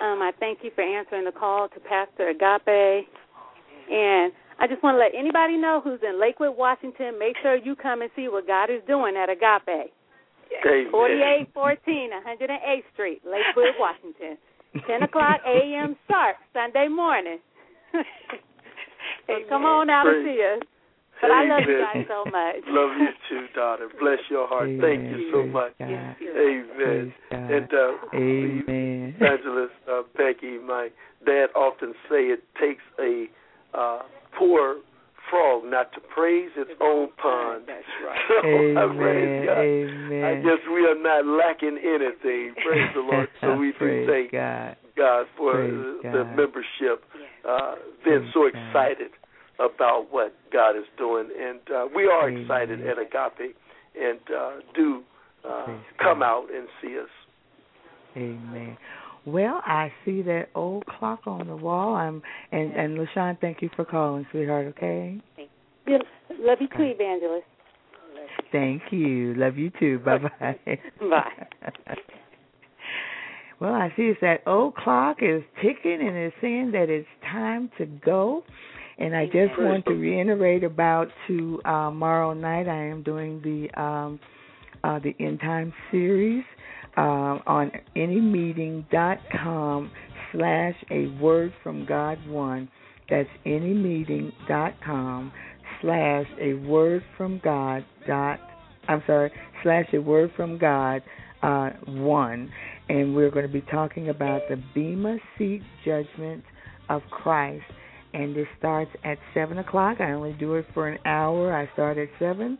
[0.00, 3.06] Um, I thank you for answering the call to Pastor Agape.
[3.90, 7.74] And I just want to let anybody know who's in Lakewood, Washington, make sure you
[7.74, 9.88] come and see what God is doing at Agape.
[10.52, 10.90] Amen.
[10.90, 14.36] 4814 108th Street, Lakewood, Washington.
[14.86, 15.96] 10 o'clock a.m.
[16.08, 17.38] sharp, Sunday morning.
[19.26, 20.16] so come on out Praise.
[20.16, 20.68] and see us.
[21.20, 21.52] But Amen.
[21.52, 22.56] I love you guys so much.
[22.68, 23.88] love you too, daughter.
[24.00, 24.68] Bless your heart.
[24.68, 24.80] Amen.
[24.80, 25.72] Thank you so much.
[25.78, 25.88] God.
[25.88, 27.12] Amen.
[27.30, 29.14] And uh, Amen.
[29.16, 30.88] Evangelist uh, Becky, my
[31.24, 33.26] dad often say it takes a
[33.74, 34.00] uh,
[34.38, 34.76] poor
[35.30, 37.64] frog not to praise its own pond.
[37.66, 38.18] That's right.
[38.42, 38.76] So Amen.
[38.78, 39.60] I praise God.
[39.60, 40.24] Amen.
[40.24, 42.54] I guess we are not lacking anything.
[42.66, 43.28] Praise the Lord.
[43.40, 44.76] So we do thank God.
[44.96, 46.12] God for Praise the, God.
[46.14, 47.04] the membership.
[47.48, 47.74] Uh,
[48.04, 48.68] being Praise so God.
[48.68, 49.10] excited
[49.58, 52.42] about what God is doing, and uh, we are Amen.
[52.42, 53.54] excited at Agape,
[53.98, 55.02] and uh, do
[55.44, 55.66] uh,
[56.02, 56.22] come God.
[56.22, 57.10] out and see us.
[58.16, 58.76] Amen.
[59.26, 61.94] Well, I see that old clock on the wall.
[61.94, 62.22] I'm
[62.52, 64.66] and and Lashawn, thank you for calling, sweetheart.
[64.76, 65.20] Okay.
[65.86, 65.98] Yeah,
[66.38, 67.46] love you too, Evangelist.
[68.52, 69.34] Thank you.
[69.34, 69.98] Love you too.
[70.04, 70.58] Bye bye.
[71.00, 71.46] Bye.
[73.60, 77.70] well, I see it's that old clock is ticking and it's saying that it's time
[77.78, 78.44] to go.
[78.98, 82.68] And I just want to reiterate about uh, tomorrow night.
[82.68, 84.20] I am doing the um,
[84.84, 86.44] uh, the end time series
[86.96, 89.90] uh, on anymeeting.com
[90.32, 92.68] slash a word from God one.
[93.08, 95.32] That's anymeeting.com
[95.80, 98.40] slash a word from God dot
[98.88, 99.30] I'm sorry
[99.62, 101.02] slash a word from God
[101.42, 102.50] uh, one,
[102.88, 106.44] and we're going to be talking about the Bema seat judgment
[106.88, 107.64] of Christ,
[108.12, 110.00] and this starts at seven o'clock.
[110.00, 111.54] I only do it for an hour.
[111.54, 112.58] I start at seven,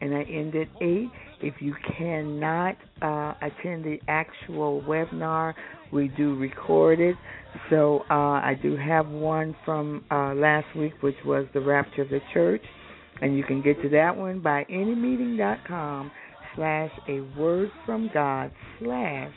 [0.00, 1.10] and I end at eight.
[1.42, 5.54] If you cannot uh, attend the actual webinar,
[5.92, 7.16] we do record it.
[7.68, 12.08] So uh, I do have one from uh, last week, which was the rapture of
[12.08, 12.62] the church,
[13.20, 16.10] and you can get to that one by anymeeting.com
[16.56, 19.32] slash a word from God slash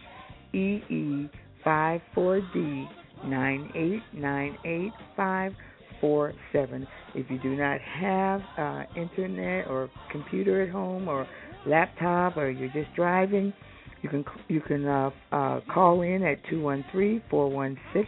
[0.53, 1.29] EE
[1.63, 2.87] five four D
[3.25, 5.53] nine eight nine eight five
[5.99, 6.87] four seven.
[7.13, 11.27] If you do not have uh, internet or computer at home or
[11.65, 13.53] laptop or you're just driving,
[14.01, 18.07] you can you can uh, uh, call in at two one three four one six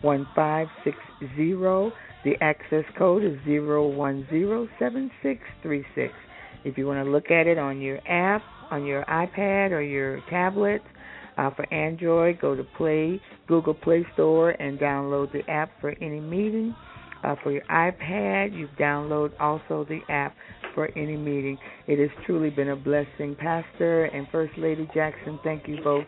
[0.00, 0.96] one five six
[1.36, 1.92] zero.
[2.24, 6.12] The access code is zero one zero seven six three six.
[6.64, 10.20] If you want to look at it on your app, on your iPad or your
[10.30, 10.82] tablet,
[11.36, 16.20] uh, for Android, go to Play Google Play Store and download the app for any
[16.20, 16.74] meeting.
[17.22, 20.34] Uh, for your iPad, you download also the app
[20.74, 21.58] for any meeting.
[21.86, 23.36] It has truly been a blessing.
[23.38, 26.04] Pastor and First Lady Jackson, thank you both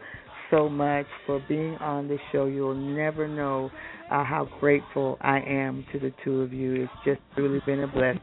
[0.50, 2.46] so much for being on the show.
[2.46, 3.70] You'll never know
[4.10, 6.84] uh, how grateful I am to the two of you.
[6.84, 8.20] It's just really been a blessing.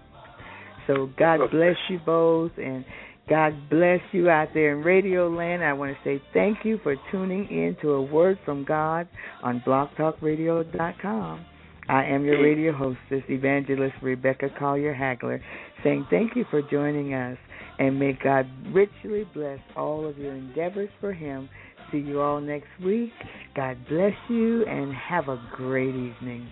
[0.88, 2.84] So God bless you both and
[3.30, 5.64] God bless you out there in Radio Land.
[5.64, 9.08] I want to say thank you for tuning in to a word from God
[9.42, 11.46] on blogtalkradio.com.
[11.90, 15.42] I am your radio hostess, Evangelist Rebecca Collier Hagler,
[15.84, 17.38] saying thank you for joining us
[17.80, 21.50] and may God richly bless all of your endeavors for Him.
[21.92, 23.12] See you all next week.
[23.56, 26.48] God bless you and have a great evening.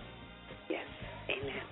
[0.68, 0.84] Yes.
[1.30, 1.62] Amen.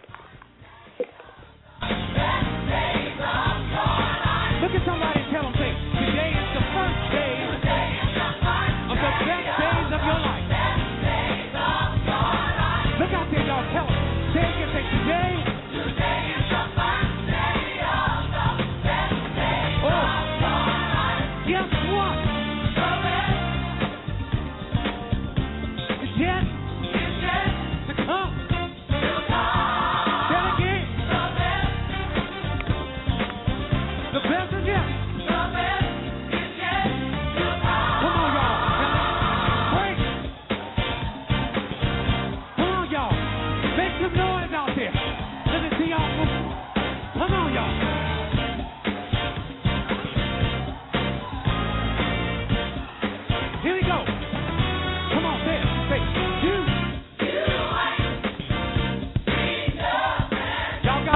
[4.63, 5.30] Look at somebody